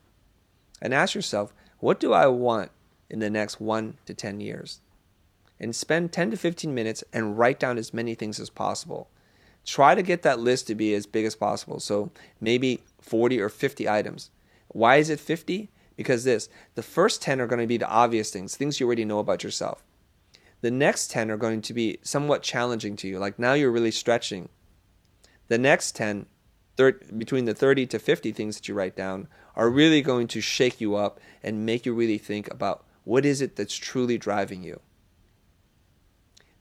And 0.81 0.93
ask 0.93 1.15
yourself, 1.15 1.53
what 1.79 1.99
do 1.99 2.13
I 2.13 2.27
want 2.27 2.71
in 3.09 3.19
the 3.19 3.29
next 3.29 3.61
one 3.61 3.97
to 4.05 4.13
10 4.13 4.41
years? 4.41 4.81
And 5.59 5.75
spend 5.75 6.11
10 6.11 6.31
to 6.31 6.37
15 6.37 6.73
minutes 6.73 7.03
and 7.13 7.37
write 7.37 7.59
down 7.59 7.77
as 7.77 7.93
many 7.93 8.15
things 8.15 8.39
as 8.39 8.49
possible 8.49 9.09
try 9.65 9.95
to 9.95 10.01
get 10.01 10.21
that 10.21 10.39
list 10.39 10.67
to 10.67 10.75
be 10.75 10.93
as 10.93 11.05
big 11.05 11.25
as 11.25 11.35
possible. 11.35 11.79
So 11.79 12.11
maybe 12.39 12.83
40 13.01 13.41
or 13.41 13.49
50 13.49 13.89
items. 13.89 14.29
Why 14.69 14.97
is 14.97 15.09
it 15.09 15.19
50? 15.19 15.69
Because 15.97 16.23
this 16.23 16.49
the 16.75 16.83
first 16.83 17.21
10 17.21 17.41
are 17.41 17.47
going 17.47 17.61
to 17.61 17.67
be 17.67 17.77
the 17.77 17.89
obvious 17.89 18.29
things, 18.29 18.55
things 18.55 18.79
you 18.79 18.85
already 18.85 19.05
know 19.05 19.19
about 19.19 19.43
yourself. 19.43 19.83
The 20.65 20.71
next 20.71 21.11
10 21.11 21.29
are 21.29 21.37
going 21.37 21.61
to 21.61 21.75
be 21.75 21.99
somewhat 22.01 22.41
challenging 22.41 22.95
to 22.95 23.07
you, 23.07 23.19
like 23.19 23.37
now 23.37 23.53
you're 23.53 23.69
really 23.69 23.91
stretching. 23.91 24.49
The 25.47 25.59
next 25.59 25.95
10, 25.95 26.25
thir- 26.75 26.99
between 27.15 27.45
the 27.45 27.53
30 27.53 27.85
to 27.85 27.99
50 27.99 28.31
things 28.31 28.55
that 28.55 28.67
you 28.67 28.73
write 28.73 28.95
down, 28.95 29.27
are 29.55 29.69
really 29.69 30.01
going 30.01 30.25
to 30.29 30.41
shake 30.41 30.81
you 30.81 30.95
up 30.95 31.19
and 31.43 31.67
make 31.67 31.85
you 31.85 31.93
really 31.93 32.17
think 32.17 32.51
about 32.51 32.83
what 33.03 33.27
is 33.27 33.41
it 33.41 33.55
that's 33.55 33.75
truly 33.75 34.17
driving 34.17 34.63
you. 34.63 34.79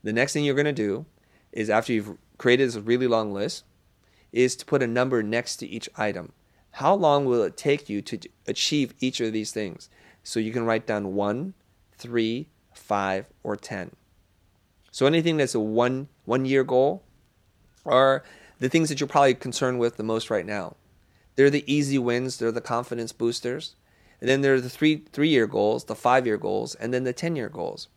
The 0.02 0.12
next 0.12 0.34
thing 0.34 0.44
you're 0.44 0.54
going 0.54 0.66
to 0.66 0.72
do 0.74 1.06
is 1.50 1.70
after 1.70 1.94
you've 1.94 2.18
created 2.36 2.68
this 2.68 2.76
really 2.76 3.06
long 3.06 3.32
list, 3.32 3.64
is 4.32 4.54
to 4.56 4.66
put 4.66 4.82
a 4.82 4.86
number 4.86 5.22
next 5.22 5.56
to 5.56 5.66
each 5.66 5.88
item. 5.96 6.34
How 6.72 6.92
long 6.92 7.24
will 7.24 7.42
it 7.42 7.56
take 7.56 7.88
you 7.88 8.02
to 8.02 8.18
achieve 8.46 8.92
each 9.00 9.22
of 9.22 9.32
these 9.32 9.50
things? 9.50 9.88
So 10.22 10.40
you 10.40 10.52
can 10.52 10.66
write 10.66 10.86
down 10.86 11.14
one, 11.14 11.54
three, 11.96 12.48
five, 12.84 13.26
or 13.42 13.56
ten. 13.56 13.90
So 14.90 15.06
anything 15.06 15.38
that's 15.38 15.54
a 15.54 15.60
one 15.60 16.08
one 16.24 16.44
year 16.44 16.64
goal 16.64 17.02
are 17.84 18.22
the 18.58 18.68
things 18.68 18.88
that 18.88 19.00
you're 19.00 19.08
probably 19.08 19.34
concerned 19.34 19.78
with 19.78 19.96
the 19.96 20.02
most 20.02 20.30
right 20.30 20.46
now. 20.46 20.76
They're 21.36 21.50
the 21.50 21.70
easy 21.72 21.98
wins, 21.98 22.38
they're 22.38 22.52
the 22.52 22.60
confidence 22.60 23.12
boosters. 23.12 23.74
And 24.20 24.28
then 24.28 24.42
there 24.42 24.54
are 24.54 24.60
the 24.60 24.70
three 24.70 25.04
three 25.12 25.28
year 25.28 25.46
goals, 25.46 25.84
the 25.84 25.94
five 25.94 26.26
year 26.26 26.36
goals, 26.36 26.74
and 26.76 26.92
then 26.92 27.04
the 27.04 27.12
ten 27.12 27.36
year 27.36 27.48
goals. 27.48 27.88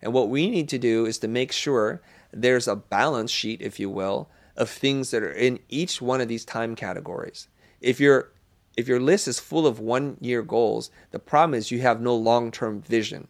And 0.00 0.12
what 0.12 0.28
we 0.28 0.50
need 0.50 0.68
to 0.68 0.78
do 0.78 1.06
is 1.06 1.18
to 1.18 1.28
make 1.28 1.50
sure 1.50 2.02
there's 2.32 2.68
a 2.68 2.76
balance 2.76 3.30
sheet, 3.30 3.62
if 3.62 3.80
you 3.80 3.88
will, 3.88 4.28
of 4.56 4.68
things 4.68 5.10
that 5.10 5.22
are 5.22 5.32
in 5.32 5.58
each 5.68 6.02
one 6.02 6.20
of 6.20 6.28
these 6.28 6.44
time 6.44 6.76
categories. 6.76 7.48
If 7.80 7.98
your 8.00 8.30
if 8.76 8.88
your 8.88 9.00
list 9.00 9.28
is 9.28 9.40
full 9.40 9.66
of 9.66 9.80
one 9.80 10.16
year 10.20 10.42
goals, 10.42 10.90
the 11.10 11.18
problem 11.18 11.54
is 11.54 11.70
you 11.70 11.80
have 11.80 12.00
no 12.00 12.14
long 12.14 12.50
term 12.50 12.82
vision. 12.82 13.28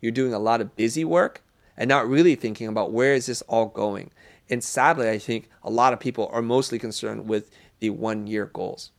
You're 0.00 0.12
doing 0.12 0.32
a 0.32 0.38
lot 0.38 0.60
of 0.60 0.76
busy 0.76 1.04
work 1.04 1.42
and 1.76 1.88
not 1.88 2.08
really 2.08 2.34
thinking 2.34 2.68
about 2.68 2.92
where 2.92 3.14
is 3.14 3.26
this 3.26 3.42
all 3.42 3.66
going. 3.66 4.10
And 4.48 4.62
sadly, 4.64 5.08
I 5.08 5.18
think 5.18 5.48
a 5.62 5.70
lot 5.70 5.92
of 5.92 6.00
people 6.00 6.28
are 6.32 6.42
mostly 6.42 6.78
concerned 6.78 7.28
with 7.28 7.50
the 7.78 7.90
one 7.90 8.26
year 8.26 8.46
goals. 8.46 8.90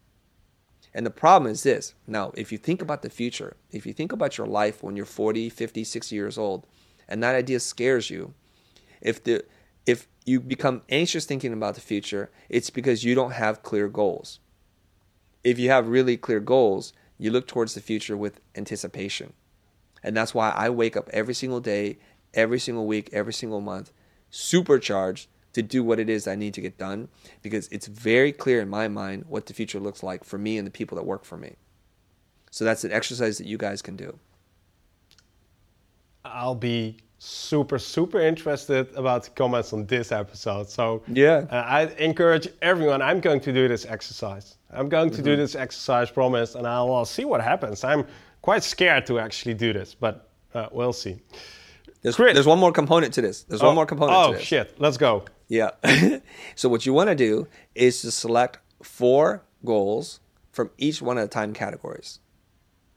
And 0.94 1.06
the 1.06 1.12
problem 1.12 1.52
is 1.52 1.64
this 1.64 1.94
now, 2.08 2.32
if 2.36 2.52
you 2.52 2.58
think 2.58 2.82
about 2.82 3.02
the 3.02 3.10
future, 3.10 3.56
if 3.72 3.86
you 3.86 3.94
think 3.94 4.12
about 4.12 4.38
your 4.38 4.48
life 4.48 4.84
when 4.84 4.96
you're 4.96 5.06
40, 5.06 5.50
50, 5.50 5.84
60 5.84 6.16
years 6.16 6.38
old, 6.38 6.68
and 7.08 7.22
that 7.24 7.36
idea 7.36 7.60
scares 7.60 8.10
you, 8.10 8.34
if 9.02 9.24
the 9.24 9.44
if 9.86 10.08
you 10.26 10.40
become 10.40 10.84
anxious 10.90 11.26
thinking 11.26 11.54
about 11.54 11.76
the 11.76 11.82
future, 11.82 12.30
it's 12.50 12.70
because 12.70 13.04
you 13.04 13.16
don't 13.16 13.32
have 13.32 13.64
clear 13.64 13.88
goals. 13.88 14.40
If 15.44 15.58
you 15.58 15.70
have 15.70 15.88
really 15.88 16.18
clear 16.18 16.40
goals, 16.40 16.94
you 17.18 17.32
look 17.32 17.48
towards 17.48 17.74
the 17.74 17.82
future 17.82 18.16
with 18.16 18.40
anticipation. 18.56 19.34
And 20.04 20.16
that's 20.16 20.34
why 20.34 20.50
I 20.50 20.70
wake 20.70 20.98
up 20.98 21.10
every 21.12 21.34
single 21.34 21.60
day, 21.60 21.98
every 22.34 22.60
single 22.60 22.88
week, 22.88 23.10
every 23.14 23.34
single 23.34 23.62
month, 23.62 23.92
supercharged 24.30 25.28
to 25.54 25.62
do 25.62 25.84
what 25.84 26.00
it 26.00 26.10
is 26.10 26.28
I 26.28 26.36
need 26.36 26.54
to 26.54 26.62
get 26.62 26.78
done 26.78 27.10
because 27.42 27.68
it's 27.70 27.88
very 27.88 28.32
clear 28.32 28.62
in 28.62 28.70
my 28.70 28.88
mind 28.88 29.26
what 29.28 29.46
the 29.46 29.54
future 29.54 29.80
looks 29.80 30.02
like 30.02 30.24
for 30.24 30.38
me 30.38 30.58
and 30.58 30.66
the 30.66 30.72
people 30.72 30.96
that 30.96 31.04
work 31.04 31.26
for 31.26 31.38
me. 31.38 31.56
So 32.52 32.66
that's 32.66 32.84
an 32.84 32.92
exercise 32.92 33.38
that 33.38 33.48
you 33.48 33.58
guys 33.58 33.82
can 33.82 33.96
do. 33.96 34.18
I'll 36.24 36.56
be 36.56 36.98
super 37.24 37.78
super 37.78 38.20
interested 38.20 38.92
about 38.96 39.24
the 39.24 39.30
comments 39.30 39.74
on 39.74 39.86
this 39.86 40.12
episode 40.12 40.68
so 40.68 41.04
yeah 41.06 41.46
uh, 41.52 41.58
i 41.68 41.84
encourage 42.00 42.48
everyone 42.64 43.00
i'm 43.00 43.20
going 43.20 43.40
to 43.40 43.54
do 43.54 43.68
this 43.68 43.86
exercise 43.86 44.58
i'm 44.72 44.90
going 44.90 45.08
to 45.08 45.18
mm-hmm. 45.18 45.26
do 45.26 45.36
this 45.36 45.54
exercise 45.54 46.10
promise 46.10 46.56
and 46.56 46.66
i'll, 46.66 46.92
I'll, 46.92 47.06
see 47.06 47.24
what 47.24 47.40
happens 47.40 47.84
i'm 47.84 48.08
quite 48.42 48.64
scared 48.64 49.06
to 49.06 49.20
actually 49.20 49.54
do 49.54 49.74
this 49.74 49.94
but 49.94 50.30
uh, 50.54 50.68
we'll 50.72 50.94
see 50.94 51.18
there's, 52.02 52.16
great 52.16 52.34
there's, 52.34 52.48
one 52.48 52.60
more 52.60 52.72
component 52.72 53.14
to 53.14 53.22
this 53.22 53.44
there's 53.44 53.62
oh, 53.62 53.68
one 53.68 53.76
more 53.76 53.86
component 53.86 54.18
oh 54.18 54.32
to 54.32 54.38
this. 54.38 54.48
shit 54.48 54.76
let's 54.80 54.98
go 54.98 55.24
yeah 55.48 55.72
so 56.56 56.70
what 56.70 56.86
you 56.86 56.94
want 56.94 57.10
to 57.10 57.16
do 57.16 57.48
is 57.76 58.02
to 58.02 58.12
select 58.12 58.60
four 58.84 59.44
goals 59.64 60.20
from 60.52 60.70
each 60.78 61.02
one 61.02 61.18
of 61.18 61.24
the 61.24 61.28
time 61.28 61.54
categories 61.54 62.20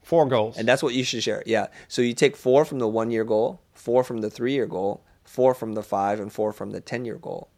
Four 0.05 0.27
goals. 0.27 0.55
And 0.55 0.67
that's 0.67 0.83
what 0.83 0.93
you 0.93 1.03
should 1.03 1.23
share. 1.23 1.41
Yeah. 1.47 1.67
So 1.87 2.03
you 2.03 2.13
take 2.13 2.35
four 2.35 2.63
from 2.63 2.77
the 2.77 2.87
one 2.87 3.09
year 3.09 3.23
goal, 3.23 3.59
four 3.73 4.03
from 4.03 4.19
the 4.21 4.29
three 4.29 4.53
year 4.53 4.67
goal, 4.67 5.03
four 5.23 5.55
from 5.55 5.73
the 5.73 5.81
five, 5.81 6.19
and 6.19 6.31
four 6.31 6.53
from 6.53 6.69
the 6.69 6.79
10 6.79 7.05
year 7.05 7.17
goal. 7.17 7.49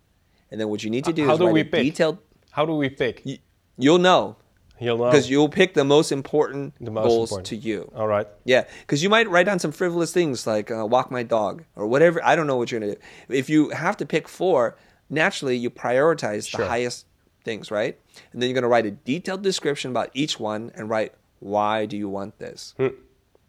And 0.49 0.59
then 0.61 0.69
what 0.69 0.81
you 0.81 0.89
need 0.89 1.03
to 1.03 1.11
do 1.11 1.25
How 1.25 1.33
is 1.33 1.39
do 1.39 1.45
write 1.45 1.53
we 1.53 1.61
a 1.61 1.65
pick? 1.65 1.83
detailed. 1.83 2.19
How 2.51 2.65
do 2.65 2.73
we 2.73 2.88
pick? 2.88 3.21
You, 3.25 3.38
will 3.77 3.97
know. 3.97 4.38
You'll 4.80 4.97
know. 4.97 5.05
Because 5.05 5.30
you'll 5.30 5.49
pick 5.49 5.73
the 5.73 5.84
most 5.84 6.11
important 6.11 6.73
the 6.80 6.91
most 6.91 7.07
goals 7.07 7.32
important. 7.32 7.47
to 7.47 7.55
you. 7.55 7.91
All 7.95 8.07
right. 8.07 8.28
Yeah. 8.43 8.65
Because 8.82 9.01
you 9.01 9.09
might 9.09 9.30
write 9.30 9.45
down 9.45 9.59
some 9.59 9.71
frivolous 9.71 10.13
things 10.13 10.45
like 10.45 10.71
uh, 10.71 10.86
walk 10.86 11.11
my 11.11 11.23
dog 11.23 11.63
or 11.75 11.88
whatever. 11.88 12.23
I 12.23 12.36
don't 12.36 12.47
know 12.47 12.57
what 12.57 12.71
you're 12.71 12.80
going 12.80 12.93
to 12.93 12.99
do. 12.99 13.36
If 13.36 13.49
you 13.49 13.69
have 13.69 13.97
to 13.97 14.05
pick 14.05 14.28
four, 14.28 14.78
naturally 15.09 15.57
you 15.57 15.69
prioritize 15.69 16.47
sure. 16.47 16.61
the 16.61 16.69
highest 16.69 17.05
things, 17.43 17.71
right? 17.71 17.97
And 18.34 18.41
then 18.41 18.49
you're 18.49 18.55
going 18.55 18.63
to 18.63 18.67
write 18.67 18.86
a 18.86 18.91
detailed 18.91 19.41
description 19.41 19.91
about 19.91 20.11
each 20.13 20.39
one 20.39 20.71
and 20.75 20.89
write 20.89 21.13
why 21.39 21.86
do 21.86 21.97
you 21.97 22.09
want 22.09 22.39
this? 22.39 22.73
Hmm. 22.78 22.88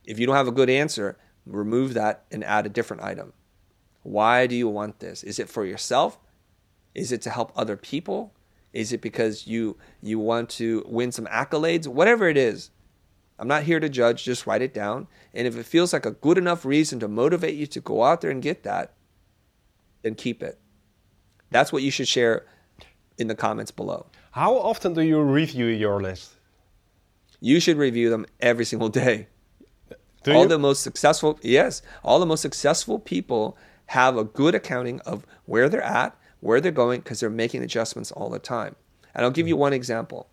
If 0.04 0.18
you 0.18 0.26
don't 0.26 0.36
have 0.36 0.48
a 0.48 0.52
good 0.52 0.70
answer, 0.70 1.18
remove 1.46 1.94
that 1.94 2.24
and 2.30 2.44
add 2.44 2.66
a 2.66 2.68
different 2.68 3.02
item. 3.02 3.32
Why 4.02 4.46
do 4.46 4.54
you 4.54 4.68
want 4.68 5.00
this? 5.00 5.22
Is 5.22 5.38
it 5.38 5.48
for 5.48 5.64
yourself? 5.64 6.18
Is 6.94 7.12
it 7.12 7.22
to 7.22 7.30
help 7.30 7.52
other 7.56 7.76
people? 7.76 8.32
Is 8.78 8.92
it 8.92 9.00
because 9.00 9.48
you 9.48 9.76
you 10.00 10.20
want 10.20 10.50
to 10.50 10.84
win 10.86 11.10
some 11.10 11.26
accolades? 11.26 11.88
Whatever 11.88 12.28
it 12.28 12.36
is. 12.36 12.70
I'm 13.36 13.48
not 13.48 13.64
here 13.64 13.80
to 13.80 13.88
judge, 13.88 14.22
just 14.22 14.46
write 14.46 14.62
it 14.62 14.72
down. 14.72 15.08
And 15.34 15.48
if 15.48 15.56
it 15.56 15.66
feels 15.66 15.92
like 15.92 16.06
a 16.06 16.12
good 16.12 16.38
enough 16.38 16.64
reason 16.64 17.00
to 17.00 17.08
motivate 17.08 17.56
you 17.56 17.66
to 17.66 17.80
go 17.80 18.04
out 18.04 18.20
there 18.20 18.30
and 18.30 18.40
get 18.40 18.62
that, 18.62 18.92
then 20.02 20.14
keep 20.14 20.44
it. 20.44 20.60
That's 21.50 21.72
what 21.72 21.82
you 21.82 21.90
should 21.90 22.06
share 22.06 22.46
in 23.16 23.26
the 23.26 23.34
comments 23.34 23.72
below. 23.72 24.06
How 24.30 24.56
often 24.56 24.94
do 24.94 25.00
you 25.00 25.20
review 25.22 25.66
your 25.66 26.00
list? 26.00 26.34
You 27.40 27.58
should 27.58 27.78
review 27.78 28.10
them 28.10 28.26
every 28.38 28.64
single 28.64 28.90
day. 28.90 29.26
Do 30.22 30.34
all 30.34 30.42
you? 30.42 30.48
the 30.48 30.58
most 30.58 30.84
successful, 30.84 31.40
yes, 31.42 31.82
all 32.04 32.20
the 32.20 32.26
most 32.26 32.42
successful 32.42 33.00
people 33.00 33.56
have 33.86 34.16
a 34.16 34.22
good 34.22 34.54
accounting 34.54 35.00
of 35.00 35.26
where 35.46 35.68
they're 35.68 35.82
at, 35.82 36.16
where 36.40 36.60
they're 36.60 36.72
going, 36.72 37.00
because 37.00 37.20
they're 37.20 37.30
making 37.30 37.62
adjustments 37.62 38.12
all 38.12 38.30
the 38.30 38.38
time. 38.38 38.76
And 39.14 39.24
I'll 39.24 39.30
give 39.30 39.48
you 39.48 39.54
mm-hmm. 39.54 39.62
one 39.62 39.72
example. 39.72 40.28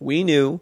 We 0.00 0.24
knew 0.24 0.60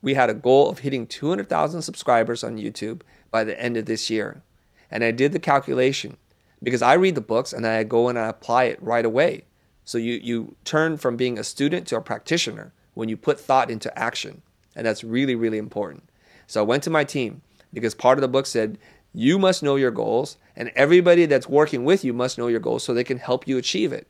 we 0.00 0.14
had 0.14 0.30
a 0.30 0.34
goal 0.34 0.68
of 0.68 0.80
hitting 0.80 1.06
200,000 1.06 1.82
subscribers 1.82 2.42
on 2.42 2.58
YouTube 2.58 3.02
by 3.30 3.44
the 3.44 3.60
end 3.60 3.76
of 3.76 3.86
this 3.86 4.10
year. 4.10 4.42
And 4.90 5.04
I 5.04 5.10
did 5.10 5.32
the 5.32 5.38
calculation 5.38 6.16
because 6.62 6.82
I 6.82 6.94
read 6.94 7.14
the 7.14 7.20
books 7.20 7.52
and 7.52 7.66
I 7.66 7.82
go 7.84 8.08
and 8.08 8.18
I 8.18 8.28
apply 8.28 8.64
it 8.64 8.82
right 8.82 9.04
away. 9.04 9.44
So 9.84 9.98
you, 9.98 10.14
you 10.14 10.56
turn 10.64 10.96
from 10.96 11.16
being 11.16 11.38
a 11.38 11.44
student 11.44 11.86
to 11.88 11.96
a 11.96 12.00
practitioner 12.00 12.72
when 12.94 13.08
you 13.08 13.16
put 13.16 13.40
thought 13.40 13.70
into 13.70 13.96
action. 13.98 14.42
And 14.76 14.86
that's 14.86 15.04
really, 15.04 15.34
really 15.34 15.58
important. 15.58 16.04
So 16.46 16.60
I 16.60 16.64
went 16.64 16.82
to 16.84 16.90
my 16.90 17.04
team 17.04 17.42
because 17.72 17.94
part 17.94 18.18
of 18.18 18.22
the 18.22 18.28
book 18.28 18.46
said 18.46 18.78
you 19.12 19.38
must 19.38 19.62
know 19.62 19.76
your 19.76 19.90
goals 19.90 20.36
and 20.56 20.70
everybody 20.74 21.26
that's 21.26 21.48
working 21.48 21.84
with 21.84 22.04
you 22.04 22.12
must 22.12 22.38
know 22.38 22.46
your 22.48 22.60
goals 22.60 22.84
so 22.84 22.94
they 22.94 23.04
can 23.04 23.18
help 23.18 23.46
you 23.46 23.58
achieve 23.58 23.92
it. 23.92 24.06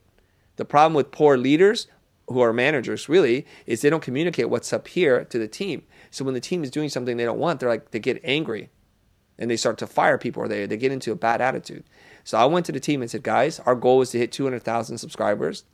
The 0.57 0.65
problem 0.65 0.95
with 0.95 1.11
poor 1.11 1.37
leaders 1.37 1.87
who 2.29 2.41
are 2.41 2.53
managers 2.53 3.09
really 3.09 3.47
is 3.67 3.81
they 3.81 3.91
don't 3.91 4.03
communicate 4.03 4.49
what's 4.49 4.73
up 4.73 4.89
here 4.89 5.25
to 5.25 5.39
the 5.39 5.49
team. 5.49 5.83
So 6.11 6.25
when 6.25 6.35
the 6.35 6.41
team 6.41 6.63
is 6.63 6.71
doing 6.71 6.89
something 6.89 7.17
they 7.17 7.25
don't 7.25 7.39
want, 7.39 7.61
they're 7.61 7.69
like 7.69 7.91
they 7.91 7.99
get 7.99 8.21
angry 8.23 8.71
and 9.39 9.51
they 9.51 9.57
start 9.57 9.79
to 9.79 9.87
fire 9.87 10.19
people 10.19 10.43
or 10.43 10.49
they, 10.49 10.67
they 10.67 10.77
get 10.77 10.93
into 10.93 11.13
a 11.13 11.17
bad 11.17 11.41
attitude. 11.41 11.85
So 12.25 12.39
I 12.39 12.45
went 12.45 12.67
to 12.67 12.73
the 12.73 12.81
team 12.81 13.03
and 13.03 13.11
said, 13.11 13.23
guys, 13.23 13.61
our 13.61 13.75
goal 13.75 14.01
is 14.03 14.11
to 14.11 14.19
hit 14.19 14.31
200,000 14.31 14.99
subscribers. 14.99 15.65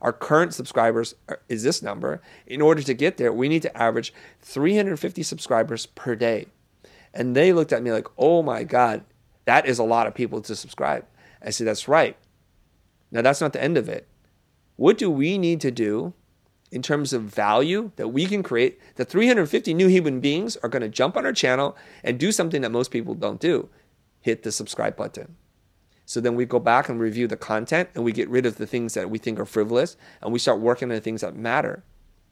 Our 0.00 0.12
current 0.12 0.52
subscribers 0.52 1.14
are, 1.28 1.40
is 1.48 1.62
this 1.62 1.82
number. 1.82 2.20
In 2.46 2.60
order 2.60 2.82
to 2.82 2.94
get 2.94 3.16
there, 3.16 3.32
we 3.32 3.48
need 3.48 3.62
to 3.62 3.76
average 3.76 4.12
350 4.40 5.22
subscribers 5.22 5.86
per 5.86 6.16
day. 6.16 6.46
And 7.14 7.34
they 7.34 7.52
looked 7.52 7.72
at 7.72 7.82
me 7.82 7.92
like, 7.92 8.08
oh 8.18 8.42
my 8.42 8.64
God, 8.64 9.04
that 9.46 9.66
is 9.66 9.78
a 9.78 9.84
lot 9.84 10.06
of 10.06 10.14
people 10.14 10.40
to 10.42 10.56
subscribe. 10.56 11.06
I 11.40 11.50
said, 11.50 11.66
that's 11.66 11.88
right. 11.88 12.16
Now, 13.10 13.22
that's 13.22 13.40
not 13.40 13.52
the 13.52 13.62
end 13.62 13.78
of 13.78 13.88
it. 13.88 14.08
What 14.76 14.98
do 14.98 15.10
we 15.10 15.38
need 15.38 15.60
to 15.60 15.70
do 15.70 16.12
in 16.72 16.82
terms 16.82 17.12
of 17.12 17.22
value 17.22 17.92
that 17.96 18.08
we 18.08 18.26
can 18.26 18.42
create? 18.42 18.80
The 18.96 19.04
350 19.04 19.72
new 19.72 19.86
human 19.86 20.20
beings 20.20 20.56
are 20.58 20.68
going 20.68 20.82
to 20.82 20.88
jump 20.88 21.16
on 21.16 21.24
our 21.24 21.32
channel 21.32 21.76
and 22.02 22.18
do 22.18 22.32
something 22.32 22.62
that 22.62 22.72
most 22.72 22.90
people 22.90 23.14
don't 23.14 23.40
do 23.40 23.68
hit 24.20 24.42
the 24.42 24.50
subscribe 24.50 24.96
button. 24.96 25.36
So 26.06 26.18
then 26.18 26.34
we 26.34 26.46
go 26.46 26.58
back 26.58 26.88
and 26.88 26.98
review 26.98 27.26
the 27.26 27.36
content 27.36 27.90
and 27.94 28.02
we 28.02 28.10
get 28.10 28.28
rid 28.30 28.46
of 28.46 28.56
the 28.56 28.66
things 28.66 28.94
that 28.94 29.10
we 29.10 29.18
think 29.18 29.38
are 29.38 29.44
frivolous 29.44 29.98
and 30.22 30.32
we 30.32 30.38
start 30.38 30.60
working 30.60 30.90
on 30.90 30.94
the 30.94 31.00
things 31.02 31.20
that 31.20 31.36
matter. 31.36 31.84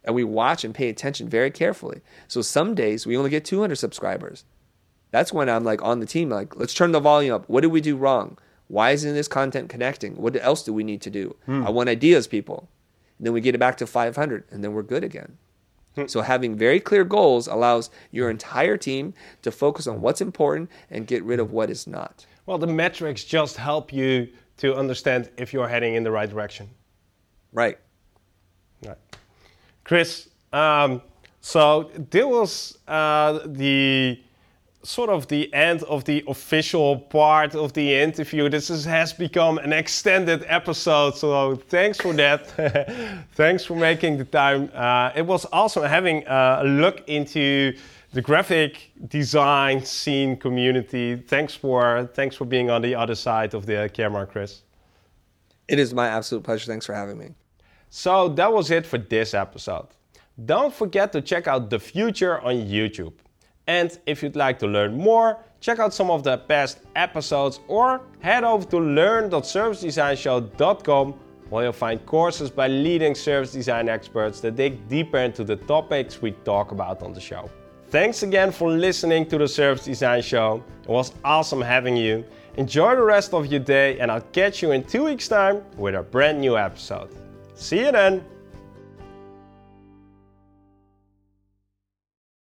And 0.02 0.14
we 0.14 0.24
watch 0.24 0.64
and 0.64 0.74
pay 0.74 0.88
attention 0.88 1.28
very 1.28 1.50
carefully. 1.50 2.00
So 2.28 2.40
some 2.40 2.74
days 2.74 3.06
we 3.06 3.16
only 3.16 3.28
get 3.28 3.44
200 3.44 3.76
subscribers. 3.76 4.44
That's 5.12 5.32
when 5.32 5.48
I'm 5.48 5.62
like 5.62 5.80
on 5.82 6.00
the 6.00 6.06
team, 6.06 6.30
like, 6.30 6.56
let's 6.56 6.74
turn 6.74 6.90
the 6.90 6.98
volume 7.00 7.34
up. 7.34 7.48
What 7.48 7.60
did 7.60 7.68
we 7.68 7.80
do 7.80 7.96
wrong? 7.96 8.38
Why 8.66 8.90
isn't 8.90 9.14
this 9.14 9.28
content 9.28 9.68
connecting? 9.68 10.16
What 10.16 10.34
else 10.42 10.62
do 10.64 10.72
we 10.72 10.82
need 10.82 11.02
to 11.02 11.10
do? 11.10 11.36
I 11.46 11.70
want 11.70 11.90
ideas, 11.90 12.26
people. 12.26 12.68
And 13.18 13.26
then 13.26 13.34
we 13.34 13.42
get 13.42 13.54
it 13.54 13.58
back 13.58 13.76
to 13.76 13.86
500, 13.86 14.44
and 14.50 14.64
then 14.64 14.72
we're 14.72 14.82
good 14.82 15.04
again. 15.04 15.36
So 16.06 16.22
having 16.22 16.56
very 16.56 16.80
clear 16.80 17.04
goals 17.04 17.46
allows 17.46 17.90
your 18.10 18.30
entire 18.30 18.78
team 18.78 19.12
to 19.42 19.52
focus 19.52 19.86
on 19.86 20.00
what's 20.00 20.22
important 20.22 20.70
and 20.90 21.06
get 21.06 21.22
rid 21.22 21.38
of 21.38 21.52
what 21.52 21.68
is 21.68 21.86
not. 21.86 22.24
Well, 22.46 22.56
the 22.56 22.66
metrics 22.66 23.24
just 23.24 23.58
help 23.58 23.92
you 23.92 24.28
to 24.56 24.74
understand 24.74 25.30
if 25.36 25.52
you're 25.52 25.68
heading 25.68 25.94
in 25.94 26.02
the 26.02 26.10
right 26.10 26.30
direction. 26.30 26.70
Right. 27.52 27.78
Right. 28.86 28.96
Chris, 29.84 30.30
um, 30.52 31.02
so 31.42 31.90
this 31.94 32.24
was 32.24 32.78
uh, 32.88 33.40
the 33.44 34.18
sort 34.82 35.10
of 35.10 35.28
the 35.28 35.52
end 35.54 35.82
of 35.84 36.04
the 36.04 36.24
official 36.26 36.98
part 36.98 37.54
of 37.54 37.72
the 37.72 37.94
interview. 37.94 38.48
This 38.48 38.70
is, 38.70 38.84
has 38.84 39.12
become 39.12 39.58
an 39.58 39.72
extended 39.72 40.44
episode, 40.48 41.16
so 41.16 41.54
thanks 41.54 42.00
for 42.00 42.12
that. 42.14 42.48
thanks 43.34 43.64
for 43.64 43.76
making 43.76 44.18
the 44.18 44.24
time. 44.24 44.70
Uh, 44.74 45.10
it 45.14 45.26
was 45.26 45.46
awesome 45.52 45.84
having 45.84 46.26
uh, 46.26 46.62
a 46.62 46.66
look 46.66 47.08
into 47.08 47.76
the 48.12 48.20
graphic 48.20 48.90
design 49.08 49.84
scene 49.84 50.36
community. 50.36 51.16
Thanks 51.16 51.54
for 51.54 52.10
thanks 52.14 52.36
for 52.36 52.44
being 52.44 52.68
on 52.70 52.82
the 52.82 52.94
other 52.94 53.14
side 53.14 53.54
of 53.54 53.66
the 53.66 53.90
camera, 53.92 54.26
Chris. 54.26 54.62
It 55.68 55.78
is 55.78 55.94
my 55.94 56.08
absolute 56.08 56.44
pleasure. 56.44 56.66
Thanks 56.66 56.86
for 56.86 56.94
having 56.94 57.18
me. 57.18 57.30
So 57.88 58.28
that 58.30 58.52
was 58.52 58.70
it 58.70 58.86
for 58.86 58.98
this 58.98 59.32
episode. 59.32 59.88
Don't 60.44 60.74
forget 60.74 61.12
to 61.12 61.20
check 61.20 61.46
out 61.46 61.70
The 61.70 61.78
Futur 61.78 62.40
on 62.40 62.54
YouTube. 62.54 63.12
And 63.66 63.98
if 64.06 64.22
you'd 64.22 64.36
like 64.36 64.58
to 64.60 64.66
learn 64.66 64.96
more, 64.96 65.38
check 65.60 65.78
out 65.78 65.92
some 65.94 66.10
of 66.10 66.24
the 66.24 66.38
past 66.38 66.80
episodes 66.96 67.60
or 67.68 68.00
head 68.20 68.44
over 68.44 68.64
to 68.66 68.78
learn.servicedesignshow.com 68.78 71.14
where 71.50 71.64
you'll 71.64 71.72
find 71.72 72.04
courses 72.06 72.50
by 72.50 72.66
leading 72.66 73.14
service 73.14 73.52
design 73.52 73.86
experts 73.88 74.40
that 74.40 74.56
dig 74.56 74.88
deeper 74.88 75.18
into 75.18 75.44
the 75.44 75.56
topics 75.56 76.22
we 76.22 76.30
talk 76.46 76.72
about 76.72 77.02
on 77.02 77.12
the 77.12 77.20
show. 77.20 77.50
Thanks 77.88 78.22
again 78.22 78.50
for 78.50 78.70
listening 78.70 79.26
to 79.26 79.36
the 79.36 79.46
Service 79.46 79.84
Design 79.84 80.22
Show. 80.22 80.64
It 80.84 80.88
was 80.88 81.12
awesome 81.24 81.60
having 81.60 81.94
you. 81.94 82.24
Enjoy 82.56 82.96
the 82.96 83.02
rest 83.02 83.34
of 83.34 83.44
your 83.46 83.60
day, 83.60 84.00
and 84.00 84.10
I'll 84.10 84.22
catch 84.32 84.62
you 84.62 84.72
in 84.72 84.82
two 84.82 85.04
weeks' 85.04 85.28
time 85.28 85.62
with 85.76 85.94
a 85.94 86.02
brand 86.02 86.40
new 86.40 86.56
episode. 86.56 87.10
See 87.54 87.80
you 87.80 87.92
then! 87.92 88.31